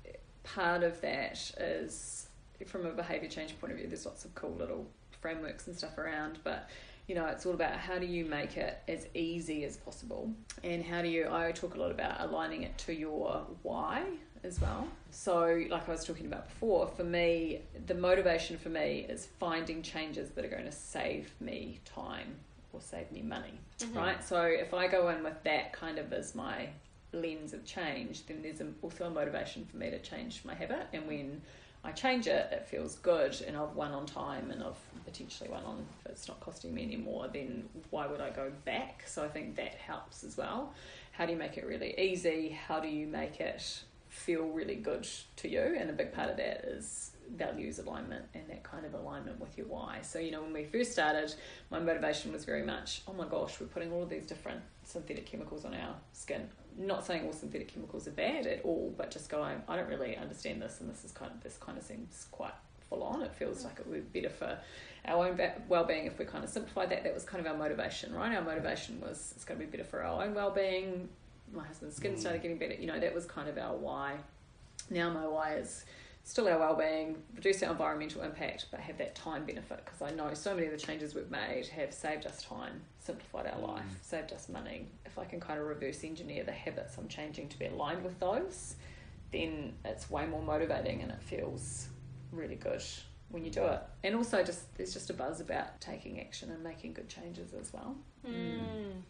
part 0.43 0.83
of 0.83 1.01
that 1.01 1.39
is 1.59 2.29
from 2.67 2.87
a 2.87 2.91
behavior 2.91 3.29
change 3.29 3.59
point 3.61 3.73
of 3.73 3.79
view. 3.79 3.89
There's 3.89 4.07
lots 4.07 4.25
of 4.25 4.35
cool 4.35 4.55
little 4.55 4.87
frameworks 5.21 5.67
and 5.67 5.77
stuff 5.77 5.99
around, 5.99 6.39
but 6.45 6.69
you 7.07 7.15
know, 7.15 7.27
it's 7.27 7.45
all 7.45 7.53
about 7.53 7.77
how 7.77 7.99
do 7.99 8.07
you 8.07 8.25
make 8.25 8.57
it 8.57 8.79
as 8.89 9.07
easy 9.15 9.65
as 9.65 9.77
possible, 9.77 10.31
and 10.63 10.83
how 10.85 11.03
do 11.03 11.09
you. 11.09 11.29
I 11.31 11.53
talk 11.53 11.75
a 11.75 11.79
lot 11.79 11.91
about 11.91 12.21
aligning 12.21 12.63
it 12.63 12.77
to 12.79 12.95
your 12.95 13.47
why 13.63 14.05
as 14.45 14.61
well. 14.61 14.87
So, 15.11 15.65
like 15.71 15.89
I 15.89 15.93
was 15.93 16.05
talking 16.05 16.27
about 16.27 16.49
before, 16.49 16.87
for 16.87 17.05
me, 17.05 17.63
the 17.87 17.95
motivation 17.95 18.59
for 18.59 18.69
me 18.69 19.07
is 19.09 19.27
finding 19.41 19.83
changes 19.83 20.31
that 20.31 20.45
are 20.45 20.49
going 20.49 20.67
to 20.67 20.73
save 20.73 21.33
me 21.41 21.81
time 21.85 22.37
or 22.73 22.81
save 22.81 23.11
me 23.11 23.23
money, 23.23 23.59
mm-hmm. 23.79 23.97
right? 23.97 24.23
So, 24.23 24.43
if 24.43 24.75
I 24.75 24.87
go 24.87 25.09
in 25.09 25.25
with 25.25 25.43
that 25.45 25.73
kind 25.73 25.99
of 25.99 26.13
as 26.13 26.35
my 26.35 26.69
lens 27.13 27.53
of 27.55 27.65
change, 27.65 28.27
then 28.27 28.43
there's 28.43 28.61
also 28.83 29.05
a 29.05 29.11
motivation 29.11 29.65
for 29.65 29.77
me 29.77 29.91
to 29.91 29.99
change 29.99 30.43
my 30.45 30.55
habit. 30.55 30.89
And 30.93 31.07
when 31.07 31.41
I 31.85 31.93
change 31.93 32.27
it, 32.27 32.49
it 32.51 32.67
feels 32.67 32.97
good, 32.97 33.41
and 33.47 33.57
I've 33.57 33.75
won 33.75 33.93
on 33.93 34.07
time, 34.07 34.51
and 34.51 34.63
I've 34.63 35.05
potentially 35.05 35.49
won 35.49 35.65
on 35.65 35.87
if 36.05 36.13
it's 36.13 36.29
not 36.29 36.41
costing 36.41 36.75
me 36.75 36.83
anymore. 36.83 37.29
Then 37.33 37.69
why 37.91 38.07
would 38.07 38.21
I 38.21 38.31
go 38.31 38.51
back? 38.65 39.05
So 39.07 39.25
I 39.25 39.29
think 39.29 39.57
that 39.57 39.75
helps 39.75 40.25
as 40.25 40.37
well. 40.37 40.73
How 41.13 41.27
do 41.27 41.33
you 41.33 41.39
make 41.39 41.57
it 41.57 41.67
really 41.67 41.99
easy? 41.99 42.59
How 42.67 42.81
do 42.81 42.89
you 42.89 43.07
make 43.07 43.39
it 43.39 43.85
feel 44.15 44.45
really 44.45 44.77
good 44.77 45.07
to 45.37 45.49
you. 45.49 45.77
And 45.79 45.91
a 45.91 45.93
big 45.93 46.13
part 46.13 46.31
of 46.31 46.37
that 46.37 46.65
is 46.65 47.11
values 47.37 47.79
alignment 47.79 48.25
and 48.35 48.49
that 48.49 48.63
kind 48.63 48.87
of 48.87 48.95
alignment 48.95 49.41
with 49.41 49.59
your 49.59 49.67
why. 49.67 49.99
So, 50.03 50.19
you 50.19 50.31
know, 50.31 50.43
when 50.43 50.53
we 50.53 50.65
first 50.65 50.93
started, 50.93 51.35
my 51.71 51.81
motivation 51.81 52.33
was 52.33 52.45
very 52.45 52.63
much, 52.63 53.03
oh 53.09 53.13
my 53.13 53.27
gosh, 53.27 53.61
we're 53.61 53.67
putting 53.67 53.93
all 53.93 54.03
of 54.03 54.09
these 54.09 54.27
different 54.27 54.61
synthetic 54.85 55.27
chemicals 55.27 55.65
on 55.65 55.75
our 55.75 55.95
skin. 56.13 56.49
Not 56.79 57.05
saying 57.05 57.27
all 57.27 57.33
synthetic 57.33 57.73
chemicals 57.73 58.07
are 58.07 58.13
bad 58.13 58.47
at 58.47 58.65
all, 58.65 58.95
but 58.97 59.11
just 59.11 59.29
going, 59.29 59.63
I 59.69 59.77
don't 59.77 59.89
really 59.89 60.17
understand 60.17 60.63
this, 60.63 60.81
and 60.81 60.91
this 60.91 61.05
is 61.05 61.13
kind 61.13 61.31
of 61.33 61.43
this 61.43 61.57
kind 61.57 61.79
of 61.79 61.85
seems 61.85 62.27
quite 62.31 62.55
full 62.89 63.03
on. 63.03 63.23
It 63.23 63.35
feels 63.35 63.65
like 63.65 63.79
it 63.79 63.87
would 63.87 64.13
be 64.13 64.21
better 64.21 64.33
for 64.33 64.59
our 65.07 65.29
own 65.29 65.41
well 65.69 65.85
being 65.85 66.07
if 66.07 66.19
we 66.19 66.25
kind 66.25 66.45
of 66.45 66.51
simplified 66.51 66.91
that. 66.91 67.05
That 67.05 67.15
was 67.15 67.25
kind 67.25 67.45
of 67.45 67.51
our 67.51 67.59
motivation, 67.59 68.13
right? 68.13 68.35
Our 68.35 68.43
motivation 68.43 69.01
was 69.01 69.33
it's 69.37 69.45
going 69.45 69.59
to 69.61 69.67
be 69.67 69.71
better 69.71 69.89
for 69.89 70.03
our 70.03 70.25
own 70.25 70.35
well 70.35 70.51
being. 70.51 71.09
My 71.53 71.65
husband's 71.65 71.97
skin 71.97 72.17
started 72.19 72.43
getting 72.43 72.59
better. 72.59 72.75
You 72.75 72.87
know, 72.87 72.99
that 72.99 73.15
was 73.15 73.27
kind 73.27 73.49
of 73.49 73.59
our 73.59 73.77
why. 73.77 74.17
Now 74.91 75.11
my 75.11 75.27
why 75.27 75.55
is 75.55 75.85
still 76.25 76.49
our 76.49 76.59
well-being, 76.59 77.17
reduce 77.35 77.63
our 77.63 77.71
environmental 77.73 78.23
impact, 78.23 78.67
but 78.71 78.81
have 78.81 78.97
that 78.99 79.15
time 79.15 79.45
benefit 79.45 79.85
because 79.85 80.01
I 80.03 80.11
know 80.11 80.33
so 80.35 80.55
many 80.55 80.67
of 80.67 80.73
the 80.73 80.79
changes 80.79 81.15
we've 81.15 81.31
made 81.31 81.67
have 81.67 81.93
saved 81.93 82.27
us 82.27 82.43
time, 82.43 82.81
simplified 82.99 83.47
our 83.47 83.61
life, 83.61 83.85
Mm. 83.85 84.03
saved 84.05 84.33
us 84.33 84.49
money. 84.49 84.89
If 85.05 85.19
I 85.19 85.27
can 85.27 85.39
kind 85.39 85.61
of 85.61 85.67
reverse 85.67 86.03
engineer 86.03 86.43
the 86.45 86.53
habits 86.53 86.97
I'm 86.97 87.09
changing 87.09 87.49
to 87.51 87.59
be 87.59 87.67
aligned 87.67 88.03
with 88.03 88.19
those, 88.21 88.77
then 89.33 89.75
it's 89.85 90.11
way 90.11 90.27
more 90.27 90.43
motivating 90.43 91.03
and 91.03 91.11
it 91.13 91.23
feels 91.23 91.89
really 92.33 92.57
good 92.57 92.83
when 93.29 93.45
you 93.45 93.51
do 93.51 93.65
it. 93.67 93.81
And 94.03 94.15
also 94.15 94.43
just 94.43 94.75
there's 94.77 94.95
just 94.95 95.11
a 95.11 95.15
buzz 95.15 95.41
about 95.41 95.81
taking 95.81 96.21
action 96.21 96.51
and 96.51 96.63
making 96.63 96.95
good 96.95 97.09
changes 97.09 97.53
as 97.53 97.73
well. 97.73 97.97
Mm. 98.27 99.03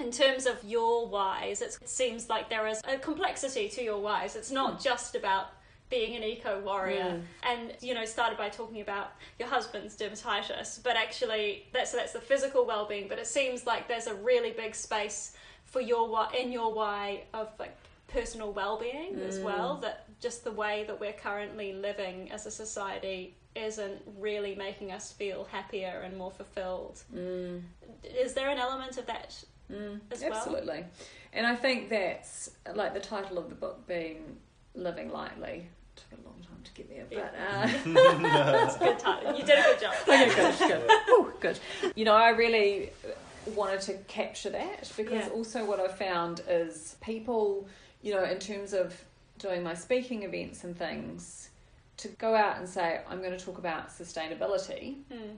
In 0.00 0.10
terms 0.12 0.46
of 0.46 0.62
your 0.64 1.08
whys, 1.08 1.60
it's, 1.60 1.76
it 1.78 1.88
seems 1.88 2.28
like 2.28 2.48
there 2.48 2.66
is 2.68 2.80
a 2.86 2.98
complexity 2.98 3.68
to 3.70 3.82
your 3.82 3.98
whys. 4.00 4.36
It's 4.36 4.50
not 4.50 4.80
just 4.82 5.14
about 5.16 5.48
being 5.90 6.16
an 6.16 6.22
eco 6.22 6.60
warrior 6.60 7.02
Mm. 7.02 7.22
and 7.44 7.72
you 7.80 7.94
know 7.94 8.04
started 8.04 8.36
by 8.36 8.50
talking 8.50 8.82
about 8.82 9.12
your 9.38 9.48
husband's 9.48 9.96
dermatitis 9.96 10.82
but 10.82 10.96
actually 10.96 11.64
that's 11.72 11.92
that's 11.92 12.12
the 12.12 12.20
physical 12.20 12.66
well-being 12.66 13.08
but 13.08 13.18
it 13.18 13.26
seems 13.26 13.64
like 13.64 13.88
there's 13.88 14.06
a 14.06 14.14
really 14.16 14.50
big 14.50 14.74
space 14.74 15.34
for 15.64 15.80
your 15.80 16.06
why 16.06 16.28
in 16.38 16.52
your 16.52 16.74
why 16.74 17.22
of 17.32 17.48
like 17.58 17.74
personal 18.06 18.52
well-being 18.52 19.18
as 19.20 19.38
well 19.40 19.76
that 19.80 20.04
just 20.20 20.44
the 20.44 20.52
way 20.52 20.84
that 20.86 21.00
we're 21.00 21.14
currently 21.14 21.72
living 21.72 22.30
as 22.32 22.44
a 22.44 22.50
society 22.50 23.34
isn't 23.56 24.02
really 24.18 24.54
making 24.54 24.92
us 24.92 25.10
feel 25.12 25.44
happier 25.50 26.02
and 26.04 26.14
more 26.18 26.30
fulfilled 26.30 27.02
Mm. 27.16 27.62
is 28.04 28.34
there 28.34 28.50
an 28.50 28.58
element 28.58 28.98
of 28.98 29.06
that 29.06 29.42
Mm, 29.72 30.00
as 30.10 30.22
well? 30.22 30.32
absolutely. 30.32 30.84
And 31.32 31.46
I 31.46 31.54
think 31.54 31.90
that's 31.90 32.50
like 32.74 32.94
the 32.94 33.00
title 33.00 33.38
of 33.38 33.48
the 33.48 33.54
book 33.54 33.86
being 33.86 34.36
Living 34.74 35.10
Lightly. 35.12 35.66
Took 35.96 36.18
a 36.20 36.28
long 36.28 36.40
time 36.42 36.60
to 36.64 36.72
get 36.74 36.88
there, 36.88 37.04
but 37.10 37.34
uh, 37.38 37.66
That's 38.52 38.76
a 38.76 38.78
good 38.78 38.98
title. 38.98 39.34
You 39.36 39.44
did 39.44 39.58
a 39.58 39.62
good 39.62 39.80
job. 39.80 39.94
okay, 40.02 40.28
good, 40.34 40.58
good. 40.58 40.90
Ooh, 41.10 41.32
good. 41.40 41.58
You 41.96 42.04
know, 42.04 42.14
I 42.14 42.30
really 42.30 42.90
wanted 43.46 43.80
to 43.82 43.94
capture 44.06 44.50
that 44.50 44.90
because 44.96 45.26
Yeah. 45.26 45.32
also 45.34 45.64
what 45.64 45.80
I 45.80 45.88
found 45.88 46.42
is 46.48 46.96
people, 47.00 47.66
you 48.02 48.14
know, 48.14 48.22
in 48.24 48.38
terms 48.38 48.72
of 48.72 48.94
doing 49.38 49.62
my 49.62 49.74
speaking 49.74 50.22
events 50.22 50.64
and 50.64 50.76
things, 50.76 51.50
to 51.98 52.08
go 52.08 52.34
out 52.34 52.58
and 52.58 52.68
say, 52.68 53.00
I'm 53.08 53.18
going 53.20 53.36
to 53.36 53.44
talk 53.44 53.58
about 53.58 53.88
sustainability 53.88 54.96
Hmm. 55.12 55.34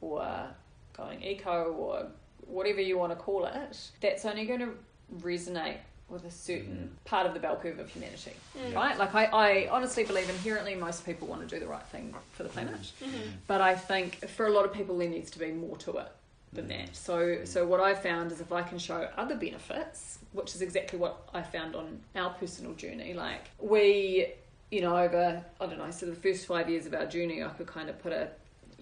or 0.00 0.48
going 0.96 1.22
eco 1.22 1.72
or 1.72 2.06
whatever 2.46 2.80
you 2.80 2.98
want 2.98 3.12
to 3.12 3.16
call 3.16 3.44
it, 3.46 3.90
that's 4.00 4.24
only 4.24 4.46
going 4.46 4.60
to 4.60 4.74
resonate 5.20 5.76
with 6.08 6.24
a 6.26 6.30
certain 6.30 6.94
part 7.04 7.26
of 7.26 7.32
the 7.32 7.40
bell 7.40 7.56
curve 7.56 7.78
of 7.78 7.88
humanity, 7.88 8.32
Mm. 8.58 8.74
right? 8.74 8.98
Like, 8.98 9.14
I, 9.14 9.24
I 9.26 9.68
honestly 9.70 10.04
believe 10.04 10.28
inherently 10.28 10.74
most 10.74 11.06
people 11.06 11.26
want 11.26 11.40
to 11.40 11.54
do 11.54 11.58
the 11.58 11.66
right 11.66 11.86
thing 11.86 12.14
for 12.32 12.42
the 12.42 12.50
planet. 12.50 12.74
Mm-hmm. 13.02 13.30
But 13.46 13.62
I 13.62 13.74
think 13.74 14.28
for 14.28 14.46
a 14.46 14.50
lot 14.50 14.66
of 14.66 14.74
people, 14.74 14.98
there 14.98 15.08
needs 15.08 15.30
to 15.30 15.38
be 15.38 15.52
more 15.52 15.76
to 15.78 15.96
it 15.98 16.08
than 16.52 16.68
that. 16.68 16.94
So, 16.94 17.44
so 17.44 17.66
what 17.66 17.80
I 17.80 17.94
found 17.94 18.30
is 18.30 18.42
if 18.42 18.52
I 18.52 18.60
can 18.62 18.78
show 18.78 19.08
other 19.16 19.36
benefits, 19.36 20.18
which 20.32 20.54
is 20.54 20.60
exactly 20.60 20.98
what 20.98 21.26
I 21.32 21.40
found 21.40 21.74
on 21.74 22.00
our 22.14 22.28
personal 22.30 22.74
journey, 22.74 23.14
like 23.14 23.48
we, 23.58 24.26
you 24.70 24.82
know, 24.82 24.94
over 24.94 25.42
I 25.60 25.66
don't 25.66 25.78
know, 25.78 25.90
so 25.90 26.04
the 26.04 26.14
first 26.14 26.44
five 26.44 26.68
years 26.68 26.84
of 26.84 26.92
our 26.92 27.06
journey, 27.06 27.42
I 27.42 27.48
could 27.48 27.66
kind 27.66 27.88
of 27.88 27.98
put 28.02 28.12
a, 28.12 28.28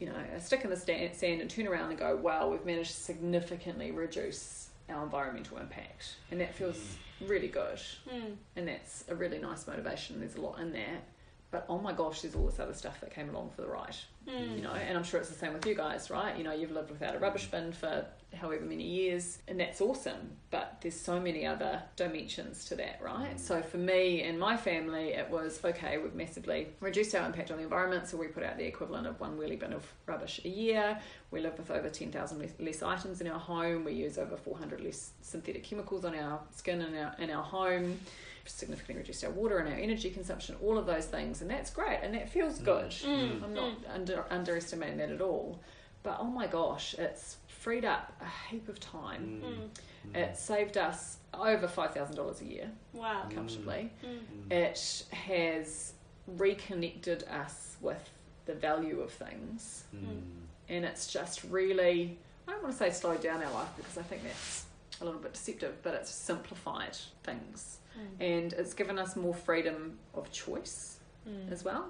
you 0.01 0.07
know, 0.07 0.15
a 0.35 0.41
stick 0.41 0.65
in 0.65 0.71
the 0.71 0.77
sand 0.77 1.41
and 1.41 1.49
turn 1.51 1.69
around 1.69 1.91
and 1.91 1.99
go, 1.99 2.17
wow, 2.17 2.49
we've 2.49 2.65
managed 2.65 2.91
to 2.95 3.01
significantly 3.01 3.91
reduce 3.93 4.71
our 4.89 5.05
environmental 5.05 5.59
impact, 5.59 6.17
and 6.33 6.41
that 6.41 6.55
feels 6.55 6.97
really 7.21 7.49
good, 7.49 7.79
Mm. 8.13 8.37
and 8.57 8.67
that's 8.67 9.05
a 9.09 9.15
really 9.15 9.39
nice 9.39 9.67
motivation. 9.67 10.19
There's 10.19 10.35
a 10.37 10.41
lot 10.41 10.59
in 10.59 10.73
that. 10.73 11.05
But 11.53 11.67
oh 11.69 11.79
my 11.79 11.93
gosh, 11.93 12.23
there's 12.23 12.35
all 12.35 12.47
this 12.47 12.59
other 12.61 12.73
stuff 12.75 13.01
that 13.01 13.13
came 13.15 13.29
along 13.29 13.51
for 13.51 13.63
the 13.63 13.69
ride 13.69 13.97
Mm. 14.29 14.57
you 14.57 14.63
know 14.63 14.73
and 14.73 14.99
i'm 14.99 15.03
sure 15.03 15.19
it's 15.19 15.31
the 15.31 15.35
same 15.35 15.55
with 15.55 15.65
you 15.67 15.75
guys 15.75 16.11
right? 16.11 16.37
You 16.37 16.45
know 16.45 16.53
you've 16.53 16.73
lived 16.73 16.91
without 16.91 17.15
a 17.15 17.19
rubbish 17.19 17.47
bin 17.47 17.73
for 17.73 18.05
however 18.35 18.65
many 18.65 18.85
years 18.85 19.39
and 19.49 19.59
that's 19.59 19.81
awesome 19.81 20.37
but 20.51 20.77
there's 20.83 20.95
so 20.95 21.19
many 21.19 21.47
other 21.47 21.83
dimensions 21.97 22.67
to 22.67 22.77
that 22.77 23.01
right? 23.03 23.41
So 23.41 23.63
for 23.63 23.79
me 23.79 24.23
and 24.23 24.39
my 24.39 24.57
family 24.57 25.15
it 25.15 25.29
was 25.31 25.59
okay 25.65 25.99
we've 25.99 26.15
massively 26.15 26.69
reduced 26.81 27.15
our 27.15 27.27
impact 27.27 27.51
on 27.51 27.57
the 27.57 27.63
environment 27.65 28.09
so 28.09 28.19
we 28.19 28.27
put 28.29 28.43
out 28.43 28.59
the 28.59 28.67
equivalent 28.67 29.07
of 29.07 29.19
one 29.21 29.39
wheelie 29.39 29.59
bin 29.59 29.73
of 29.73 29.85
rubbish 30.07 30.41
a 30.45 30.49
year. 30.49 30.99
We 31.31 31.41
live 31.41 31.57
with 31.57 31.71
over 31.71 31.89
10,000 31.89 32.53
less, 32.59 32.83
items 32.83 33.21
in 33.21 33.27
our 33.29 33.39
home. 33.39 33.85
We 33.85 33.93
use 33.93 34.19
over 34.19 34.37
400 34.37 34.81
less 34.81 35.13
synthetic 35.23 35.65
chemicals 35.65 36.05
on 36.05 36.15
our 36.15 36.41
skin 36.51 36.83
in 36.83 36.95
our, 36.97 37.15
in 37.19 37.31
our 37.31 37.43
home. 37.43 37.99
Significantly 38.47 39.03
reduced 39.03 39.23
our 39.23 39.31
water 39.31 39.59
and 39.59 39.69
our 39.69 39.79
energy 39.79 40.11
consumption, 40.11 40.57
all 40.61 40.77
of 40.77 40.85
those 40.87 41.05
things, 41.05 41.41
and 41.41 41.49
that's 41.49 41.71
great 41.71 42.01
and 42.03 42.13
that 42.15 42.29
feels 42.29 42.59
good. 42.59 42.91
Mm. 42.91 43.45
I'm 43.45 43.55
not 43.55 43.73
under, 44.11 44.25
underestimating 44.33 44.99
that 44.99 45.11
at 45.11 45.21
all. 45.21 45.61
But 46.03 46.19
oh 46.21 46.25
my 46.25 46.47
gosh, 46.47 46.95
it's 46.99 47.37
freed 47.47 47.85
up 47.85 48.13
a 48.21 48.49
heap 48.51 48.69
of 48.69 48.81
time. 48.81 49.43
Mm. 49.45 50.17
It 50.17 50.37
saved 50.37 50.79
us 50.79 51.19
over 51.35 51.69
$5,000 51.69 52.41
a 52.41 52.45
year 52.45 52.71
Wow. 52.95 53.27
comfortably. 53.33 53.91
Mm. 54.05 54.51
It 54.53 55.05
has 55.13 55.93
reconnected 56.27 57.25
us 57.25 57.77
with 57.81 58.09
the 58.47 58.55
value 58.55 59.01
of 59.01 59.13
things. 59.13 59.85
Mm. 59.95 60.23
And 60.71 60.85
it's 60.85 61.13
just 61.13 61.45
really, 61.45 62.19
I 62.49 62.53
don't 62.53 62.63
want 62.63 62.73
to 62.75 62.79
say 62.79 62.91
slowed 62.91 63.23
down 63.23 63.43
our 63.43 63.53
life 63.53 63.69
because 63.77 63.99
I 63.99 64.03
think 64.03 64.23
that's 64.23 64.65
a 65.01 65.05
little 65.05 65.21
bit 65.21 65.35
deceptive, 65.35 65.83
but 65.83 65.95
it's 65.95 66.11
simplified 66.11 66.97
things 67.25 67.77
Mm. 67.99 68.21
and 68.21 68.53
it's 68.53 68.73
given 68.73 69.01
us 69.01 69.17
more 69.17 69.35
freedom 69.35 69.99
of 70.15 70.31
choice 70.31 70.99
Mm. 71.29 71.51
as 71.51 71.65
well. 71.65 71.89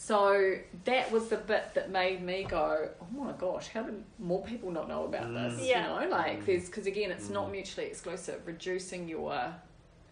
So 0.00 0.54
that 0.84 1.10
was 1.10 1.28
the 1.28 1.38
bit 1.38 1.74
that 1.74 1.90
made 1.90 2.22
me 2.22 2.44
go, 2.48 2.88
oh 3.02 3.06
my 3.10 3.32
gosh, 3.32 3.66
how 3.66 3.82
do 3.82 4.00
more 4.20 4.44
people 4.44 4.70
not 4.70 4.86
know 4.88 5.04
about 5.06 5.34
this? 5.34 5.60
Yeah. 5.66 5.98
You 6.02 6.04
know, 6.04 6.10
like 6.16 6.46
there's 6.46 6.66
because 6.66 6.86
again, 6.86 7.10
it's 7.10 7.28
not 7.30 7.48
Mm. 7.48 7.52
mutually 7.52 7.88
exclusive. 7.88 8.40
Reducing 8.46 9.08
your 9.08 9.52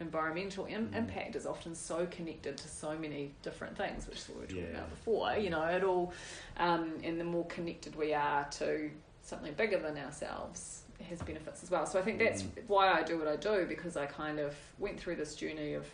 environmental 0.01 0.67
Im- 0.67 0.89
Mm. 0.89 0.97
impact 0.97 1.37
is 1.37 1.47
often 1.47 1.77
so 1.77 2.05
connected 2.07 2.59
to 2.59 2.69
so 2.69 2.99
many 2.99 3.33
different 3.43 3.77
things, 3.79 4.09
which 4.09 4.19
is 4.19 4.29
what 4.29 4.39
we 4.39 4.41
were 4.43 4.47
talking 4.49 4.65
Yeah. 4.65 4.71
about 4.79 4.91
before. 4.91 5.33
You 5.37 5.51
know, 5.51 5.63
it 5.67 5.85
all, 5.85 6.13
um, 6.57 6.99
and 7.05 7.21
the 7.21 7.25
more 7.25 7.47
connected 7.47 7.95
we 7.95 8.13
are 8.13 8.45
to 8.59 8.91
something 9.23 9.55
bigger 9.55 9.79
than 9.79 9.97
ourselves 9.99 10.83
has 11.09 11.23
benefits 11.23 11.63
as 11.63 11.71
well. 11.71 11.87
So 11.87 12.01
I 12.01 12.03
think 12.03 12.19
that's 12.19 12.43
Mm. 12.43 12.67
why 12.67 12.89
I 12.93 13.05
do 13.05 13.19
what 13.19 13.29
I 13.29 13.37
do 13.37 13.67
because 13.67 13.97
I 13.97 14.07
kind 14.07 14.41
of 14.41 14.57
went 14.81 14.99
through 14.99 15.15
this 15.15 15.37
journey 15.37 15.75
of, 15.75 15.87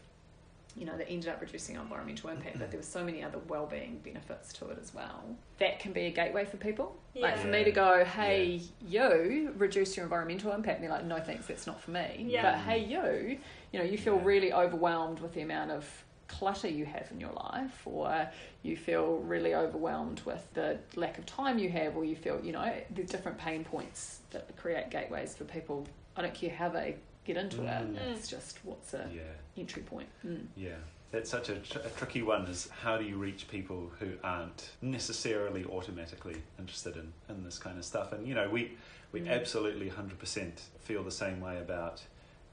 you 0.77 0.87
know, 0.87 0.97
that 0.97 1.09
ended 1.11 1.29
up 1.29 1.41
reducing 1.41 1.77
our 1.77 1.83
environmental 1.83 2.31
impact, 2.31 2.59
but 2.59 2.71
there 2.71 2.79
were 2.79 2.85
so 2.85 3.05
many 3.05 3.23
other 3.23 3.39
well-being 3.49 4.01
benefits 4.05 4.53
to 4.55 4.69
it 4.71 4.79
as 4.81 4.95
well. 4.95 5.23
That 5.59 5.79
can 5.79 5.93
be 5.93 6.03
a 6.07 6.11
gateway 6.11 6.45
for 6.45 6.57
people. 6.57 6.97
Like 7.15 7.37
for 7.39 7.47
Yeah. 7.47 7.53
me 7.53 7.65
to 7.65 7.73
go, 7.73 8.05
hey, 8.05 8.63
you 8.87 9.53
reduce 9.57 9.97
your 9.97 10.05
environmental 10.05 10.53
impact, 10.53 10.81
and 10.81 10.85
they're 10.89 10.97
like, 10.97 11.05
no 11.07 11.21
thanks, 11.21 11.47
that's 11.47 11.67
not 11.67 11.81
for 11.81 11.91
me. 11.91 12.27
Yeah. 12.29 12.43
But 12.43 12.61
hey, 12.61 12.79
you, 12.79 13.39
you 13.73 13.79
know, 13.79 13.85
you 13.85 13.99
feel 13.99 14.17
Yeah. 14.17 14.25
really 14.25 14.53
overwhelmed 14.53 15.21
with 15.21 15.35
the 15.35 15.43
amount 15.43 15.71
of 15.73 16.05
clutter 16.29 16.69
you 16.69 16.87
have 16.87 17.07
in 17.11 17.21
your 17.21 17.33
life 17.33 17.83
or 17.85 18.27
you 18.63 18.75
feel 18.75 19.19
really 19.19 19.55
overwhelmed 19.55 20.21
with 20.25 20.43
the 20.55 20.79
lack 20.97 21.19
of 21.19 21.27
time 21.27 21.59
you 21.59 21.69
have 21.69 21.95
or 21.95 22.07
you 22.07 22.17
feel 22.17 22.41
you 22.43 22.53
know 22.53 22.73
there's 22.89 23.11
different 23.11 23.37
pain 23.37 23.63
points 23.63 24.21
that 24.31 24.57
create 24.57 24.89
gateways 24.89 25.37
for 25.37 25.45
people 25.45 25.87
i 26.17 26.23
don't 26.23 26.33
care 26.33 26.49
how 26.49 26.71
they 26.71 26.97
get 27.25 27.37
into 27.37 27.59
Mm. 27.59 27.97
it 27.97 28.03
it's 28.17 28.29
just 28.29 28.59
what's 28.65 28.95
a 28.95 29.09
Yeah. 29.15 29.23
entry 29.57 29.83
point 29.83 30.09
mm. 30.25 30.47
Yeah, 30.57 30.77
that's 31.11 31.31
such 31.31 31.49
a, 31.49 31.57
tr- 31.57 31.79
a 31.79 31.91
tricky 31.91 32.23
one. 32.23 32.47
Is 32.47 32.69
how 32.83 32.97
do 32.97 33.05
you 33.05 33.17
reach 33.17 33.49
people 33.49 33.91
who 34.01 34.13
aren't 34.25 34.71
necessarily 34.81 35.65
automatically 35.65 36.43
interested 36.59 36.97
in, 36.97 37.13
in 37.29 37.45
this 37.45 37.59
kind 37.59 37.79
of 37.79 37.85
stuff? 37.85 38.13
And 38.13 38.27
you 38.27 38.35
know, 38.35 38.49
we 38.49 38.77
we 39.13 39.21
Mm. 39.21 39.29
absolutely 39.31 39.89
hundred 39.89 40.19
percent 40.19 40.63
feel 40.81 41.03
the 41.05 41.11
same 41.11 41.41
way 41.41 41.59
about. 41.59 42.03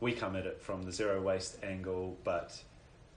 We 0.02 0.14
come 0.14 0.36
at 0.36 0.46
it 0.46 0.62
from 0.62 0.84
the 0.84 0.92
zero 0.92 1.22
waste 1.22 1.58
angle, 1.64 2.18
but 2.24 2.62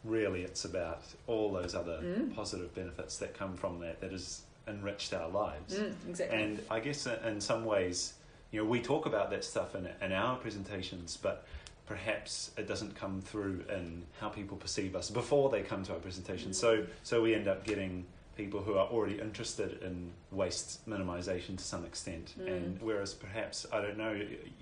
really 0.04 0.42
it's 0.42 0.64
about 0.64 1.02
all 1.28 1.52
those 1.52 1.74
other 1.74 1.98
Mm. 2.02 2.34
positive 2.34 2.74
benefits 2.74 3.18
that 3.18 3.34
come 3.34 3.56
from 3.56 3.78
that 3.80 4.00
that 4.00 4.10
has 4.12 4.42
enriched 4.66 5.12
our 5.12 5.28
lives. 5.28 5.74
Mm, 5.74 5.94
exactly 6.08 6.42
And 6.42 6.60
I 6.70 6.80
guess 6.80 7.06
in- 7.06 7.22
in 7.24 7.40
some 7.40 7.64
ways, 7.64 8.14
you 8.52 8.60
know, 8.60 8.68
we 8.68 8.80
talk 8.80 9.06
about 9.06 9.30
that 9.30 9.44
stuff 9.44 9.74
in, 9.74 9.88
in 10.00 10.12
our 10.12 10.36
presentations, 10.36 11.16
but 11.20 11.44
perhaps 11.86 12.52
it 12.56 12.68
doesn't 12.68 12.94
come 12.94 13.20
through 13.20 13.64
in 13.68 14.04
how 14.20 14.28
people 14.28 14.56
perceive 14.56 14.94
us 14.94 15.10
before 15.10 15.50
they 15.50 15.62
come 15.62 15.82
to 15.84 15.92
our 15.92 15.98
presentation. 15.98 16.52
So 16.52 16.86
so 17.02 17.20
we 17.22 17.34
end 17.34 17.48
up 17.48 17.64
getting 17.64 18.04
people 18.42 18.60
who 18.66 18.74
are 18.80 18.86
already 18.88 19.18
interested 19.20 19.70
in 19.82 20.10
waste 20.32 20.68
minimization 20.88 21.52
to 21.58 21.64
some 21.72 21.84
extent 21.84 22.26
Mm. 22.40 22.46
and 22.54 22.82
whereas 22.88 23.10
perhaps 23.26 23.66
i 23.76 23.78
don't 23.84 23.98
know 24.04 24.14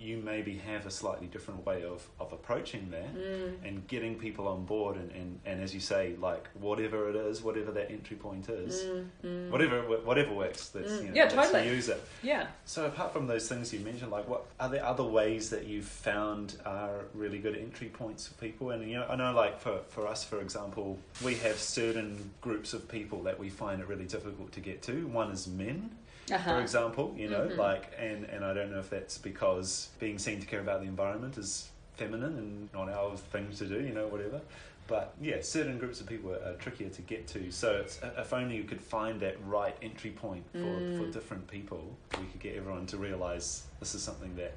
you 0.07 0.15
maybe 0.33 0.55
have 0.71 0.83
a 0.87 0.91
slightly 1.01 1.29
different 1.35 1.61
way 1.65 1.79
of, 1.95 2.01
of 2.23 2.29
approaching 2.39 2.85
that 2.97 3.11
Mm. 3.15 3.53
and 3.67 3.75
getting 3.95 4.15
people 4.27 4.47
on 4.55 4.61
board 4.73 4.95
and, 5.01 5.11
and, 5.21 5.29
and 5.49 5.57
as 5.65 5.71
you 5.77 5.83
say 5.93 6.03
like 6.29 6.45
whatever 6.67 6.99
it 7.11 7.17
is 7.29 7.35
whatever 7.49 7.71
that 7.79 7.89
entry 7.97 8.17
point 8.27 8.47
is 8.49 8.75
Mm, 8.85 9.05
mm. 9.25 9.51
whatever 9.53 9.77
whatever 10.11 10.33
works 10.45 10.63
that's 10.75 10.93
Mm. 10.93 11.03
you 11.05 11.09
know, 11.11 11.15
Yeah, 11.21 11.29
totally. 11.29 11.69
use 11.77 11.89
it 11.97 12.01
Yeah. 12.33 12.45
so 12.75 12.81
apart 12.93 13.11
from 13.15 13.25
those 13.33 13.47
things 13.51 13.65
you 13.75 13.81
mentioned, 13.91 14.11
like 14.19 14.27
what 14.33 14.43
are 14.63 14.71
there 14.75 14.85
other 14.93 15.05
ways 15.21 15.45
that 15.55 15.65
you've 15.71 15.93
found 16.11 16.47
are 16.79 16.97
really 17.23 17.41
good 17.47 17.57
entry 17.67 17.91
points 18.01 18.23
for 18.27 18.35
people? 18.47 18.65
And 18.73 18.81
you 18.91 18.97
know, 18.99 19.07
I 19.13 19.15
know 19.21 19.33
like 19.45 19.55
for, 19.65 19.77
for 19.95 20.03
us, 20.13 20.21
for 20.31 20.39
example, 20.47 20.89
we 21.29 21.35
have 21.47 21.57
certain 21.81 22.11
groups 22.47 22.71
of 22.77 22.81
people 22.99 23.19
that 23.29 23.37
we 23.45 23.49
find 23.63 23.70
it 23.79 23.87
really 23.87 24.07
difficult 24.07 24.51
to 24.53 24.61
get 24.61 24.83
to. 24.83 25.07
One 25.07 25.31
is 25.31 25.47
men, 25.47 25.91
Uh-huh. 26.33 26.55
for 26.55 26.61
example, 26.61 27.15
you 27.17 27.29
know, 27.31 27.47
Mhm. 27.47 27.57
like 27.57 27.93
and, 27.97 28.25
and 28.25 28.45
I 28.45 28.53
don't 28.53 28.73
know 28.73 28.81
if 28.81 28.91
that's 28.91 29.19
because 29.19 29.91
being 30.01 30.19
seen 30.19 30.41
to 30.41 30.47
care 30.47 30.61
about 30.61 30.81
the 30.81 30.87
environment 30.89 31.39
is 31.39 31.69
feminine 31.95 32.37
and 32.39 32.73
not 32.73 32.89
our 32.89 33.17
thing 33.17 33.53
to 33.55 33.67
do, 33.67 33.81
you 33.81 33.93
know, 33.93 34.09
whatever. 34.09 34.41
But 34.89 35.15
yeah, 35.21 35.41
certain 35.43 35.79
groups 35.79 36.01
of 36.01 36.09
people 36.09 36.33
are, 36.33 36.43
are 36.43 36.55
trickier 36.55 36.89
to 36.89 37.03
get 37.03 37.29
to. 37.29 37.53
So 37.53 37.77
it's, 37.77 38.01
if 38.03 38.33
only 38.33 38.57
you 38.57 38.65
could 38.65 38.81
find 38.81 39.21
that 39.21 39.37
right 39.47 39.77
entry 39.83 40.11
point 40.11 40.45
for, 40.53 40.59
Mm. 40.59 40.97
for 40.99 41.07
different 41.13 41.47
people, 41.47 41.97
we 42.19 42.27
could 42.27 42.41
get 42.41 42.57
everyone 42.57 42.87
to 42.87 42.97
realise 42.97 43.67
this 43.79 43.95
is 43.95 44.03
something 44.03 44.35
that 44.35 44.55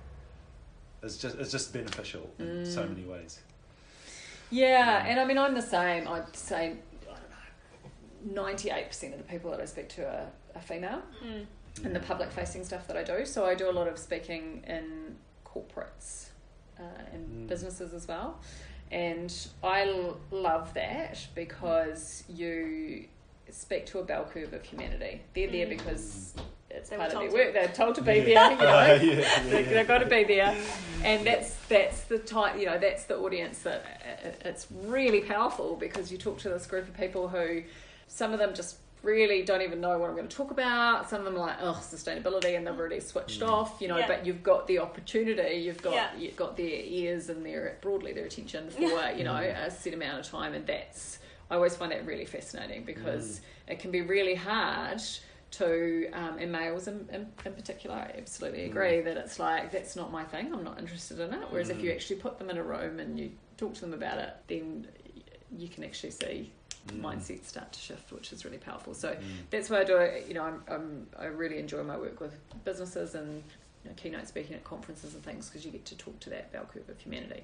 is 1.04 1.18
just 1.18 1.36
is 1.38 1.52
just 1.52 1.72
beneficial 1.74 2.30
in 2.40 2.66
so 2.66 2.82
Mm. 2.84 2.90
many 2.96 3.04
ways. 3.04 3.42
Yeah, 4.50 5.06
and 5.06 5.20
I 5.20 5.26
mean, 5.26 5.38
I'm 5.38 5.54
the 5.56 5.62
same. 5.62 6.08
I'd 6.08 6.36
say, 6.36 6.64
I 6.64 6.68
don't 6.68 6.76
know, 6.76 6.78
98% 8.28 9.12
of 9.14 9.18
the 9.18 9.24
people 9.24 9.52
that 9.52 9.60
I 9.60 9.66
speak 9.66 9.90
to 9.90 10.06
are, 10.06 10.28
are 10.56 10.62
female 10.62 11.02
Mm. 11.24 11.46
in 11.86 11.94
the 11.94 12.00
public 12.00 12.32
facing 12.32 12.64
stuff 12.64 12.88
that 12.88 12.96
I 12.98 13.04
do. 13.04 13.26
So 13.26 13.46
I 13.46 13.56
do 13.56 13.70
a 13.70 13.72
lot 13.72 13.88
of 13.88 13.98
speaking 13.98 14.64
in 14.68 15.16
corporates 15.46 16.28
uh, 16.80 16.84
and 17.14 17.46
Mm. 17.46 17.48
businesses 17.48 17.94
as 17.94 18.08
well. 18.08 18.40
And 18.92 19.34
I 19.64 19.88
l- 19.88 20.20
love 20.32 20.74
that 20.76 21.18
because 21.36 22.24
you 22.28 23.06
speak 23.52 23.86
to 23.88 24.00
a 24.00 24.04
bell 24.04 24.26
curve 24.32 24.54
of 24.54 24.64
humanity. 24.64 25.22
They're 25.34 25.50
there 25.52 25.66
Mm. 25.68 25.70
because 25.78 26.34
it's 26.70 26.90
They 26.90 26.98
part 26.98 27.14
of 27.14 27.20
their 27.20 27.22
told 27.22 27.32
to. 27.32 27.36
work. 27.38 27.54
They're 27.54 27.68
told 27.70 27.96
to 27.96 28.02
be 28.02 28.14
Yeah. 28.14 28.24
there, 28.24 28.52
you 28.52 28.58
know. 28.58 28.64
yeah, 29.14 29.24
yeah, 29.24 29.44
They- 29.44 29.64
yeah. 29.64 29.70
they've 29.70 29.88
got 29.88 30.00
to 30.00 30.06
be 30.08 30.24
there 30.24 30.56
and 31.04 31.26
that's 31.28 31.56
that's 31.68 32.02
the 32.06 32.18
type 32.20 32.58
you 32.60 32.66
know 32.66 32.78
that's 32.78 33.04
the 33.06 33.18
audience 33.18 33.60
that 33.60 33.84
uh, 34.26 34.48
it's 34.50 34.68
really 34.72 35.22
powerful 35.22 35.76
because 35.76 36.12
you 36.12 36.18
talk 36.18 36.40
to 36.40 36.50
this 36.50 36.66
group 36.66 36.88
of 36.88 36.96
people 36.96 37.28
who 37.28 37.64
some 38.08 38.34
of 38.34 38.40
them 38.40 38.54
just 38.54 38.78
really 39.02 39.44
don't 39.44 39.62
even 39.62 39.82
know 39.82 39.98
what 39.98 40.10
I'm 40.10 40.16
going 40.16 40.30
to 40.30 40.36
talk 40.36 40.52
about 40.52 41.10
some 41.10 41.20
of 41.20 41.26
them 41.26 41.36
are 41.36 41.40
like 41.48 41.58
oh 41.62 41.78
sustainability 41.82 42.56
and 42.56 42.66
they've 42.66 42.80
already 42.80 43.02
switched 43.02 43.42
Mm. 43.42 43.50
off 43.50 43.82
you 43.82 43.90
know 43.90 43.98
Yeah. 43.98 44.08
but 44.08 44.26
you've 44.26 44.42
got 44.44 44.66
the 44.68 44.80
opportunity 44.80 45.56
you've 45.58 45.82
got 45.82 45.94
Yeah. 45.94 46.10
you've 46.18 46.38
got 46.38 46.56
their 46.56 46.66
ears 46.70 47.28
and 47.30 47.46
their 47.46 47.78
broadly 47.82 48.14
their 48.14 48.26
attention 48.26 48.70
for 48.70 48.80
you 48.80 49.26
know 49.26 49.34
Mm. 49.34 49.66
a 49.68 49.70
set 49.72 49.94
amount 49.94 50.20
of 50.20 50.26
time 50.32 50.54
and 50.54 50.66
that's 50.66 51.20
I 51.52 51.56
always 51.56 51.76
find 51.76 51.92
that 51.92 52.06
really 52.06 52.26
fascinating 52.26 52.86
because 52.86 53.42
Mm. 53.68 53.72
it 53.74 53.80
can 53.80 53.92
be 53.92 54.02
really 54.02 54.36
hard 54.36 55.02
to 55.52 56.10
um, 56.14 56.38
and 56.40 56.52
males 56.52 56.88
in, 56.88 57.08
in, 57.12 57.28
in 57.46 57.54
particular 57.54 57.96
I 57.98 58.16
absolutely 58.18 58.64
agree 58.66 59.02
that 59.02 59.18
it's 59.18 59.38
like 59.38 59.70
that's 59.72 59.98
not 59.98 60.14
my 60.14 60.24
thing 60.24 60.54
I'm 60.54 60.64
not 60.64 60.80
interested 60.80 61.20
in 61.20 61.34
it 61.34 61.42
whereas 61.50 61.70
if 61.70 61.82
you 61.84 61.90
Mm. 61.92 61.96
actually 61.96 62.16
put 62.22 62.40
them 62.40 62.50
in 62.50 62.58
a 62.58 62.64
room 62.64 63.00
and 63.02 63.20
you 63.20 63.32
talk 63.58 63.74
to 63.76 63.82
them 63.82 63.94
about 63.94 64.18
it 64.18 64.34
then 64.48 64.88
you 65.56 65.68
can 65.68 65.84
actually 65.84 66.12
see 66.12 66.52
Mm. 66.88 67.02
mindsets 67.02 67.46
start 67.46 67.72
to 67.72 67.80
shift 67.80 68.12
which 68.12 68.34
is 68.34 68.44
really 68.44 68.58
powerful 68.58 68.94
so 68.94 69.10
Mm. 69.14 69.20
that's 69.50 69.70
why 69.70 69.80
I 69.80 69.84
do 69.86 69.98
it 69.98 70.28
you 70.28 70.34
know 70.34 70.44
I'm, 70.44 70.62
I'm, 70.68 71.08
I 71.18 71.26
really 71.26 71.58
enjoy 71.60 71.82
my 71.84 71.98
work 71.98 72.20
with 72.20 72.34
businesses 72.66 73.16
and 73.16 73.42
you 73.84 73.90
know, 73.90 73.96
keynote 73.98 74.28
speaking 74.28 74.56
at 74.56 74.64
conferences 74.64 75.14
and 75.14 75.22
things 75.24 75.50
because 75.50 75.66
you 75.66 75.72
get 75.72 75.84
to 75.86 75.98
talk 75.98 76.18
to 76.22 76.30
that 76.30 76.52
bell 76.54 76.66
curve 76.74 76.88
of 76.90 77.00
humanity 77.00 77.44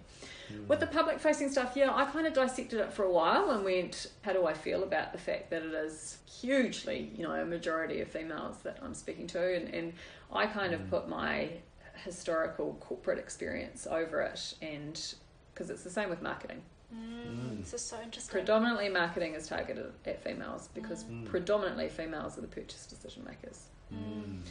Mm. 0.52 0.68
with 0.68 0.80
the 0.80 0.88
public 0.88 1.20
facing 1.20 1.50
stuff, 1.52 1.74
yeah, 1.76 1.94
I 1.94 2.06
kind 2.06 2.26
of 2.26 2.34
dissected 2.34 2.80
it 2.80 2.92
for 2.92 3.04
a 3.04 3.12
while 3.12 3.52
and 3.52 3.64
went, 3.64 4.08
how 4.24 4.34
do 4.34 4.46
I 4.48 4.54
feel 4.54 4.82
about 4.84 5.12
the 5.12 5.20
fact 5.20 5.52
that 5.52 5.62
it 5.62 5.74
is 5.74 6.18
hugely, 6.42 7.12
you 7.16 7.24
know, 7.24 7.32
a 7.34 7.46
majority 7.46 8.02
of 8.02 8.08
females 8.08 8.58
that 8.64 8.80
I'm 8.82 8.94
speaking 8.96 9.28
to? 9.28 9.56
And, 9.56 9.74
and 9.74 9.94
I 10.34 10.48
kind 10.48 10.74
of 10.74 10.82
Mm. 10.82 10.90
put 10.90 11.08
my 11.10 11.50
historical 12.04 12.78
corporate 12.80 13.20
experience 13.20 13.86
over 13.86 14.22
it, 14.22 14.54
and 14.62 15.00
because 15.54 15.70
it's 15.70 15.84
the 15.84 15.90
same 15.92 16.10
with 16.10 16.22
marketing. 16.22 16.62
Mm. 16.96 17.60
This 17.60 17.74
is 17.74 17.82
so 17.82 18.02
interesting. 18.02 18.32
Predominantly, 18.32 18.90
marketing 18.90 19.36
is 19.36 19.48
targeted 19.48 19.92
at 20.06 20.24
females 20.24 20.70
because 20.74 21.04
Mm. 21.04 21.26
predominantly 21.26 21.90
females 21.90 22.38
are 22.38 22.42
the 22.42 22.48
purchase 22.48 22.86
decision 22.88 23.24
makers. 23.26 23.66
Mm. 23.94 24.42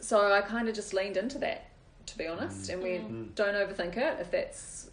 So 0.00 0.32
I 0.32 0.40
kind 0.42 0.68
of 0.68 0.74
just 0.74 0.94
leaned 0.94 1.16
into 1.16 1.38
that, 1.38 1.70
to 2.06 2.18
be 2.18 2.26
honest, 2.26 2.68
and 2.70 2.82
we 2.82 2.98
don't 3.34 3.54
overthink 3.54 3.96
it. 3.96 4.20
If 4.20 4.30
that's 4.30 4.90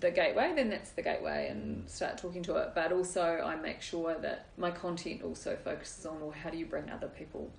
the 0.00 0.10
gateway, 0.10 0.52
then 0.54 0.70
that's 0.70 0.90
the 0.92 1.02
gateway, 1.02 1.48
and 1.48 1.88
start 1.88 2.18
talking 2.18 2.42
to 2.44 2.56
it. 2.56 2.72
But 2.74 2.92
also, 2.92 3.22
I 3.44 3.56
make 3.56 3.82
sure 3.82 4.14
that 4.18 4.46
my 4.56 4.70
content 4.70 5.22
also 5.22 5.56
focuses 5.56 6.06
on, 6.06 6.20
well, 6.20 6.30
how 6.30 6.50
do 6.50 6.56
you 6.56 6.66
bring 6.66 6.88
other 6.90 7.08
people 7.08 7.50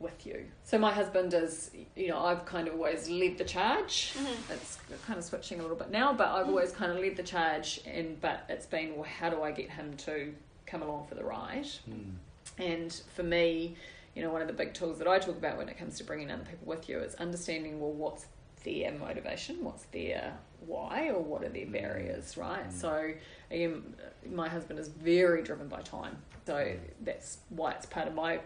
with 0.00 0.26
you? 0.26 0.46
So 0.64 0.78
my 0.78 0.92
husband 0.92 1.32
is, 1.34 1.70
you 1.94 2.08
know, 2.08 2.18
I've 2.24 2.44
kind 2.46 2.66
of 2.66 2.74
always 2.74 3.08
led 3.08 3.38
the 3.38 3.44
charge. 3.44 4.14
Mhm. 4.16 4.50
It's 4.54 4.78
kind 5.06 5.18
of 5.18 5.24
switching 5.24 5.60
a 5.60 5.62
little 5.62 5.76
bit 5.76 5.90
now, 5.90 6.12
but 6.12 6.28
I've 6.28 6.46
Mm. 6.46 6.50
always 6.50 6.72
kind 6.72 6.90
of 6.90 6.98
led 6.98 7.16
the 7.16 7.22
charge, 7.22 7.80
and 7.86 8.20
but 8.20 8.44
it's 8.48 8.66
been, 8.66 8.94
well, 8.94 9.04
how 9.04 9.30
do 9.30 9.42
I 9.42 9.52
get 9.52 9.70
him 9.70 9.96
to 9.98 10.34
come 10.66 10.82
along 10.82 11.06
for 11.06 11.14
the 11.14 11.24
ride? 11.24 11.66
Mm. 11.88 12.14
And 12.58 12.92
for 13.14 13.22
me, 13.22 13.76
you 14.14 14.22
know, 14.22 14.30
one 14.32 14.40
of 14.40 14.48
the 14.48 14.54
big 14.54 14.74
tools 14.74 14.98
that 14.98 15.06
I 15.06 15.18
talk 15.18 15.36
about 15.36 15.56
when 15.58 15.68
it 15.68 15.78
comes 15.78 15.96
to 15.98 16.04
bringing 16.04 16.30
other 16.30 16.44
people 16.44 16.66
with 16.66 16.88
you 16.88 16.98
is 16.98 17.14
understanding, 17.16 17.80
well, 17.80 17.92
what's 17.92 18.26
their 18.64 18.92
motivation, 18.92 19.62
what's 19.64 19.84
their 19.86 20.36
why, 20.66 21.08
or 21.08 21.20
what 21.22 21.42
are 21.42 21.48
their 21.48 21.64
Mm. 21.66 21.72
barriers, 21.72 22.36
right? 22.36 22.68
Mm. 22.68 22.72
So, 22.72 23.14
again, 23.50 23.94
my 24.26 24.48
husband 24.48 24.78
is 24.78 24.88
very 24.88 25.42
driven 25.42 25.68
by 25.68 25.80
time. 25.82 26.22
So 26.46 26.54
Mm. 26.56 26.78
that's 27.02 27.38
why 27.50 27.72
it's 27.72 27.86
part 27.86 28.08
of 28.08 28.14
my 28.14 28.40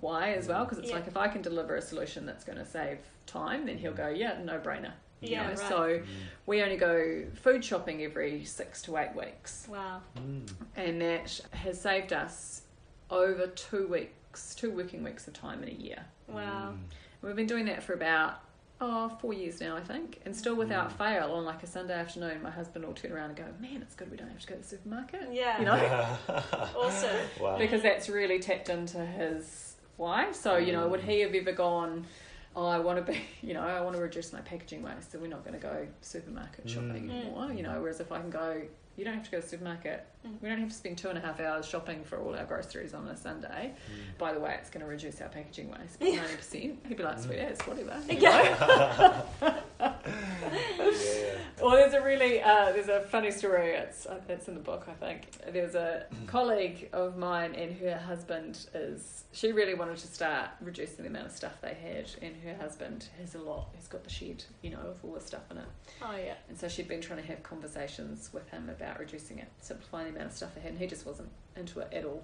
why 0.00 0.32
as 0.32 0.48
well, 0.48 0.64
because 0.64 0.78
it's 0.78 0.88
Yeah. 0.90 0.96
like 0.96 1.06
if 1.06 1.16
I 1.16 1.28
can 1.28 1.42
deliver 1.42 1.76
a 1.76 1.82
solution 1.82 2.26
that's 2.26 2.44
going 2.44 2.58
to 2.58 2.64
save 2.64 2.98
time, 3.26 3.66
then 3.66 3.78
he'll 3.78 3.92
go, 3.92 4.08
yeah, 4.08 4.38
no 4.42 4.58
brainer. 4.58 4.92
you 5.20 5.30
Yeah, 5.30 5.42
know? 5.44 5.48
right. 5.48 5.58
So 5.58 5.80
Mm. 5.98 6.04
we 6.44 6.62
only 6.62 6.76
go 6.76 7.24
food 7.34 7.64
shopping 7.64 8.02
every 8.04 8.44
six 8.44 8.82
to 8.82 8.98
eight 8.98 9.14
weeks 9.16 9.66
Wow. 9.68 10.02
Mm. 10.18 10.46
and 10.76 11.00
that 11.00 11.40
has 11.52 11.80
saved 11.80 12.12
us 12.12 12.62
over 13.10 13.46
two 13.46 13.86
weeks, 13.88 14.54
two 14.54 14.70
working 14.70 15.02
weeks 15.02 15.26
of 15.26 15.32
time 15.32 15.62
in 15.62 15.70
a 15.70 15.72
year. 15.72 16.04
Wow. 16.28 16.74
Mm. 16.74 16.78
We've 17.22 17.34
been 17.34 17.46
doing 17.46 17.64
that 17.64 17.82
for 17.82 17.94
about 17.94 18.40
oh 18.78 19.08
four 19.08 19.32
years 19.32 19.58
now, 19.58 19.74
I 19.74 19.80
think, 19.80 20.20
and 20.26 20.36
still 20.36 20.54
without 20.54 20.90
Mm. 20.90 20.98
fail. 20.98 21.32
On 21.32 21.46
like 21.46 21.62
a 21.62 21.66
Sunday 21.66 21.94
afternoon, 21.94 22.42
my 22.42 22.50
husband 22.50 22.84
will 22.84 22.92
turn 22.92 23.10
around 23.10 23.30
and 23.30 23.36
go, 23.38 23.44
"Man, 23.58 23.80
it's 23.80 23.94
good 23.94 24.10
we 24.10 24.18
don't 24.18 24.28
have 24.28 24.38
to 24.40 24.46
go 24.46 24.54
to 24.56 24.60
the 24.60 24.66
supermarket," 24.68 25.32
Yeah. 25.32 25.58
you 25.58 25.64
know, 25.64 26.16
Awesome. 26.76 27.16
wow. 27.40 27.56
because 27.56 27.80
that's 27.80 28.10
really 28.10 28.38
tapped 28.38 28.68
into 28.68 28.98
his 28.98 29.65
why. 29.96 30.32
So 30.32 30.56
you 30.56 30.72
know, 30.72 30.88
would 30.88 31.00
he 31.00 31.20
have 31.20 31.34
ever 31.34 31.52
gone? 31.52 32.06
Oh, 32.54 32.66
I 32.66 32.78
want 32.78 33.04
to 33.04 33.12
be, 33.12 33.20
you 33.46 33.52
know, 33.52 33.60
I 33.60 33.80
want 33.82 33.96
to 33.96 34.00
reduce 34.02 34.32
my 34.32 34.40
packaging 34.40 34.82
waste, 34.82 35.12
so 35.12 35.18
we're 35.18 35.26
not 35.26 35.44
going 35.44 35.52
to 35.60 35.62
go 35.62 35.86
supermarket 36.00 36.68
shopping 36.70 37.08
Mm. 37.10 37.20
anymore. 37.20 37.52
You 37.52 37.62
know, 37.62 37.80
whereas 37.82 38.00
if 38.00 38.10
I 38.10 38.18
can 38.18 38.30
go, 38.30 38.62
you 38.96 39.04
don't 39.04 39.12
have 39.12 39.24
to 39.24 39.30
go 39.30 39.36
to 39.36 39.42
the 39.42 39.48
supermarket. 39.50 40.06
Mm. 40.26 40.40
We 40.40 40.48
don't 40.48 40.58
have 40.60 40.70
to 40.70 40.74
spend 40.74 40.96
two 40.96 41.10
and 41.10 41.18
a 41.18 41.20
half 41.20 41.38
hours 41.38 41.68
shopping 41.68 42.02
for 42.02 42.18
all 42.18 42.34
our 42.34 42.46
groceries 42.46 42.94
on 42.94 43.06
a 43.08 43.16
Sunday. 43.16 43.74
Mm. 43.74 44.16
By 44.18 44.32
the 44.32 44.40
way, 44.40 44.56
it's 44.58 44.70
going 44.70 44.82
to 44.82 44.90
reduce 44.90 45.20
our 45.20 45.28
packaging 45.28 45.68
waste 45.70 46.00
by 46.00 46.06
ninety 46.06 46.36
percent. 46.36 46.78
He'd 46.88 46.96
be 46.96 47.02
like, 47.02 47.18
"Sweet 47.18 47.38
as, 47.40 47.60
whatever." 47.60 48.00
Yeah. 48.08 49.22
know? 50.06 50.90
yeah. 50.90 51.36
Well, 51.60 51.70
there's 51.70 51.94
a 51.94 52.02
really 52.02 52.42
uh, 52.42 52.72
there's 52.72 52.88
a 52.88 53.00
funny 53.00 53.30
story. 53.30 53.70
It's 53.70 54.06
uh, 54.06 54.20
it's 54.28 54.46
in 54.48 54.54
the 54.54 54.60
book, 54.60 54.86
I 54.88 54.92
think. 54.92 55.30
There's 55.52 55.74
a 55.74 56.04
colleague 56.26 56.90
of 56.92 57.16
mine, 57.16 57.54
and 57.54 57.76
her 57.78 57.96
husband 57.96 58.66
is. 58.74 59.24
She 59.32 59.52
really 59.52 59.74
wanted 59.74 59.96
to 59.98 60.06
start 60.06 60.50
reducing 60.60 61.04
the 61.04 61.10
amount 61.10 61.26
of 61.26 61.32
stuff 61.32 61.60
they 61.62 61.74
had, 61.74 62.10
and 62.22 62.34
her 62.44 62.54
husband 62.60 63.08
has 63.20 63.34
a 63.34 63.38
lot. 63.38 63.68
He's 63.74 63.88
got 63.88 64.04
the 64.04 64.10
shed, 64.10 64.44
you 64.62 64.70
know, 64.70 64.80
with 64.86 65.04
all 65.04 65.14
the 65.14 65.20
stuff 65.20 65.50
in 65.50 65.58
it. 65.58 65.68
Oh 66.02 66.14
yeah. 66.16 66.34
And 66.48 66.58
so 66.58 66.68
she'd 66.68 66.88
been 66.88 67.00
trying 67.00 67.20
to 67.22 67.26
have 67.26 67.42
conversations 67.42 68.30
with 68.32 68.48
him 68.50 68.68
about 68.68 68.98
reducing 68.98 69.38
it, 69.38 69.48
simplifying 69.60 70.06
the 70.06 70.14
amount 70.14 70.30
of 70.30 70.36
stuff 70.36 70.54
they 70.54 70.60
had, 70.60 70.72
and 70.72 70.80
he 70.80 70.86
just 70.86 71.06
wasn't 71.06 71.30
into 71.56 71.80
it 71.80 71.92
at 71.92 72.04
all. 72.04 72.22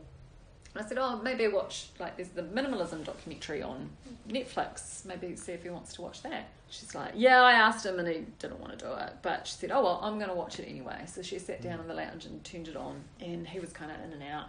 And 0.75 0.85
I 0.85 0.89
said, 0.89 0.97
oh, 0.99 1.21
maybe 1.23 1.47
watch, 1.49 1.89
like, 1.99 2.17
there's 2.17 2.31
the 2.31 2.43
minimalism 2.43 3.05
documentary 3.05 3.63
on 3.63 3.91
Netflix. 4.29 5.05
Maybe 5.05 5.37
see 5.37 5.53
if 5.53 5.63
he 5.63 5.69
wants 5.71 5.93
to 5.95 6.03
watch 6.03 6.23
that. 6.23 6.49
She's 6.71 6.95
like, 6.95 7.13
yeah, 7.15 7.43
I 7.43 7.53
asked 7.53 7.85
him 7.85 7.99
and 7.99 8.09
he 8.09 8.25
didn't 8.39 8.59
want 8.59 8.79
to 8.79 8.85
do 8.87 8.93
it. 8.93 9.13
But 9.21 9.47
she 9.47 9.55
said, 9.55 9.71
oh, 9.71 9.83
well, 9.83 10.01
I'm 10.03 10.17
going 10.17 10.31
to 10.31 10.35
watch 10.35 10.59
it 10.59 10.67
anyway. 10.67 11.05
So 11.07 11.21
she 11.21 11.39
sat 11.39 11.61
down 11.61 11.81
in 11.81 11.89
the 11.89 11.95
lounge 11.95 12.25
and 12.25 12.43
turned 12.43 12.69
it 12.69 12.77
on. 12.77 13.03
And 13.21 13.47
he 13.47 13.61
was 13.61 13.71
kind 13.71 13.91
of 13.91 13.99
in 14.03 14.15
and 14.15 14.23
out 14.23 14.49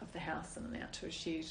of 0.00 0.10
the 0.14 0.20
house 0.20 0.56
and 0.56 0.74
then 0.74 0.82
out 0.82 0.94
to 0.94 1.06
his 1.06 1.14
shed. 1.14 1.44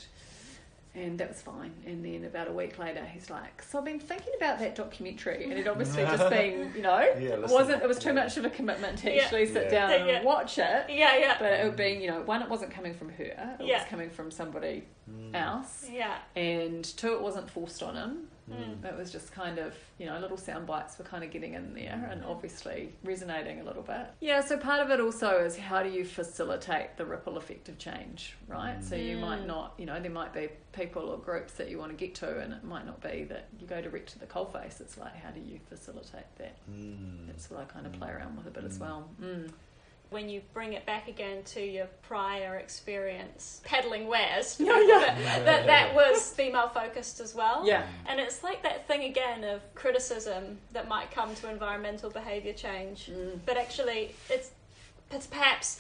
And 0.96 1.18
that 1.20 1.30
was 1.30 1.42
fine. 1.42 1.72
And 1.86 2.04
then 2.04 2.26
about 2.26 2.48
a 2.48 2.52
week 2.52 2.80
later, 2.80 3.06
he's 3.06 3.30
like, 3.30 3.62
"So 3.64 3.78
I've 3.80 3.86
been 3.86 4.00
thinking 4.00 4.34
about 4.38 4.60
that 4.60 4.76
documentary, 4.76 5.44
and 5.44 5.54
it 5.54 5.68
obviously 5.68 6.04
just 6.04 6.30
been, 6.32 6.72
you 6.76 6.82
know, 6.82 7.00
Yeah, 7.00 7.30
it 7.36 7.48
wasn't. 7.48 7.84
It 7.84 7.88
was 7.88 8.00
too 8.00 8.14
much 8.14 8.38
of 8.38 8.46
a 8.46 8.50
commitment 8.50 8.98
to 9.00 9.12
Yeah. 9.14 9.22
actually 9.24 9.46
sit 9.48 9.72
Yeah. 9.72 9.88
down 9.88 10.10
and 10.10 10.26
watch 10.26 10.58
it. 10.58 10.86
Yeah, 10.90 11.16
yeah. 11.18 11.36
But 11.40 11.52
it 11.54 11.76
being, 11.78 12.02
you 12.02 12.10
know, 12.10 12.22
one, 12.22 12.42
it 12.42 12.50
wasn't 12.50 12.72
coming 12.72 12.94
from 12.94 13.10
her. 13.10 13.24
It 13.24 13.66
Yeah. 13.66 13.80
was 13.80 13.88
coming 13.88 14.10
from 14.10 14.32
somebody 14.32 14.84
Mm. 15.10 15.36
else. 15.36 15.88
yeah. 15.92 16.18
And 16.36 16.84
two, 16.84 17.14
it 17.14 17.22
wasn't 17.22 17.50
forced 17.50 17.82
on 17.84 17.96
him. 17.96 18.28
Mm. 18.52 18.84
It 18.86 18.98
was 18.98 19.12
just 19.12 19.32
kind 19.32 19.60
of, 19.60 19.76
you 19.98 20.06
know, 20.06 20.20
little 20.20 20.38
sound 20.38 20.66
bites 20.66 20.98
were 20.98 21.06
kind 21.06 21.24
of 21.24 21.32
getting 21.32 21.54
in 21.54 21.74
there 21.74 22.08
and 22.12 22.24
obviously 22.26 22.94
resonating 23.04 23.60
a 23.62 23.64
little 23.64 23.84
bit. 23.84 24.08
Yeah, 24.20 24.42
so 24.42 24.58
part 24.58 24.82
of 24.82 24.90
it 24.92 25.00
also 25.00 25.38
is 25.44 25.58
how 25.58 25.84
do 25.84 25.90
you 25.90 26.04
facilitate 26.06 26.98
the 26.98 27.06
ripple 27.06 27.38
effect 27.38 27.70
of 27.70 27.78
change, 27.78 28.36
right? 28.48 28.84
So 28.84 28.96
you 28.96 29.18
might 29.18 29.42
Mm. 29.42 29.48
not, 29.48 29.74
you 29.78 29.86
know, 29.86 30.00
there 30.00 30.12
might 30.12 30.34
be 30.34 30.50
people 30.72 31.10
or 31.10 31.18
groups 31.18 31.54
that 31.54 31.70
you 31.70 31.78
want 31.78 31.92
to 31.92 31.98
get 31.98 32.16
to, 32.16 32.40
and 32.40 32.54
it 32.54 32.64
might 32.64 32.86
not 32.86 33.02
be 33.02 33.24
that 33.26 33.48
you 33.60 33.68
go 33.68 33.82
direct 33.82 34.10
to 34.14 34.20
the 34.20 34.26
coalface. 34.26 34.80
It's 34.82 34.98
like, 34.98 35.16
how 35.16 35.32
do 35.32 35.40
you 35.42 35.60
facilitate 35.70 36.26
that? 36.38 36.56
Mm. 36.72 37.28
That's 37.28 37.50
what 37.50 37.60
I 37.62 37.66
kind 37.66 37.86
of 37.86 37.94
play 37.94 38.10
around 38.10 38.38
with 38.38 38.48
a 38.48 38.52
bit 38.52 38.64
as 38.64 38.78
Mm. 38.78 38.82
well. 38.82 39.10
Mm. 40.10 40.14
When 40.14 40.30
you 40.30 40.42
bring 40.54 40.74
it 40.74 40.86
back 40.86 41.08
again 41.08 41.44
to 41.54 41.62
your 41.62 41.86
prior 42.02 42.56
experience 42.58 43.62
peddling 43.64 44.08
wares, 44.08 44.58
Yeah, 44.60 44.80
yeah. 44.82 45.16
that 45.44 45.66
that 45.68 45.94
was 45.96 46.32
female 46.32 46.70
focused 46.70 47.20
as 47.20 47.36
well. 47.36 47.66
Yeah. 47.66 47.84
And 48.08 48.20
it's 48.20 48.44
like 48.44 48.64
that 48.64 48.88
thing 48.88 49.04
again 49.04 49.44
of 49.44 49.62
criticism 49.76 50.58
that 50.74 50.88
might 50.88 51.12
come 51.12 51.34
to 51.36 51.50
environmental 51.50 52.10
behaviour 52.10 52.54
change, 52.54 53.08
Mm. 53.12 53.40
but 53.46 53.58
actually 53.58 54.16
it's 54.30 54.52
it's 55.12 55.28
perhaps 55.28 55.80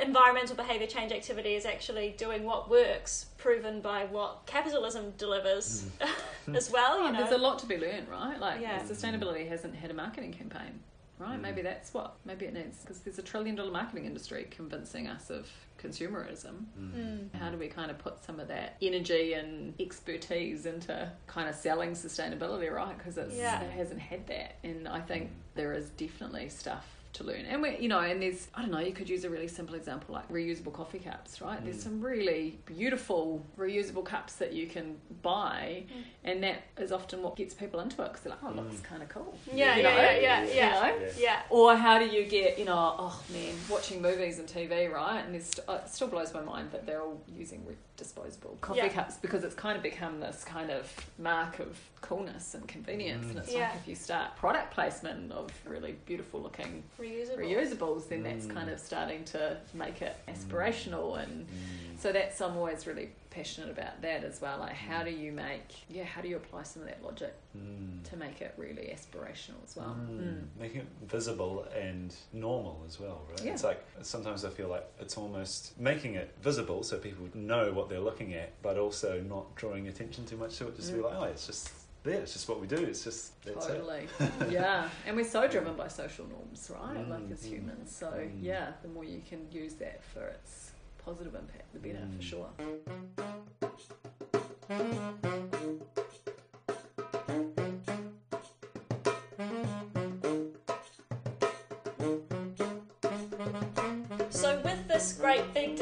environmental 0.00 0.56
behaviour 0.56 0.86
change 0.86 1.12
activity 1.12 1.54
is 1.54 1.66
actually 1.66 2.14
doing 2.16 2.44
what 2.44 2.70
works, 2.70 3.26
proven 3.36 3.80
by 3.82 4.06
what 4.06 4.46
capitalism 4.46 5.12
delivers 5.18 5.84
as 6.54 6.70
well. 6.70 6.98
You 7.02 7.08
Oh, 7.08 7.10
know, 7.12 7.18
there's 7.18 7.32
a 7.32 7.38
lot 7.38 7.58
to 7.58 7.66
be 7.66 7.76
learned, 7.76 8.08
right? 8.08 8.38
Like 8.40 8.60
Yeah. 8.60 8.80
sustainability 8.82 9.46
hasn't 9.48 9.74
had 9.76 9.90
a 9.90 9.94
marketing 9.94 10.32
campaign, 10.32 10.80
right? 11.22 11.38
Mm. 11.38 11.42
Maybe 11.42 11.62
that's 11.62 11.94
what 11.94 12.16
maybe 12.24 12.46
it 12.46 12.54
needs 12.54 12.78
because 12.80 13.00
there's 13.00 13.18
a 13.18 13.22
trillion 13.22 13.54
dollar 13.56 13.70
marketing 13.70 14.04
industry 14.06 14.46
convincing 14.50 15.06
us 15.06 15.30
of 15.30 15.48
consumerism. 15.82 16.64
Mm. 16.78 17.34
How 17.34 17.50
do 17.50 17.56
we 17.56 17.68
kind 17.68 17.90
of 17.90 17.98
put 17.98 18.24
some 18.24 18.40
of 18.40 18.48
that 18.48 18.76
energy 18.82 19.34
and 19.34 19.74
expertise 19.80 20.66
into 20.66 21.10
kind 21.26 21.48
of 21.48 21.54
selling 21.54 21.92
sustainability, 21.92 22.70
right? 22.72 22.96
Because 22.96 23.16
Yeah. 23.34 23.60
it 23.62 23.70
hasn't 23.70 24.00
had 24.00 24.26
that, 24.28 24.56
and 24.64 24.88
I 24.88 25.00
think 25.00 25.30
there 25.54 25.72
is 25.72 25.88
definitely 25.90 26.48
stuff 26.48 26.86
to 27.14 27.24
learn. 27.24 27.44
And 27.46 27.60
we, 27.60 27.76
you 27.78 27.88
know, 27.88 28.00
and 28.00 28.22
there's 28.22 28.48
I 28.54 28.62
don't 28.62 28.70
know. 28.70 28.78
You 28.78 28.92
could 28.92 29.08
use 29.08 29.24
a 29.24 29.30
really 29.30 29.48
simple 29.48 29.74
example 29.74 30.14
like 30.14 30.28
reusable 30.30 30.72
coffee 30.72 30.98
cups, 30.98 31.40
right? 31.42 31.62
There's 31.62 31.76
Mm. 31.78 31.82
some 31.82 32.00
really 32.00 32.58
beautiful 32.64 33.44
reusable 33.58 34.04
cups 34.04 34.36
that 34.36 34.52
you 34.52 34.66
can 34.66 34.96
buy, 35.22 35.84
Mm. 35.88 36.04
and 36.24 36.42
that 36.44 36.62
is 36.78 36.90
often 36.90 37.22
what 37.22 37.36
gets 37.36 37.52
people 37.54 37.80
into 37.80 38.02
it 38.02 38.08
because 38.08 38.20
they're 38.22 38.30
like, 38.32 38.42
oh, 38.44 38.48
it 38.50 38.56
looks 38.56 38.76
Mm. 38.80 38.84
kind 38.84 39.02
of 39.02 39.08
cool. 39.10 39.34
Yeah, 39.52 39.76
You 39.76 39.82
yeah, 39.82 39.88
know? 39.90 39.96
yeah, 40.02 40.12
yeah, 40.18 40.42
You 40.44 40.54
yeah, 40.54 40.70
know? 40.98 41.08
yeah. 41.18 41.42
Or 41.50 41.76
how 41.76 41.98
do 41.98 42.06
you 42.06 42.24
get, 42.24 42.58
you 42.58 42.64
know, 42.64 42.96
oh 42.98 43.22
man, 43.30 43.54
watching 43.68 44.00
movies 44.00 44.38
and 44.38 44.48
TV, 44.48 44.88
right? 44.90 45.24
And 45.24 45.34
there's, 45.34 45.50
uh, 45.68 45.80
it 45.84 45.88
still 45.90 46.08
blows 46.08 46.32
my 46.32 46.40
mind 46.42 46.70
that 46.72 46.86
they're 46.86 47.02
all 47.02 47.20
using 47.36 47.64
re- 47.66 47.76
disposable 47.98 48.56
coffee 48.60 48.78
Yeah. 48.78 48.88
cups 48.88 49.16
because 49.18 49.44
it's 49.44 49.54
kind 49.54 49.76
of 49.76 49.82
become 49.82 50.18
this 50.18 50.44
kind 50.44 50.70
of 50.70 50.90
mark 51.18 51.58
of 51.60 51.78
coolness 52.00 52.54
and 52.54 52.66
convenience. 52.66 53.26
Mm. 53.26 53.30
And 53.30 53.38
it's 53.38 53.52
Yeah. 53.52 53.68
like 53.68 53.76
if 53.76 53.86
you 53.88 53.94
start 53.94 54.34
product 54.36 54.72
placement 54.74 55.30
of 55.30 55.50
really 55.66 55.92
beautiful 56.06 56.40
looking 56.40 56.82
Reusable. 57.02 57.38
reusables, 57.38 58.08
then 58.08 58.22
that's 58.22 58.46
Mm. 58.46 58.54
kind 58.54 58.70
of 58.70 58.78
starting 58.80 59.24
to 59.26 59.56
make 59.74 60.00
it 60.02 60.16
aspirational 60.28 61.18
and 61.22 61.46
Mm. 61.46 61.98
so 61.98 62.12
that's 62.12 62.40
I'm 62.40 62.56
always 62.56 62.86
really 62.86 63.10
passionate 63.30 63.70
about 63.70 64.02
that 64.02 64.24
as 64.24 64.40
well. 64.42 64.58
Like 64.58 64.74
how 64.74 65.02
do 65.02 65.10
you 65.10 65.32
make 65.32 65.62
yeah, 65.88 66.04
how 66.04 66.20
do 66.20 66.28
you 66.28 66.36
apply 66.36 66.62
some 66.64 66.82
of 66.82 66.88
that 66.88 67.02
logic 67.02 67.34
Mm. 67.56 68.02
to 68.10 68.16
make 68.16 68.40
it 68.42 68.54
really 68.56 68.94
aspirational 68.94 69.62
as 69.64 69.74
well? 69.76 69.96
Mm. 69.98 70.20
Mm. 70.20 70.44
Making 70.58 70.80
it 70.82 70.86
visible 71.02 71.66
and 71.74 72.14
normal 72.32 72.82
as 72.86 73.00
well, 73.00 73.22
right? 73.30 73.42
Yeah. 73.44 73.52
It's 73.52 73.64
like 73.64 73.82
sometimes 74.02 74.44
I 74.44 74.50
feel 74.50 74.68
like 74.68 74.86
it's 75.00 75.16
almost 75.16 75.78
making 75.78 76.14
it 76.14 76.34
visible 76.42 76.82
so 76.82 76.98
people 76.98 77.26
know 77.34 77.72
what 77.72 77.88
they're 77.88 78.00
looking 78.00 78.34
at, 78.34 78.50
but 78.62 78.76
also 78.78 79.20
not 79.22 79.54
drawing 79.56 79.88
attention 79.88 80.26
too 80.26 80.36
much 80.36 80.58
to 80.58 80.68
it. 80.68 80.76
Just 80.76 80.92
be 80.92 80.98
Mm. 80.98 81.04
like, 81.04 81.14
oh, 81.16 81.24
it's 81.24 81.46
just 81.46 81.70
there. 82.04 82.20
It's 82.20 82.32
just 82.32 82.48
what 82.48 82.60
we 82.60 82.66
do. 82.66 82.76
It's 82.76 83.04
just 83.04 83.42
that's 83.44 83.66
it. 83.66 83.68
Totally. 83.78 84.06
yeah. 84.50 84.88
And 85.06 85.16
we're 85.16 85.24
so 85.24 85.46
driven 85.46 85.74
by 85.74 85.88
social 85.88 86.26
norms, 86.26 86.70
right? 86.74 87.08
Like 87.08 87.30
as 87.30 87.44
Mm, 87.44 87.48
humans. 87.48 87.94
So 87.96 88.06
mm. 88.06 88.30
yeah, 88.40 88.72
the 88.82 88.88
more 88.88 89.04
you 89.04 89.20
can 89.28 89.46
use 89.50 89.74
that 89.74 90.02
for 90.04 90.22
its 90.26 90.72
positive 91.04 91.34
impact, 91.34 91.72
the 91.72 91.78
better 91.80 91.98
Mm. 91.98 92.16
for 92.16 92.22
sure. 92.22 92.48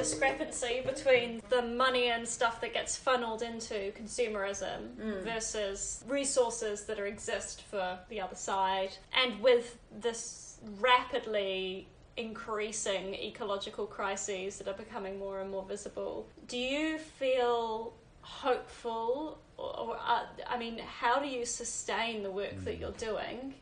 Discrepancy 0.01 0.82
between 0.84 1.42
the 1.48 1.62
money 1.62 2.07
and 2.11 2.26
stuff 2.26 2.61
that 2.61 2.72
gets 2.72 2.96
funneled 2.96 3.42
into 3.42 3.92
consumerism 3.92 4.78
Mm. 4.96 5.22
versus 5.22 6.03
resources 6.09 6.84
that 6.84 6.98
are 6.98 7.07
exist 7.07 7.62
for 7.62 7.98
the 8.09 8.20
other 8.20 8.36
side, 8.36 8.92
and 9.12 9.40
with 9.40 9.78
this 9.92 10.59
rapidly 10.80 11.86
increasing 12.16 13.14
ecological 13.14 13.86
crises 13.86 14.59
that 14.59 14.68
are 14.68 14.74
becoming 14.76 15.18
more 15.18 15.40
and 15.40 15.51
more 15.51 15.64
visible, 15.64 16.26
do 16.48 16.59
you 16.59 16.98
feel 16.98 17.94
hopeful? 18.22 19.38
Or, 19.57 19.78
or 19.80 19.96
uh, 19.96 20.24
I 20.46 20.59
mean, 20.59 20.78
how 20.78 21.18
do 21.20 21.26
you 21.28 21.44
sustain 21.46 22.22
the 22.22 22.30
work 22.30 22.64
that 22.64 22.78
you're 22.78 22.92
doing? 22.92 23.55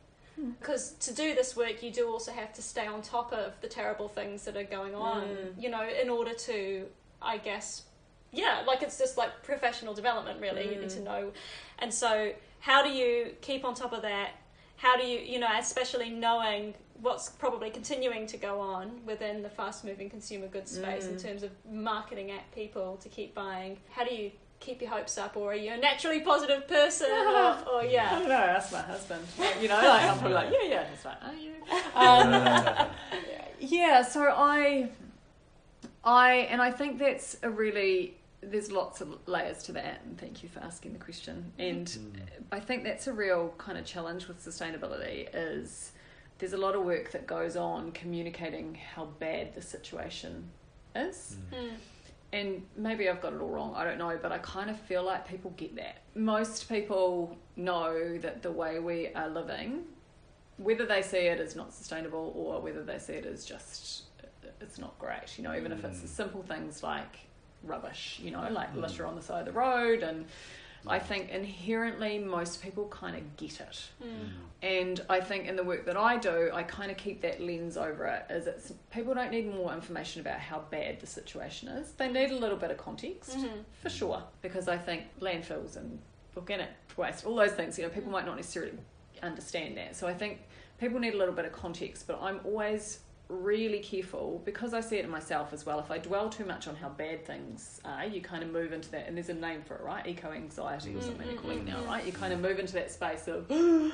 Because 0.60 0.92
to 0.92 1.14
do 1.14 1.34
this 1.34 1.56
work, 1.56 1.82
you 1.82 1.90
do 1.90 2.08
also 2.08 2.32
have 2.32 2.52
to 2.54 2.62
stay 2.62 2.86
on 2.86 3.02
top 3.02 3.32
of 3.32 3.60
the 3.60 3.68
terrible 3.68 4.08
things 4.08 4.44
that 4.44 4.56
are 4.56 4.64
going 4.64 4.94
on, 4.94 5.22
Mm. 5.28 5.62
you 5.62 5.68
know, 5.70 5.86
in 5.88 6.08
order 6.08 6.34
to, 6.34 6.86
I 7.20 7.38
guess, 7.38 7.82
yeah, 8.32 8.62
like 8.66 8.82
it's 8.82 8.98
just 8.98 9.16
like 9.16 9.42
professional 9.42 9.94
development, 9.94 10.40
really. 10.40 10.72
You 10.72 10.80
need 10.80 10.90
to 10.90 11.00
Mm. 11.00 11.04
know. 11.04 11.32
And 11.78 11.92
so, 11.92 12.32
how 12.60 12.82
do 12.82 12.90
you 12.90 13.34
keep 13.40 13.64
on 13.64 13.74
top 13.74 13.92
of 13.92 14.02
that? 14.02 14.30
How 14.76 14.96
do 14.96 15.04
you, 15.04 15.18
you 15.18 15.38
know, 15.40 15.48
especially 15.58 16.10
knowing 16.10 16.74
what's 17.00 17.28
probably 17.30 17.70
continuing 17.70 18.26
to 18.26 18.36
go 18.36 18.60
on 18.60 19.04
within 19.06 19.42
the 19.42 19.48
fast 19.50 19.84
moving 19.84 20.08
consumer 20.10 20.46
goods 20.48 20.70
space 20.72 21.06
in 21.06 21.14
Mm. 21.16 21.22
terms 21.22 21.42
of 21.42 21.50
marketing 21.64 22.30
at 22.30 22.50
people 22.52 22.96
to 22.98 23.08
keep 23.08 23.34
buying? 23.34 23.78
How 23.90 24.04
do 24.04 24.14
you 24.14 24.30
keep 24.60 24.80
your 24.82 24.90
hopes 24.90 25.16
up, 25.18 25.36
or 25.36 25.52
are 25.52 25.56
you 25.56 25.72
a 25.72 25.76
naturally 25.76 26.20
positive 26.20 26.66
person? 26.68 27.10
or, 27.10 27.16
or 27.72 27.80
I 27.82 27.88
yeah. 27.90 28.18
don't 28.18 28.28
know, 28.28 28.34
ask 28.34 28.72
my 28.72 28.82
husband. 28.82 29.24
You 29.60 29.68
know, 29.68 29.76
like 29.76 30.02
I'm 30.02 30.18
probably 30.18 30.34
like, 30.34 30.50
yeah, 30.52 30.68
yeah. 30.68 30.80
And 30.82 30.94
it's 30.94 31.04
like, 31.04 31.16
are 31.22 31.34
you? 31.34 31.52
Um, 31.94 32.88
yeah, 33.60 34.02
so 34.02 34.22
I, 34.22 34.90
I, 36.04 36.32
and 36.50 36.62
I 36.62 36.70
think 36.70 36.98
that's 36.98 37.36
a 37.42 37.50
really, 37.50 38.16
there's 38.40 38.70
lots 38.70 39.00
of 39.00 39.18
layers 39.26 39.62
to 39.64 39.72
that, 39.72 40.00
and 40.04 40.16
thank 40.18 40.42
you 40.42 40.48
for 40.48 40.60
asking 40.60 40.92
the 40.92 40.98
question. 40.98 41.52
And 41.58 41.86
Mm. 41.86 42.12
I 42.52 42.60
think 42.60 42.84
that's 42.84 43.06
a 43.08 43.12
real 43.12 43.52
kind 43.58 43.76
of 43.76 43.84
challenge 43.84 44.28
with 44.28 44.42
sustainability 44.44 45.28
is 45.34 45.92
there's 46.38 46.52
a 46.52 46.56
lot 46.56 46.74
of 46.76 46.84
work 46.84 47.10
that 47.12 47.26
goes 47.26 47.56
on 47.56 47.92
communicating 47.92 48.78
how 48.94 49.06
bad 49.18 49.54
the 49.54 49.60
situation 49.62 50.48
is. 50.94 51.36
Mm. 51.52 51.70
And 52.32 52.62
maybe 52.76 53.08
I've 53.08 53.22
got 53.22 53.32
it 53.32 53.40
all 53.40 53.48
wrong, 53.48 53.74
I 53.74 53.84
don't 53.84 53.96
know, 53.98 54.18
but 54.20 54.32
I 54.32 54.38
kind 54.38 54.68
of 54.68 54.78
feel 54.78 55.02
like 55.02 55.26
people 55.26 55.50
get 55.56 55.74
that. 55.76 56.02
Most 56.14 56.68
people 56.68 57.36
know 57.56 58.18
that 58.18 58.42
the 58.42 58.52
way 58.52 58.78
we 58.80 59.08
are 59.14 59.28
living, 59.30 59.84
whether 60.58 60.84
they 60.84 61.00
see 61.00 61.18
it 61.18 61.40
as 61.40 61.56
not 61.56 61.72
sustainable 61.72 62.32
or 62.36 62.60
whether 62.60 62.82
they 62.84 62.98
see 62.98 63.14
it 63.14 63.24
as 63.26 63.44
just 63.46 64.02
it's 64.60 64.78
not 64.78 64.98
great, 64.98 65.38
you 65.38 65.44
know, 65.44 65.54
even 65.54 65.72
if 65.72 65.84
it's 65.84 66.00
Mm. 66.00 66.08
simple 66.08 66.42
things 66.42 66.82
like 66.82 67.16
rubbish, 67.62 68.20
you 68.22 68.30
know, 68.30 68.46
like 68.50 68.74
Mm. 68.74 68.82
litter 68.82 69.06
on 69.06 69.14
the 69.14 69.22
side 69.22 69.40
of 69.46 69.54
the 69.54 69.58
road 69.58 70.02
and 70.02 70.26
I 70.88 70.98
think 70.98 71.30
inherently 71.30 72.18
most 72.18 72.62
people 72.62 72.86
kind 72.88 73.16
of 73.16 73.36
get 73.36 73.60
it. 73.60 73.80
Mm. 74.02 74.30
And 74.60 75.00
I 75.08 75.20
think 75.20 75.46
in 75.46 75.54
the 75.56 75.62
work 75.62 75.86
that 75.86 75.96
I 75.96 76.16
do, 76.16 76.50
I 76.52 76.62
kind 76.64 76.90
of 76.90 76.96
keep 76.96 77.20
that 77.20 77.40
lens 77.40 77.76
over 77.76 78.06
it. 78.06 78.26
Is 78.30 78.46
it's 78.46 78.72
people 78.90 79.14
don't 79.14 79.30
need 79.30 79.52
more 79.54 79.72
information 79.72 80.20
about 80.20 80.40
how 80.40 80.60
bad 80.70 81.00
the 81.00 81.06
situation 81.06 81.68
is. 81.68 81.92
They 81.92 82.08
need 82.10 82.30
a 82.30 82.36
little 82.38 82.56
bit 82.56 82.70
of 82.70 82.76
context 82.78 83.36
Mhm. 83.36 83.64
for 83.82 83.88
sure, 83.90 84.22
because 84.42 84.66
I 84.66 84.76
think 84.76 85.04
landfills 85.20 85.76
and 85.76 86.00
organic 86.36 86.70
waste, 86.96 87.24
all 87.24 87.36
those 87.36 87.52
things, 87.52 87.78
you 87.78 87.84
know, 87.84 87.90
people 87.90 88.10
might 88.10 88.26
not 88.26 88.36
necessarily 88.36 88.72
understand 89.22 89.76
that. 89.76 89.94
So 89.94 90.06
I 90.08 90.14
think 90.14 90.40
people 90.78 90.98
need 90.98 91.14
a 91.14 91.16
little 91.18 91.34
bit 91.34 91.44
of 91.44 91.52
context. 91.52 92.06
But 92.06 92.18
I'm 92.20 92.40
always 92.44 93.00
really 93.28 93.80
careful 93.80 94.40
because 94.44 94.72
I 94.72 94.80
see 94.80 94.96
it 94.96 95.04
in 95.04 95.10
myself 95.10 95.52
as 95.52 95.66
well. 95.66 95.78
If 95.80 95.90
I 95.90 95.98
dwell 95.98 96.30
too 96.30 96.44
much 96.44 96.66
on 96.66 96.76
how 96.76 96.88
bad 96.88 97.24
things 97.24 97.80
are, 97.84 98.06
you 98.06 98.20
kind 98.20 98.42
of 98.42 98.50
move 98.50 98.72
into 98.72 98.90
that, 98.92 99.06
and 99.06 99.16
there's 99.16 99.28
a 99.28 99.34
name 99.34 99.62
for 99.62 99.76
it, 99.76 99.82
right? 99.82 100.06
Eco 100.06 100.32
anxiety 100.32 100.90
or 100.90 100.92
mm-hmm. 100.94 101.06
something 101.06 101.26
they're 101.26 101.36
calling 101.36 101.64
now, 101.64 101.76
mm-hmm. 101.76 101.86
right? 101.86 102.06
You 102.06 102.12
kind 102.12 102.32
of 102.32 102.40
move 102.40 102.58
into 102.58 102.72
that 102.74 102.90
space 102.90 103.28
of 103.28 103.46
oh 103.50 103.92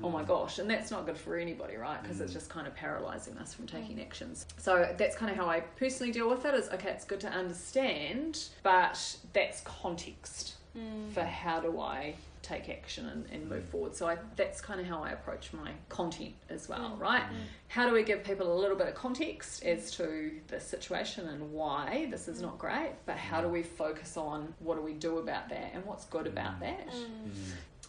my 0.00 0.20
mm-hmm. 0.20 0.26
gosh, 0.26 0.58
and 0.58 0.68
that's 0.68 0.90
not 0.90 1.06
good 1.06 1.16
for 1.16 1.36
anybody, 1.36 1.76
right? 1.76 2.02
Because 2.02 2.20
it's 2.20 2.32
just 2.32 2.48
kind 2.48 2.66
of 2.66 2.74
paralyzing 2.74 3.38
us 3.38 3.54
from 3.54 3.66
taking 3.66 4.00
actions. 4.00 4.46
So 4.58 4.92
that's 4.96 5.16
kind 5.16 5.30
of 5.30 5.36
how 5.36 5.48
I 5.48 5.60
personally 5.60 6.12
deal 6.12 6.28
with 6.28 6.44
it. 6.44 6.54
Is 6.54 6.68
okay, 6.70 6.90
it's 6.90 7.04
good 7.04 7.20
to 7.20 7.28
understand, 7.28 8.44
but 8.62 9.16
that's 9.32 9.60
context 9.60 10.54
mm. 10.76 11.12
for 11.12 11.22
how 11.22 11.60
do 11.60 11.80
I 11.80 12.14
take 12.42 12.68
action 12.68 13.08
and, 13.08 13.26
and 13.30 13.48
move 13.48 13.62
mm. 13.64 13.68
forward. 13.68 13.94
So 13.94 14.08
I, 14.08 14.18
that's 14.36 14.60
kind 14.60 14.80
of 14.80 14.86
how 14.86 15.02
I 15.02 15.10
approach 15.10 15.52
my 15.52 15.72
content 15.88 16.34
as 16.50 16.68
well, 16.68 16.96
mm. 16.96 17.00
right? 17.00 17.22
Mm. 17.22 17.36
How 17.68 17.88
do 17.88 17.94
we 17.94 18.02
give 18.02 18.24
people 18.24 18.52
a 18.52 18.58
little 18.58 18.76
bit 18.76 18.88
of 18.88 18.94
context 18.94 19.64
as 19.64 19.90
to 19.92 20.32
the 20.48 20.60
situation 20.60 21.28
and 21.28 21.52
why 21.52 22.08
this 22.10 22.28
is 22.28 22.42
not 22.42 22.58
great, 22.58 22.92
but 23.06 23.16
how 23.16 23.40
do 23.40 23.48
we 23.48 23.62
focus 23.62 24.16
on 24.16 24.52
what 24.58 24.76
do 24.76 24.82
we 24.82 24.92
do 24.92 25.18
about 25.18 25.48
that 25.48 25.70
and 25.72 25.84
what's 25.86 26.04
good 26.06 26.26
about 26.26 26.60
that? 26.60 26.88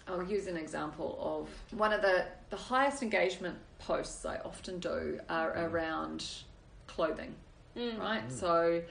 I'll 0.07 0.23
use 0.23 0.47
an 0.47 0.57
example 0.57 1.17
of 1.21 1.77
one 1.77 1.93
of 1.93 2.01
the, 2.01 2.25
the 2.49 2.57
highest 2.57 3.01
engagement 3.01 3.57
posts 3.79 4.25
I 4.25 4.37
often 4.43 4.79
do 4.79 5.19
are 5.29 5.51
around 5.67 6.25
clothing, 6.87 7.33
right? 7.97 8.29
So, 8.31 8.81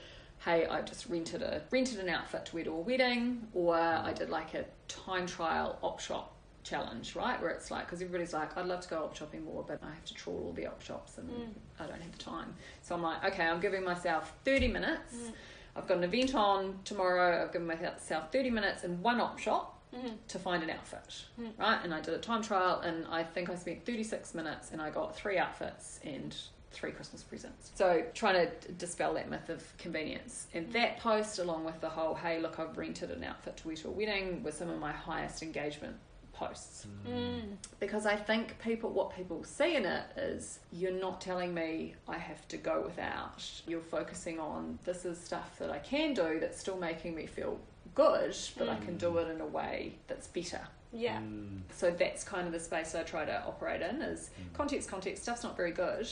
hey, 0.45 0.67
I 0.67 0.83
just 0.83 1.07
rented 1.07 1.43
a 1.43 1.63
rented 1.71 2.01
an 2.01 2.09
outfit 2.09 2.47
to 2.47 2.55
wear 2.55 2.65
to 2.65 2.71
a 2.71 2.81
wedding, 2.81 3.47
or 3.53 3.77
I 3.77 4.13
did 4.13 4.31
like 4.31 4.55
a 4.55 4.65
time 4.89 5.27
trial 5.27 5.79
op 5.83 6.01
shop 6.01 6.35
challenge, 6.65 7.17
right? 7.17 7.41
Where 7.41 7.51
it's 7.51 7.71
like 7.71 7.87
because 7.87 8.03
everybody's 8.03 8.33
like, 8.33 8.57
I'd 8.57 8.67
love 8.67 8.81
to 8.81 8.89
go 8.89 9.05
op 9.05 9.17
shopping 9.17 9.45
more, 9.45 9.65
but 9.67 9.81
I 9.83 9.91
have 9.91 10.05
to 10.07 10.15
trawl 10.15 10.45
all 10.47 10.53
the 10.53 10.67
op 10.67 10.83
shops 10.83 11.19
and 11.19 11.29
mm. 11.29 11.49
I 11.79 11.87
don't 11.87 12.01
have 12.01 12.13
the 12.13 12.19
time. 12.19 12.55
So 12.83 12.95
I'm 12.95 13.03
like, 13.03 13.25
okay, 13.25 13.45
I'm 13.45 13.61
giving 13.61 13.85
myself 13.85 14.33
30 14.45 14.69
minutes. 14.69 15.15
Mm. 15.15 15.33
I've 15.75 15.87
got 15.87 15.99
an 15.99 16.05
event 16.05 16.35
on 16.35 16.79
tomorrow. 16.85 17.43
I've 17.43 17.53
given 17.53 17.67
myself 17.67 18.31
30 18.31 18.51
minutes 18.51 18.85
in 18.85 19.01
one 19.01 19.21
op 19.21 19.39
shop 19.39 19.81
mm-hmm. 19.95 20.15
to 20.29 20.39
find 20.39 20.63
an 20.63 20.71
outfit, 20.71 21.25
mm. 21.41 21.51
right? 21.59 21.81
And 21.83 21.95
I 21.95 22.01
did 22.01 22.15
a 22.15 22.19
time 22.19 22.43
trial, 22.43 22.81
and 22.81 23.07
I 23.11 23.23
think 23.23 23.49
I 23.49 23.55
spent 23.55 23.87
36 23.87 24.35
minutes, 24.35 24.71
and 24.73 24.83
I 24.83 24.91
got 24.91 25.17
three 25.17 25.39
outfits 25.39 26.01
and 26.05 26.37
three 26.73 26.91
Christmas 26.91 27.23
presents. 27.23 27.71
So 27.75 28.05
trying 28.15 28.47
to 28.47 28.73
dispel 28.73 29.15
that 29.15 29.31
myth 29.31 29.49
of 29.49 29.65
convenience. 29.79 30.47
And 30.55 30.69
mm. 30.69 30.73
that 30.73 30.99
post, 30.99 31.39
along 31.39 31.65
with 31.65 31.81
the 31.81 31.89
whole, 31.89 32.15
hey, 32.15 32.41
look, 32.41 32.59
I've 32.59 32.77
rented 32.77 33.11
an 33.11 33.25
outfit 33.25 33.57
to 33.59 33.69
wear 33.69 33.77
to 33.77 33.89
a 33.89 33.91
wedding, 33.91 34.43
was 34.43 34.55
some 34.55 34.71
of 34.71 34.79
my 34.79 34.93
highest 34.93 35.43
engagement 35.43 35.97
posts 36.33 36.87
mm. 37.07 37.13
mm. 37.13 37.43
because 37.79 38.07
I 38.07 38.17
think 38.17 38.59
people 38.59 38.91
what 38.91 39.15
people 39.15 39.45
see 39.45 39.77
in 39.77 39.85
it 39.85 40.05
is 40.17 40.61
you're 40.73 40.91
not 40.91 41.21
telling 41.21 41.53
me 41.53 41.95
I 42.09 42.19
have 42.19 42.49
to 42.49 42.57
go 42.57 42.83
without. 42.87 43.45
You're 43.67 43.81
focusing 43.81 44.41
on 44.41 44.79
this 44.85 45.05
is 45.05 45.19
stuff 45.19 45.59
that 45.59 45.71
I 45.71 45.79
can 45.79 46.15
do 46.15 46.39
that's 46.41 46.59
still 46.59 46.79
making 46.79 47.15
me 47.15 47.27
feel 47.27 47.61
good, 47.95 48.35
but 48.57 48.69
I 48.69 48.77
can 48.77 48.95
mm. 48.95 48.99
do 48.99 49.19
it 49.19 49.31
in 49.31 49.41
a 49.41 49.47
way 49.47 49.95
that's 50.09 50.27
better. 50.27 50.61
Yeah. 50.93 51.17
Mm. 51.19 51.61
So 51.75 51.91
that's 51.91 52.23
kind 52.25 52.47
of 52.47 52.53
the 52.53 52.61
space 52.61 52.95
I 52.95 53.03
try 53.03 53.25
to 53.25 53.43
operate 53.45 53.81
in 53.83 54.03
is 54.03 54.31
context, 54.55 54.89
context, 54.91 55.23
stuff's 55.23 55.43
not 55.43 55.57
very 55.57 55.73
good, 55.73 56.09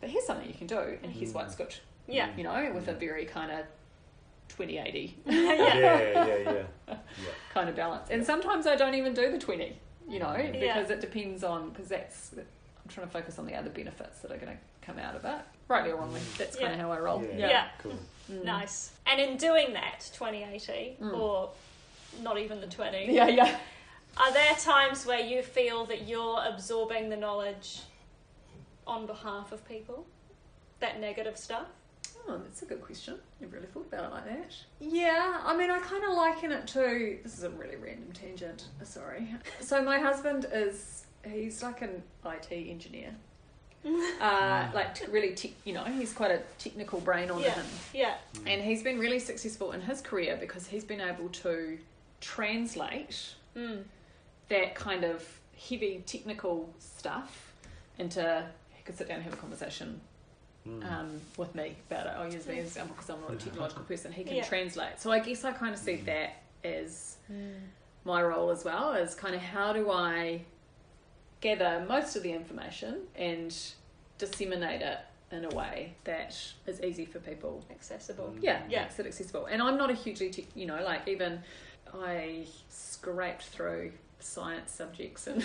but 0.00 0.08
here's 0.10 0.24
something 0.26 0.48
you 0.48 0.54
can 0.54 0.66
do 0.66 0.98
and 1.02 1.12
here's 1.12 1.32
why 1.32 1.44
it's 1.44 1.54
good. 1.54 1.74
Yeah. 2.06 2.28
You 2.36 2.44
know, 2.44 2.72
with 2.74 2.88
a 2.88 2.94
very 2.94 3.24
kind 3.26 3.50
of 3.52 3.66
2080 4.48 5.16
yeah. 5.26 5.42
Yeah, 5.42 5.74
yeah, 5.74 6.36
yeah. 6.36 6.62
yeah. 6.88 6.96
kind 7.54 7.68
of 7.68 7.76
balance. 7.76 8.08
And 8.10 8.24
sometimes 8.24 8.66
I 8.66 8.76
don't 8.76 8.94
even 8.94 9.14
do 9.14 9.30
the 9.30 9.38
20, 9.38 9.76
you 10.08 10.18
know, 10.18 10.34
Yeah. 10.36 10.50
because 10.74 10.90
it 10.90 11.00
depends 11.00 11.44
on, 11.44 11.70
because 11.70 11.88
that's, 11.88 12.30
I'm 12.36 12.44
trying 12.88 13.06
to 13.06 13.12
focus 13.12 13.38
on 13.38 13.46
the 13.46 13.54
other 13.54 13.70
benefits 13.70 14.20
that 14.20 14.30
are 14.32 14.36
going 14.36 14.52
to 14.52 14.58
come 14.82 14.98
out 14.98 15.14
of 15.16 15.24
it. 15.24 15.40
Rightly 15.68 15.92
or 15.92 15.96
wrongly, 15.96 16.20
that's 16.38 16.56
kind 16.56 16.72
of 16.74 16.78
how 16.78 16.92
I 16.92 16.98
roll. 16.98 17.22
Yeah. 17.22 17.48
Yeah. 17.48 17.68
Cool. 17.78 17.98
Mm. 18.30 18.44
Nice. 18.44 18.92
And 19.06 19.20
in 19.20 19.36
doing 19.38 19.72
that, 19.74 20.10
2080, 20.14 20.96
Mm. 21.00 21.18
or 21.18 21.50
not 22.22 22.38
even 22.38 22.60
the 22.60 22.66
20, 22.66 23.12
Yeah, 23.12 23.28
yeah. 23.28 23.56
Are 24.16 24.32
there 24.32 24.54
times 24.54 25.06
where 25.06 25.20
you 25.20 25.42
feel 25.42 25.84
that 25.86 26.06
you're 26.08 26.42
absorbing 26.46 27.08
the 27.08 27.16
knowledge 27.16 27.80
on 28.86 29.06
behalf 29.06 29.52
of 29.52 29.66
people? 29.68 30.06
That 30.80 31.00
negative 31.00 31.36
stuff? 31.38 31.66
Oh, 32.28 32.38
that's 32.38 32.62
a 32.62 32.66
good 32.66 32.80
question. 32.82 33.16
Never 33.40 33.56
really 33.56 33.66
thought 33.68 33.86
about 33.92 34.04
it 34.04 34.10
like 34.12 34.24
that. 34.26 34.54
Yeah, 34.80 35.40
I 35.44 35.56
mean, 35.56 35.70
I 35.70 35.78
kind 35.80 36.04
of 36.04 36.10
liken 36.14 36.52
it 36.52 36.66
to. 36.68 37.18
This 37.22 37.36
is 37.36 37.44
a 37.44 37.50
really 37.50 37.76
random 37.76 38.10
tangent. 38.12 38.64
Sorry. 38.82 39.28
So 39.60 39.82
my 39.82 39.98
husband 39.98 40.46
is 40.52 41.04
he's 41.28 41.62
like 41.62 41.82
an 41.82 42.02
IT 42.24 42.48
engineer. 42.50 43.14
Uh, 44.18 44.66
like 44.72 44.94
t- 44.94 45.04
really, 45.10 45.34
te- 45.34 45.54
you 45.64 45.74
know, 45.74 45.84
he's 45.84 46.14
quite 46.14 46.30
a 46.30 46.40
technical 46.58 47.00
brain 47.00 47.30
on 47.30 47.42
Yeah. 47.42 47.50
him, 47.50 47.66
Yeah. 47.92 48.14
and 48.46 48.62
he's 48.62 48.82
been 48.82 48.98
really 48.98 49.18
successful 49.18 49.72
in 49.72 49.82
his 49.82 50.00
career 50.00 50.38
because 50.40 50.66
he's 50.66 50.84
been 50.84 51.02
able 51.02 51.28
to 51.28 51.76
translate 52.22 53.34
Mm. 53.54 53.84
That 54.48 54.74
kind 54.74 55.04
of 55.04 55.26
heavy 55.68 56.02
technical 56.06 56.72
stuff 56.78 57.52
into 57.98 58.44
he 58.74 58.82
could 58.82 58.96
sit 58.96 59.08
down 59.08 59.16
and 59.16 59.24
have 59.24 59.32
a 59.34 59.36
conversation 59.38 60.00
Mm. 60.66 60.90
um, 60.90 61.20
with 61.36 61.54
me 61.54 61.76
about 61.90 62.06
it. 62.06 62.12
I'll 62.16 62.24
use 62.32 62.46
me 62.46 62.54
as 62.54 62.60
an 62.60 62.66
example 62.68 62.94
because 62.96 63.10
I'm 63.10 63.20
not 63.20 63.34
a 63.34 63.36
technological 63.36 63.84
person. 63.84 64.10
He 64.12 64.24
can 64.24 64.36
Yeah. 64.36 64.44
translate. 64.44 64.98
So 64.98 65.12
I 65.12 65.18
guess 65.18 65.44
I 65.44 65.52
kind 65.52 65.74
of 65.74 65.78
see 65.78 65.96
that 65.96 66.36
as 66.64 67.18
my 68.06 68.22
role 68.22 68.48
as 68.50 68.64
well 68.64 68.94
as 68.94 69.14
kind 69.14 69.34
of 69.34 69.42
how 69.42 69.74
do 69.74 69.90
I 69.90 70.40
gather 71.42 71.84
most 71.86 72.16
of 72.16 72.22
the 72.22 72.32
information 72.32 73.02
and 73.14 73.54
disseminate 74.16 74.80
it 74.80 74.98
in 75.30 75.44
a 75.44 75.50
way 75.50 75.92
that 76.04 76.34
is 76.66 76.80
easy 76.80 77.04
for 77.04 77.18
people 77.18 77.62
Accessible. 77.70 78.34
yeah, 78.40 78.62
Yeah. 78.66 78.84
makes 78.84 78.98
it 78.98 79.04
accessible. 79.06 79.44
And 79.44 79.60
I'm 79.60 79.76
not 79.76 79.90
a 79.90 79.94
hugely, 79.94 80.30
te- 80.30 80.46
you 80.54 80.64
know, 80.64 80.82
like 80.82 81.06
even 81.08 81.42
I 81.92 82.46
scraped 82.70 83.42
through 83.42 83.92
science 84.24 84.72
subjects 84.72 85.26
and 85.26 85.44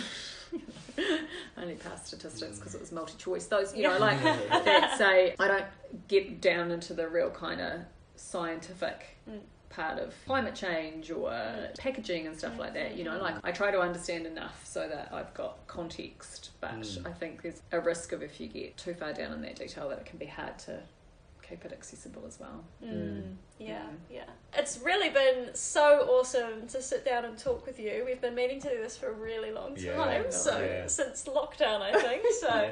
only 1.57 1.75
passed 1.75 2.07
statistics 2.07 2.57
because 2.59 2.75
it 2.75 2.81
was 2.81 2.91
multi-choice. 2.91 3.45
Those, 3.47 3.75
you 3.75 3.83
know, 3.83 3.97
like 3.97 4.21
that 4.49 4.97
say 4.97 5.35
I 5.39 5.47
don't 5.47 5.65
get 6.07 6.41
down 6.41 6.71
into 6.71 6.93
the 6.93 7.07
real 7.07 7.29
kind 7.29 7.61
of 7.61 7.81
scientific 8.15 9.15
Mm. 9.29 9.41
part 9.69 9.99
of 9.99 10.15
climate 10.25 10.55
change 10.55 11.11
or 11.11 11.29
packaging 11.77 12.25
and 12.25 12.35
stuff 12.35 12.57
like 12.57 12.73
that. 12.73 12.95
You 12.97 13.03
know, 13.03 13.19
like 13.21 13.35
I 13.43 13.51
try 13.51 13.69
to 13.69 13.79
understand 13.79 14.25
enough 14.25 14.65
so 14.65 14.87
that 14.87 15.09
I've 15.13 15.31
got 15.35 15.67
context, 15.67 16.49
but 16.61 16.71
Mm. 16.71 17.05
I 17.05 17.11
think 17.11 17.43
there's 17.43 17.61
a 17.71 17.79
risk 17.79 18.11
of 18.11 18.23
if 18.23 18.39
you 18.39 18.47
get 18.47 18.75
too 18.77 18.93
far 18.95 19.13
down 19.13 19.33
in 19.33 19.41
that 19.41 19.55
detail 19.57 19.89
that 19.89 19.99
it 19.99 20.05
can 20.05 20.17
be 20.17 20.25
hard 20.25 20.57
to 20.59 20.81
keep 21.49 21.65
it 21.65 21.73
accessible 21.73 22.23
as 22.27 22.39
well. 22.39 22.63
Mm. 22.83 23.35
Yeah, 23.57 23.79
Mm. 23.81 23.97
yeah. 24.09 24.23
It's 24.53 24.79
really 24.79 25.09
been 25.09 25.49
so 25.53 26.05
awesome 26.09 26.67
to 26.67 26.81
sit 26.81 27.03
down 27.03 27.25
and 27.25 27.37
talk 27.37 27.65
with 27.65 27.79
you. 27.79 28.03
We've 28.05 28.21
been 28.21 28.35
meaning 28.35 28.61
to 28.61 28.69
do 28.69 28.77
this 28.81 28.95
for 28.95 29.07
a 29.07 29.11
really 29.13 29.51
long 29.51 29.75
Yeah, 29.77 29.95
time, 29.95 30.31
so 30.31 30.59
yeah. 30.59 30.87
since 30.87 31.23
lockdown, 31.25 31.81
I 31.81 31.91
think. 31.99 32.23
So, 32.39 32.47
Yeah. 32.47 32.71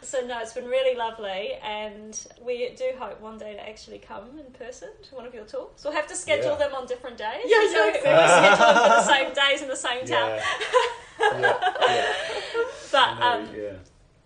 so 0.00 0.20
no, 0.26 0.40
it's 0.40 0.52
been 0.54 0.66
really 0.68 0.96
lovely, 0.96 1.54
and 1.62 2.18
we 2.40 2.70
do 2.76 2.92
hope 2.98 3.20
one 3.20 3.38
day 3.38 3.54
to 3.54 3.68
actually 3.68 3.98
come 3.98 4.38
in 4.38 4.50
person 4.52 4.88
to 5.10 5.14
one 5.14 5.26
of 5.26 5.34
your 5.34 5.44
talks. 5.44 5.84
We'll 5.84 5.92
have 5.92 6.06
to 6.08 6.16
schedule 6.16 6.52
Yeah. 6.52 6.56
them 6.68 6.74
on 6.74 6.86
different 6.86 7.18
days. 7.18 7.44
Yeah, 7.44 7.66
so 7.68 7.84
yeah, 7.86 7.92
We'll 7.92 8.28
schedule 8.56 8.66
them 8.66 8.82
for 8.82 8.88
the 8.88 9.04
same 9.14 9.34
days 9.34 9.62
in 9.62 9.68
the 9.68 9.76
same 9.76 10.04
town. 10.06 10.28
Yeah. 10.30 10.44
yeah. 11.20 11.58
yeah. 11.80 12.12
But 12.92 13.14
No, 13.18 13.26
um, 13.26 13.48
yeah. 13.56 13.72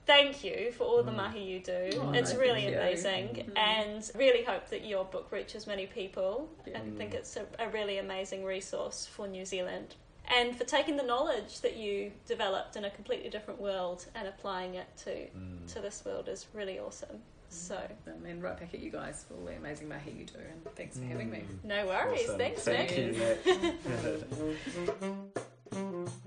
Thank 0.07 0.45
you 0.45 0.73
for 0.73 0.85
all 0.85 1.03
the 1.03 1.11
Mm. 1.13 1.17
mahi 1.17 1.43
you 1.43 1.61
do. 1.61 1.91
Oh, 2.01 2.13
it's 2.13 2.33
no, 2.33 2.39
really 2.41 2.63
thank 2.63 2.75
you. 2.75 2.81
amazing, 2.81 3.29
Mhm. 3.55 3.59
and 3.59 4.11
really 4.15 4.45
hope 4.45 4.69
that 4.69 4.85
your 4.85 5.05
book 5.05 5.31
reaches 5.33 5.67
many 5.67 5.87
people. 5.87 6.49
Yeah. 6.67 6.79
I 6.79 6.83
think 6.99 7.13
Mm. 7.13 7.19
it's 7.19 7.37
a, 7.37 7.47
a 7.59 7.69
really 7.69 7.99
amazing 7.99 8.45
resource 8.45 9.07
for 9.07 9.27
New 9.27 9.45
Zealand. 9.45 9.95
And 10.29 10.57
for 10.57 10.65
taking 10.65 10.97
the 10.97 11.05
knowledge 11.05 11.61
that 11.61 11.77
you 11.77 12.11
developed 12.27 12.75
in 12.77 12.85
a 12.85 12.91
completely 12.91 13.31
different 13.31 13.61
world 13.61 14.07
and 14.15 14.27
applying 14.27 14.75
it 14.75 14.87
to, 15.05 15.29
Mm. 15.29 15.73
to 15.75 15.81
this 15.81 16.05
world 16.05 16.29
is 16.29 16.47
really 16.53 16.79
awesome. 16.81 17.23
So, 17.49 17.77
I 17.79 18.19
mean, 18.19 18.41
right 18.41 18.59
back 18.59 18.75
at 18.75 18.81
you 18.81 18.91
guys 18.91 19.25
for 19.27 19.35
all 19.35 19.45
the 19.45 19.55
amazing 19.55 19.89
mahi 19.89 20.11
you 20.11 20.25
do, 20.25 20.39
and 20.39 20.65
thanks 20.75 20.99
for 20.99 21.05
having 21.05 21.31
me. 21.31 21.45
Mm. 21.49 21.65
no 21.65 21.87
worries. 21.87 22.25
Awesome. 22.25 22.39
Thanks, 22.39 22.65
Thank 22.65 22.91
Nic. 22.91 23.47
you, 23.47 23.59
Nic. 23.63 23.77